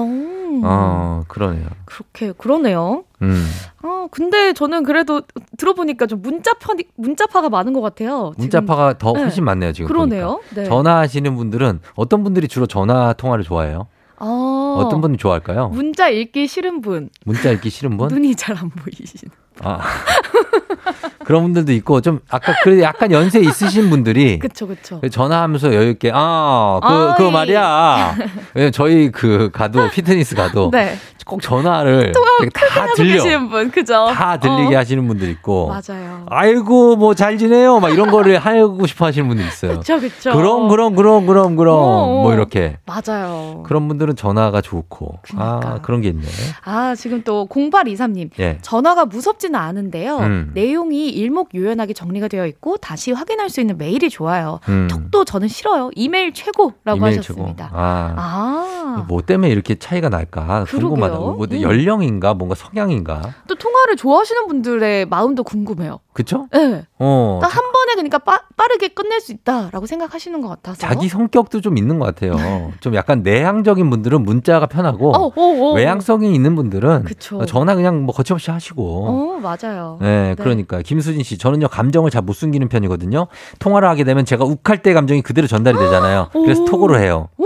어, 0.64 1.22
그러네요. 1.28 1.66
그렇게, 1.84 2.32
그러네요. 2.32 3.05
음. 3.22 3.46
어, 3.82 4.07
근데 4.11 4.52
저는 4.52 4.82
그래도 4.84 5.22
들어보니까 5.57 6.07
좀 6.07 6.22
문자파 6.22 6.74
문자파가 6.96 7.48
많은 7.48 7.72
것 7.72 7.80
같아요. 7.80 8.32
문자파가 8.36 8.98
더 8.98 9.12
네. 9.12 9.20
훨씬 9.22 9.44
많네요, 9.44 9.72
지금. 9.72 9.88
그러네요. 9.88 10.40
네. 10.55 10.64
전화하시는 10.64 11.34
분들은 11.34 11.80
어떤 11.94 12.22
분들이 12.24 12.48
주로 12.48 12.66
전화 12.66 13.12
통화를 13.14 13.44
좋아해요? 13.44 13.86
어, 14.20 14.82
어떤 14.84 15.00
분이 15.00 15.18
좋아할까요? 15.18 15.68
문자 15.70 16.09
읽기 16.09 16.46
싫은 16.46 16.80
분, 16.82 17.11
문자 17.24 17.50
읽기 17.50 17.68
싫은 17.70 17.96
분? 17.96 18.09
눈이 18.09 18.36
잘 18.36 18.57
안 18.57 18.70
보이신. 18.70 19.28
아. 19.62 19.78
그런 21.24 21.42
분들도 21.44 21.72
있고 21.72 22.02
좀 22.02 22.20
아까 22.28 22.52
그래도 22.62 22.82
약간 22.82 23.11
연세 23.11 23.40
있으신 23.40 23.88
분들이 23.88 24.38
그쵸 24.40 24.66
그쵸. 24.66 25.00
전화하면서 25.11 25.74
여유 25.74 25.90
있게 25.90 26.11
아그. 26.12 27.14
그 27.16 27.30
말이야. 27.30 28.14
왜냐면 28.52 28.72
저희 28.72 29.11
그 29.11 29.50
가도 29.50 29.88
피트니스 29.90 30.34
가도 30.34 30.70
네. 30.70 30.96
꼭 31.24 31.40
전화를 31.40 32.12
다 32.52 32.86
들려 32.94 33.22
분, 33.48 33.70
그죠? 33.70 34.09
다 34.12 34.38
들리게 34.38 34.74
어, 34.74 34.78
하시는 34.78 35.07
분들 35.09 35.30
있고 35.30 35.68
맞아요. 35.68 36.26
아이고 36.28 36.96
뭐 36.96 37.14
잘 37.14 37.38
지내요 37.38 37.80
막 37.80 37.90
이런 37.90 38.11
거를 38.11 38.36
하고 38.38 38.86
싶어 38.86 39.07
하시는 39.07 39.26
분들 39.28 39.46
있어요. 39.46 39.78
그쵸 39.78 39.98
그쵸. 40.00 40.32
그럼 40.32 40.68
그럼 40.68 40.94
그럼 40.94 41.26
그럼 41.26 41.57
그럼 41.57 41.74
어, 41.78 42.22
뭐 42.22 42.34
이렇게 42.34 42.76
맞아요. 42.84 43.62
그런 43.66 43.88
분들은 43.88 44.16
전화가 44.16 44.61
좋고 44.61 45.20
아 45.36 45.78
그런 45.80 46.02
게 46.02 46.09
있네. 46.09 46.26
아 46.64 46.94
지금 46.94 47.22
또 47.24 47.46
0823님 47.50 48.30
예. 48.40 48.59
전화가 48.61 49.07
무섭지 49.07 49.43
는 49.49 49.55
않은데요. 49.57 50.18
음. 50.18 50.51
내용이 50.55 51.09
일목요연하게 51.11 51.92
정리가 51.92 52.28
되어 52.28 52.47
있고 52.47 52.76
다시 52.78 53.12
확인할 53.12 53.51
수 53.51 53.61
있는 53.61 53.76
메일이 53.78 54.09
좋아요. 54.11 54.61
음. 54.68 54.88
톡도 54.90 55.24
저는 55.24 55.49
싫어요. 55.49 55.90
이메일 55.95 56.32
최고라고 56.32 56.97
이메일 56.97 57.18
하셨습니다. 57.18 57.66
최고. 57.66 57.78
아. 57.78 58.14
아, 58.16 59.05
뭐 59.09 59.22
때문에 59.22 59.51
이렇게 59.51 59.74
차이가 59.74 60.09
날까 60.09 60.64
궁금하다. 60.68 61.14
그러게요. 61.18 61.34
뭐 61.36 61.47
음. 61.51 61.62
연령인가 61.62 62.34
뭔가 62.34 62.55
성향인가. 62.55 63.34
또 63.49 63.55
통화를 63.55 63.97
좋아하시는 63.97 64.47
분들의 64.47 65.07
마음도 65.07 65.42
궁금해요. 65.42 65.99
그쵸? 66.14 66.46
네. 66.52 66.84
어. 66.98 67.40
딱 67.42 67.54
한 67.54 67.72
번에 67.72 67.94
그러니까 67.94 68.18
빠, 68.18 68.40
빠르게 68.56 68.88
끝낼 68.88 69.20
수 69.20 69.32
있다라고 69.32 69.86
생각하시는 69.86 70.40
것 70.40 70.48
같아서. 70.48 70.78
자기 70.80 71.08
성격도 71.08 71.60
좀 71.60 71.76
있는 71.76 71.98
것 71.98 72.06
같아요. 72.06 72.72
좀 72.80 72.94
약간 72.94 73.22
내향적인 73.22 73.90
분들은 73.90 74.22
문자가 74.22 74.66
편하고 74.66 75.12
어, 75.14 75.26
어, 75.26 75.32
어. 75.36 75.72
외향성이 75.74 76.34
있는 76.34 76.54
분들은 76.56 77.04
그쵸. 77.04 77.44
전화 77.46 77.74
그냥 77.74 78.02
뭐 78.04 78.14
거침없이 78.14 78.50
하시고. 78.50 79.06
어, 79.06 79.38
맞아요. 79.40 79.98
네, 80.00 80.34
그러니까 80.38 80.80
김수진 80.82 81.22
씨, 81.22 81.36
저는요 81.36 81.68
감정을 81.68 82.10
잘 82.10 82.22
못 82.24 82.32
숨기는 82.32 82.66
편이거든요. 82.68 83.26
통화를 83.58 83.86
하게 83.86 84.02
되면 84.04 84.24
제가 84.24 84.44
욱할 84.46 84.80
때 84.82 84.94
감정이 84.94 85.20
그대로 85.20 85.46
전달이 85.46 85.76
되잖아요. 85.76 86.30
그래서 86.32 86.62
오. 86.62 86.64
톡으로 86.64 86.98
해요. 86.98 87.28
오, 87.36 87.44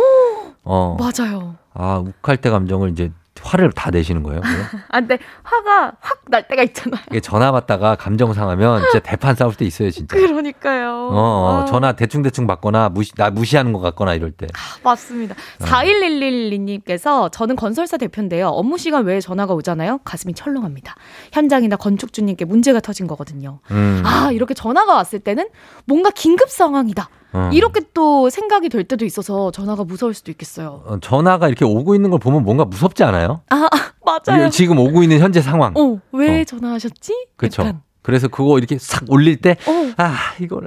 어, 0.63 0.97
맞아요. 1.01 1.57
아 1.75 2.03
욱할 2.23 2.37
때 2.37 2.49
감정을 2.51 2.91
이제 2.91 3.11
화를 3.43 3.73
다 3.73 3.91
내시는 3.91 4.23
거예요. 4.23 4.41
그래요? 4.41 4.65
아, 4.89 5.01
근데 5.01 5.19
화가 5.43 5.93
확 6.01 6.19
날 6.31 6.47
때가 6.47 6.63
있잖아요. 6.65 7.01
이게 7.11 7.21
전화 7.21 7.53
받다가 7.53 7.97
감정 7.97 8.33
상하면 8.33 8.83
진짜 8.83 8.99
대판 9.01 9.35
싸울 9.35 9.55
때 9.55 9.65
있어요, 9.65 9.91
진짜. 9.91 10.17
그러니까요. 10.17 11.09
어, 11.11 11.15
어, 11.15 11.63
아. 11.63 11.65
전화 11.65 11.93
대충 11.93 12.23
대충 12.23 12.47
받거나 12.47 12.91
무시 12.91 13.13
나 13.15 13.31
무시하는 13.31 13.73
것 13.73 13.81
같거나 13.81 14.15
이럴 14.15 14.31
때. 14.33 14.47
맞습니다. 14.83 15.35
어. 15.61 15.65
4111님께서 15.65 17.31
저는 17.33 17.57
건설사 17.57 17.97
대표인데요. 17.97 18.49
업무 18.49 18.79
시간 18.79 19.05
외에 19.05 19.21
전화가 19.21 19.55
오잖아요. 19.55 19.99
가슴이 20.05 20.35
철렁합니다. 20.35 20.95
현장이나 21.33 21.77
건축주님께 21.77 22.45
문제가 22.45 22.81
터진 22.81 23.07
거거든요. 23.07 23.61
음. 23.71 24.03
아, 24.05 24.31
이렇게 24.33 24.55
전화가 24.55 24.95
왔을 24.95 25.19
때는 25.21 25.49
뭔가 25.87 26.11
긴급 26.11 26.51
상황이다. 26.51 27.09
어. 27.33 27.51
이렇게 27.53 27.81
또 27.95 28.31
생각이 28.31 28.69
될 28.69 28.85
때도 28.85 29.05
있어서 29.05 29.51
전화가 29.51 29.85
무서울 29.85 30.15
수도 30.15 30.31
있겠어요. 30.31 30.83
어, 30.87 30.99
전화가 31.01 31.49
이렇게 31.49 31.65
오고 31.65 31.95
있는 31.95 32.11
걸 32.11 32.19
보면 32.19 32.43
뭔가 32.43 32.65
무섭지 32.65 33.05
않아요? 33.05 33.43
아, 33.51 33.69
맞아요. 34.05 34.49
지금 34.51 34.79
오고 34.79 35.03
있는 35.03 35.19
현재 35.21 35.43
상황. 35.43 35.75
어, 35.77 36.01
왜 36.13 36.41
어. 36.41 36.45
전화하셨지? 36.45 37.27
그렇죠. 37.37 37.81
그래서 38.03 38.29
그거 38.29 38.57
이렇게 38.59 38.79
싹 38.79 39.05
올릴 39.09 39.37
때, 39.41 39.57
어. 39.67 39.93
아, 39.99 40.17
이거를. 40.41 40.67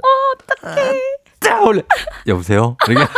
어떡해. 0.60 0.98
딱 1.40 1.62
올려. 1.66 1.82
여보세요? 2.28 2.76
이렇게. 2.88 3.04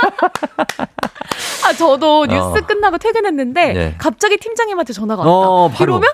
아, 1.65 1.73
저도 1.73 2.27
뉴스 2.27 2.41
어. 2.41 2.53
끝나고 2.67 2.99
퇴근했는데 2.99 3.75
예. 3.77 3.95
갑자기 3.99 4.37
팀장님한테 4.37 4.93
전화가 4.93 5.23
왔다. 5.23 5.31
어, 5.31 5.69
바로. 5.69 5.93
이러면 5.95 6.11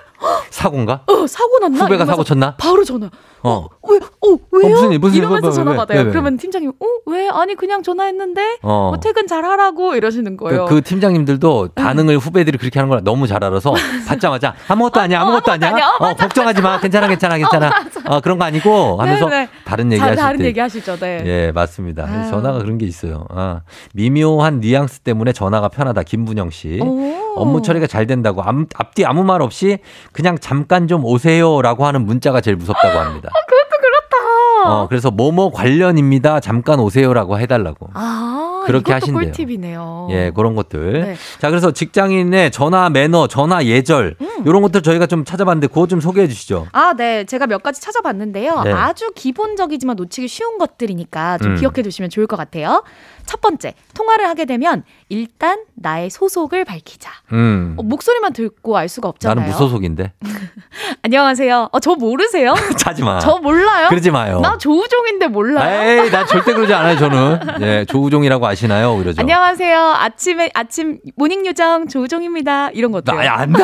사고인가? 0.49 1.03
어, 1.07 1.27
사고 1.27 1.59
났나? 1.59 1.85
후배가 1.85 2.05
사고 2.05 2.23
쳤나? 2.23 2.55
바로 2.57 2.83
전화. 2.83 3.09
어. 3.43 3.67
왜, 3.89 3.97
어, 3.97 4.37
왜요? 4.51 4.69
무슨 4.75 4.91
일, 4.91 4.99
무슨 4.99 5.15
일, 5.15 5.19
이러면서 5.23 5.47
왜, 5.47 5.51
왜, 5.51 5.55
전화 5.55 5.71
왜, 5.71 5.77
받아요. 5.77 5.97
왜, 5.99 6.03
왜? 6.05 6.11
그러면 6.11 6.37
팀장님, 6.37 6.69
어, 6.69 6.85
왜? 7.07 7.27
아니, 7.29 7.55
그냥 7.55 7.81
전화했는데, 7.81 8.59
어. 8.61 8.89
뭐 8.91 8.99
퇴근 8.99 9.25
잘 9.25 9.43
하라고 9.43 9.95
이러시는 9.95 10.37
거예요. 10.37 10.65
그, 10.65 10.75
그 10.75 10.81
팀장님들도 10.83 11.69
반응을 11.73 12.19
후배들이 12.19 12.59
그렇게 12.59 12.79
하는 12.79 12.89
걸 12.91 13.03
너무 13.03 13.25
잘 13.25 13.43
알아서 13.43 13.73
받자마자 14.07 14.53
아무것도 14.67 14.99
아니야, 14.99 15.21
아무것도 15.21 15.51
아니야. 15.53 15.71
어, 15.99 16.05
어, 16.05 16.13
걱정하지 16.13 16.61
마. 16.61 16.79
괜찮아, 16.79 17.07
괜찮아, 17.07 17.37
괜찮아. 17.37 17.71
어, 18.05 18.19
그런 18.21 18.37
거 18.37 18.45
아니고 18.45 19.01
하면서 19.01 19.27
네네. 19.27 19.49
다른 19.65 19.91
얘기 19.91 19.99
자, 19.99 20.05
하실 20.07 20.17
다른 20.17 20.39
때. 20.39 20.45
얘기 20.45 20.59
하시죠, 20.59 20.97
네. 20.99 21.23
예, 21.25 21.51
맞습니다. 21.51 22.05
아유. 22.05 22.29
전화가 22.29 22.59
그런 22.59 22.77
게 22.77 22.85
있어요. 22.85 23.25
아, 23.29 23.61
미묘한 23.93 24.59
뉘앙스 24.59 24.99
때문에 24.99 25.33
전화가 25.41 25.69
편하다. 25.69 26.03
김분영 26.03 26.51
씨. 26.51 26.79
오. 26.83 27.33
업무 27.35 27.63
처리가 27.63 27.87
잘 27.87 28.05
된다고 28.05 28.43
앞, 28.43 28.55
앞뒤 28.75 29.05
아무 29.05 29.23
말 29.23 29.41
없이 29.41 29.79
그냥 30.11 30.37
잠깐 30.37 30.87
좀 30.87 31.03
오세요라고 31.03 31.85
하는 31.87 32.05
문자가 32.05 32.41
제일 32.41 32.57
무섭다고 32.57 32.99
합니다. 32.99 33.29
그것도 33.47 33.81
그렇다. 33.81 34.71
어, 34.71 34.87
그래서 34.87 35.09
뭐뭐 35.09 35.51
관련입니다. 35.51 36.41
잠깐 36.41 36.79
오세요라고 36.79 37.39
해달라고. 37.39 37.89
아, 37.95 38.60
그렇게 38.71 38.93
하신대요. 38.93 39.31
꿀팁이네요. 39.31 40.07
예, 40.11 40.31
그런 40.35 40.55
것들. 40.55 40.93
네. 41.01 41.15
자, 41.39 41.49
그래서 41.49 41.71
직장인의 41.71 42.51
전화 42.51 42.89
매너, 42.89 43.27
전화 43.27 43.63
예절, 43.65 44.15
음. 44.19 44.43
이런 44.45 44.61
것들 44.61 44.81
저희가 44.81 45.05
좀 45.07 45.25
찾아봤는데 45.25 45.67
그거 45.67 45.87
좀 45.87 46.01
소개해 46.01 46.27
주시죠. 46.27 46.67
아, 46.71 46.93
네. 46.93 47.23
제가 47.25 47.47
몇 47.47 47.61
가지 47.63 47.81
찾아봤는데요. 47.81 48.61
네. 48.63 48.71
아주 48.71 49.11
기본적이지만 49.15 49.95
놓치기 49.95 50.27
쉬운 50.27 50.57
것들이니까 50.57 51.37
좀 51.39 51.51
음. 51.53 51.55
기억해 51.57 51.81
두시면 51.81 52.09
좋을 52.09 52.27
것 52.27 52.35
같아요. 52.37 52.83
첫 53.25 53.39
번째, 53.39 53.73
통화를 53.93 54.27
하게 54.27 54.45
되면 54.45 54.83
일단 55.09 55.59
나의 55.75 56.09
소속을 56.09 56.65
밝히자. 56.65 57.11
음. 57.33 57.75
어, 57.77 57.83
목소리만 57.83 58.33
듣고 58.33 58.77
알 58.77 58.89
수가 58.89 59.09
없잖아요. 59.09 59.35
나는 59.35 59.51
무소속인데. 59.51 60.13
안녕하세요. 61.03 61.69
어, 61.71 61.79
저 61.79 61.95
모르세요? 61.95 62.53
차지 62.77 63.03
마. 63.03 63.19
저 63.19 63.37
몰라요? 63.37 63.87
그러지 63.89 64.11
마요. 64.11 64.39
나 64.39 64.57
조우종인데 64.57 65.27
몰라요? 65.27 66.03
에이, 66.03 66.11
나 66.11 66.25
절대 66.25 66.53
그러지 66.53 66.73
않아요, 66.73 66.97
저는. 66.97 67.39
예, 67.61 67.85
조우종이라고 67.85 68.45
아시 68.45 68.60
나요? 68.67 68.95
그러죠. 68.97 69.21
안녕하세요. 69.21 69.77
아침에 69.97 70.49
아침 70.53 70.99
morning 71.15 71.45
요정 71.45 71.87
조우종입니다. 71.87 72.69
이런 72.71 72.91
것들. 72.91 73.15
나, 73.15 73.25
야, 73.25 73.33
안 73.35 73.53
돼. 73.53 73.63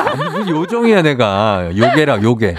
요종이야, 0.50 1.02
내가. 1.02 1.70
요괴라, 1.76 2.22
요괴. 2.24 2.56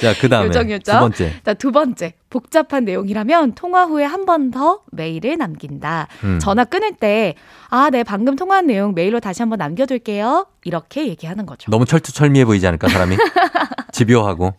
자, 0.00 0.14
그 0.20 0.28
다음에. 0.28 0.46
요정, 0.48 0.70
요정. 0.70 0.94
두 0.96 1.00
번째. 1.00 1.32
자, 1.44 1.54
두 1.54 1.72
번째. 1.72 2.12
복잡한 2.30 2.84
내용이라면 2.84 3.54
통화 3.54 3.84
후에 3.84 4.04
한 4.04 4.24
번 4.26 4.50
더 4.50 4.80
메일을 4.92 5.38
남긴다. 5.38 6.06
음. 6.24 6.38
전화 6.40 6.64
끊을 6.64 6.92
때, 6.92 7.34
아, 7.70 7.88
네, 7.90 8.02
방금 8.04 8.36
통화한 8.36 8.66
내용 8.66 8.94
메일로 8.94 9.20
다시 9.20 9.42
한번 9.42 9.58
남겨 9.58 9.86
둘게요. 9.86 10.46
이렇게 10.64 11.06
얘기하는 11.08 11.46
거죠. 11.46 11.70
너무 11.70 11.84
철두철미해 11.86 12.44
보이지 12.44 12.66
않을까, 12.66 12.88
사람이? 12.88 13.16
집요하고. 13.92 14.54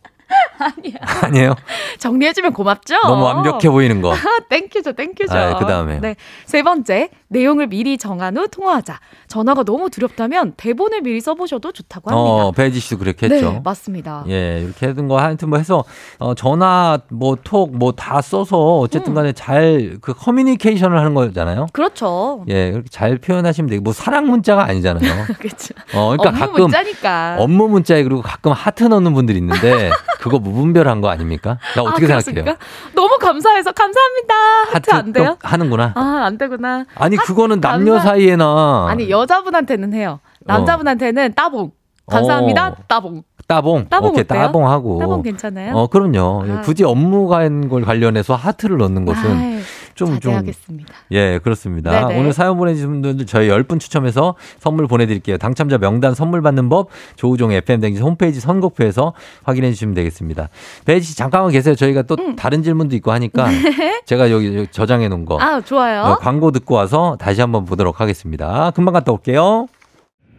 아니야. 0.60 0.95
아니에요? 1.24 1.55
정리해주면 2.00 2.54
고맙죠? 2.54 2.96
너무 3.04 3.24
완벽해 3.24 3.70
보이는 3.70 4.01
거. 4.01 4.13
아, 4.13 4.17
땡큐죠, 4.50 4.93
땡큐죠. 4.93 5.34
아, 5.38 5.58
그 5.58 5.66
다음에요. 5.66 6.01
네. 6.01 6.16
세 6.46 6.62
번째, 6.63 7.09
내용을 7.29 7.67
미리 7.67 7.97
정한 7.97 8.38
후 8.38 8.47
통화하자. 8.47 9.00
전화가 9.28 9.63
너무 9.63 9.89
두렵다면 9.89 10.54
대본을 10.58 11.01
미리 11.01 11.21
써보셔도 11.21 11.71
좋다고 11.71 12.09
합니다. 12.09 12.46
어, 12.46 12.51
배지 12.51 12.79
씨도 12.79 12.97
그렇게 12.97 13.28
했죠. 13.28 13.51
네, 13.54 13.62
맞습니다. 13.63 14.24
예, 14.28 14.62
이렇게 14.63 14.88
하는 14.88 15.08
거 15.08 15.17
하여튼 15.20 15.50
뭐 15.50 15.58
해서 15.58 15.84
어 16.20 16.34
전화 16.34 17.00
뭐 17.09 17.36
톡 17.43 17.71
뭐 17.75 17.92
다 17.96 18.21
써서 18.21 18.58
어쨌든 18.79 19.13
간에 19.13 19.32
잘그 19.34 20.13
커뮤니케이션을 20.16 20.97
하는 20.97 21.13
거잖아요. 21.13 21.67
그렇죠. 21.74 22.43
예, 22.50 22.71
그렇게 22.71 22.89
잘 22.89 23.17
표현하시면 23.17 23.70
되고 23.70 23.84
뭐 23.84 23.93
사랑 23.93 24.28
문자가 24.28 24.63
아니잖아요. 24.66 25.25
그렇죠. 25.39 25.74
어, 25.93 26.16
그러니까 26.17 26.29
업무 26.29 26.39
가끔 26.39 26.62
문자니까. 26.63 27.36
업무 27.39 27.67
문자에 27.67 28.04
그리고 28.04 28.21
가끔 28.21 28.51
하트 28.51 28.84
넣는 28.86 29.13
분들이 29.13 29.38
있는데 29.38 29.89
그거 30.20 30.37
무분별한 30.37 31.01
거 31.01 31.09
아닙니까? 31.09 31.58
나 31.75 31.82
어떻게 31.83 32.12
아, 32.13 32.20
생각해요? 32.20 32.55
너무 32.93 33.17
감사해서 33.20 33.71
감사합니다. 33.71 34.33
하트, 34.74 34.91
안 34.91 35.13
돼요? 35.13 35.37
또 35.41 35.47
하는구나. 35.47 35.93
아, 35.96 36.21
안 36.25 36.37
되구나. 36.37 36.86
아니 36.96 37.16
그거는 37.16 37.62
남녀 37.62 37.93
감사- 37.93 38.09
사이에나 38.09 38.87
아니, 38.89 39.09
여자분한테는 39.09 39.93
해요. 39.93 40.20
남자분한테는 40.41 41.33
따봉. 41.36 41.71
감사합니다. 42.08 42.67
어. 42.70 42.75
따봉. 42.87 43.24
따봉. 43.47 43.87
따봉 43.89 44.09
오케이, 44.09 44.24
어때요? 44.24 44.41
따봉하고. 44.43 45.00
따봉 45.00 45.21
괜찮아요? 45.24 45.75
어, 45.75 45.87
그럼요. 45.87 46.43
아. 46.50 46.62
굳이 46.62 46.83
업무 46.83 47.28
간걸 47.28 47.83
관련해서 47.83 48.36
하트를 48.36 48.78
넣는 48.78 49.05
것은 49.05 49.32
아이, 49.37 49.59
좀, 50.00 50.20
좀. 50.20 50.32
자제하겠습니다. 50.34 50.93
예, 51.12 51.39
그렇습니다. 51.43 52.08
네네. 52.08 52.20
오늘 52.20 52.32
사연 52.32 52.58
보내주신 52.58 53.01
분들 53.01 53.26
저희 53.26 53.50
10분 53.50 53.80
추첨해서 53.82 54.36
선물 54.59 54.88
보내드릴게요. 54.88 55.38
당첨자 55.38 55.78
명단 55.78 56.16
선물 56.16 56.42
받는 56.42 56.70
법 56.70 56.88
조우종 57.17 57.51
FM댕지 57.51 58.01
홈페이지 58.01 58.39
선곡표에서 58.39 59.13
확인해 59.43 59.71
주시면 59.71 59.96
되겠습니다. 59.96 60.47
배지 60.86 61.08
씨 61.08 61.17
잠깐만 61.17 61.51
계세요. 61.51 61.76
저희가 61.76 62.04
또 62.04 62.16
다른 62.38 62.63
질문도 62.63 62.96
있고 62.96 63.12
하니까 63.12 63.50
제가 64.05 64.32
여기 64.32 64.55
여기 64.55 64.67
저장해 64.71 65.09
놓은 65.09 65.26
거 65.26 65.36
음. 65.36 65.42
아, 65.42 65.59
좋아요. 65.59 66.04
어, 66.04 66.16
광고 66.17 66.51
듣고 66.51 66.76
와서 66.76 67.17
다시 67.20 67.42
한번 67.42 67.66
보도록 67.66 68.00
하겠습니다. 68.00 68.71
금방 68.71 68.93
갔다 68.93 69.12
올게요. 69.12 69.67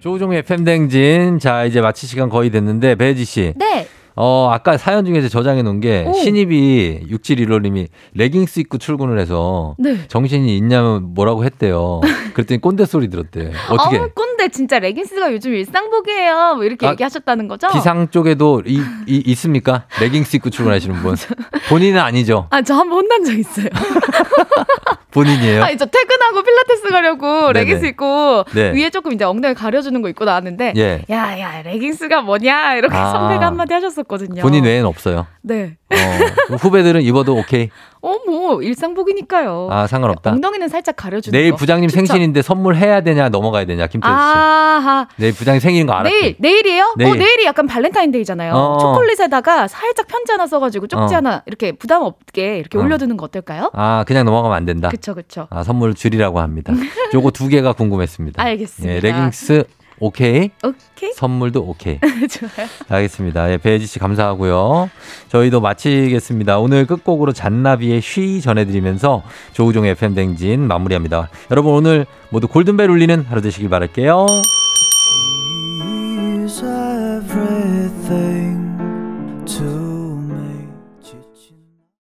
조우종 0.00 0.32
FM댕진 0.32 1.38
자 1.38 1.64
이제 1.66 1.82
마칠 1.82 2.08
시간 2.08 2.30
거의 2.30 2.48
됐는데 2.48 2.94
배지 2.94 3.26
씨 3.26 3.52
네. 3.56 3.86
어, 4.16 4.50
아까 4.52 4.76
사연 4.76 5.04
중에서 5.04 5.28
저장해 5.28 5.62
놓은 5.62 5.80
게 5.80 6.04
오. 6.06 6.12
신입이 6.12 7.06
6715님이 7.10 7.88
레깅스 8.14 8.60
입고 8.60 8.78
출근을 8.78 9.18
해서 9.18 9.74
네. 9.78 10.06
정신이 10.08 10.56
있냐면 10.58 11.14
뭐라고 11.14 11.44
했대요. 11.44 12.00
그랬더니 12.34 12.60
꼰대 12.60 12.84
소리 12.86 13.08
들었대. 13.08 13.52
어떻게? 13.70 13.98
어우, 13.98 14.08
꼰대 14.14 14.48
진짜 14.48 14.78
레깅스가 14.78 15.32
요즘 15.32 15.54
일상복이에요. 15.54 16.54
뭐 16.56 16.64
이렇게 16.64 16.86
아, 16.86 16.90
얘기하셨다는 16.92 17.48
거죠? 17.48 17.68
기상 17.68 18.08
쪽에도 18.10 18.62
이, 18.66 18.80
이- 19.06 19.22
있습니까? 19.26 19.84
레깅스 20.00 20.36
입고 20.36 20.50
출근하시는 20.50 20.96
분. 21.02 21.16
본인은 21.68 22.00
아니죠. 22.00 22.46
아, 22.50 22.62
저 22.62 22.74
한 22.74 22.88
번 22.88 23.00
혼난 23.00 23.24
적 23.24 23.32
있어요. 23.38 23.66
본인이에요. 25.10 25.64
아니, 25.64 25.76
저 25.76 25.86
퇴근하고 25.86 26.42
필라테스 26.42 26.88
가려고 26.90 27.52
네네. 27.52 27.64
레깅스 27.64 27.86
입고 27.86 28.44
네. 28.54 28.70
위에 28.72 28.90
조금 28.90 29.12
이제 29.12 29.24
엉덩이 29.24 29.54
가려주는 29.54 30.00
거 30.02 30.08
입고 30.08 30.24
나왔는데 30.24 30.74
예. 30.76 31.04
야, 31.10 31.38
야, 31.40 31.62
레깅스가 31.62 32.22
뭐냐? 32.22 32.76
이렇게 32.76 32.94
아. 32.96 33.10
선배가 33.10 33.46
한마디 33.46 33.74
하셨 33.74 33.90
었거든요. 34.00 34.42
본인 34.42 34.64
외에는 34.64 34.86
없어요. 34.86 35.26
네. 35.42 35.76
어, 35.92 36.54
후배들은 36.56 37.02
입어도 37.02 37.34
오케이. 37.36 37.68
어, 38.02 38.16
뭐 38.26 38.62
일상복이니까요. 38.62 39.68
아, 39.70 39.86
상관없다. 39.86 40.30
엉덩이는 40.32 40.68
살짝 40.68 40.96
가려주는 40.96 41.38
내일 41.38 41.50
거. 41.50 41.56
부장님 41.58 41.88
추천. 41.90 42.06
생신인데 42.06 42.40
선물해야 42.42 43.02
되냐 43.02 43.28
넘어가야 43.28 43.66
되냐 43.66 43.86
김태수 43.86 44.10
씨. 44.10 44.16
아하. 44.16 45.06
내일 45.16 45.34
부장님 45.34 45.60
생일인 45.60 45.86
거 45.86 45.92
알았지? 45.92 46.14
내일 46.18 46.36
내일이에요? 46.38 46.94
내일. 46.96 47.10
어 47.10 47.14
내일이 47.14 47.44
약간 47.44 47.66
발렌타인데이잖아요. 47.66 48.54
어. 48.54 48.78
초콜릿에다가 48.78 49.68
살짝 49.68 50.06
편지 50.06 50.32
하나 50.32 50.46
써가지고 50.46 50.86
쪽지 50.86 51.14
어. 51.14 51.16
하나 51.18 51.42
이렇게 51.46 51.72
부담 51.72 52.02
없게 52.02 52.56
이렇게 52.58 52.78
어. 52.78 52.80
올려두는 52.80 53.16
거 53.18 53.24
어떨까요? 53.26 53.70
아 53.74 54.04
그냥 54.06 54.24
넘어가면 54.24 54.56
안 54.56 54.64
된다. 54.64 54.88
그쵸 54.88 55.14
그쵸. 55.14 55.46
아 55.50 55.62
선물 55.62 55.94
줄이라고 55.94 56.40
합니다. 56.40 56.72
요거 57.12 57.32
두 57.32 57.48
개가 57.48 57.74
궁금했습니다. 57.74 58.42
알겠습니다. 58.42 58.94
예, 58.94 59.00
레깅스 59.00 59.64
오케이. 60.00 60.50
오케이. 60.64 61.12
선물도 61.12 61.60
오케이. 61.62 61.98
좋아요. 62.28 62.68
알겠습니다. 62.88 63.52
예, 63.52 63.58
배혜지 63.58 63.86
씨 63.86 63.98
감사하고요. 63.98 64.90
저희도 65.28 65.60
마치겠습니다. 65.60 66.58
오늘 66.58 66.86
끝곡으로 66.86 67.32
잔나비의 67.32 68.00
She 68.00 68.40
전해드리면서 68.40 69.22
조우종 69.52 69.84
FM 69.86 70.14
댕진 70.14 70.66
마무리합니다. 70.66 71.28
여러분 71.50 71.74
오늘 71.74 72.06
모두 72.30 72.48
골든벨 72.48 72.90
울리는 72.90 73.26
하루 73.28 73.42
되시길 73.42 73.68
바랄게요. 73.68 74.26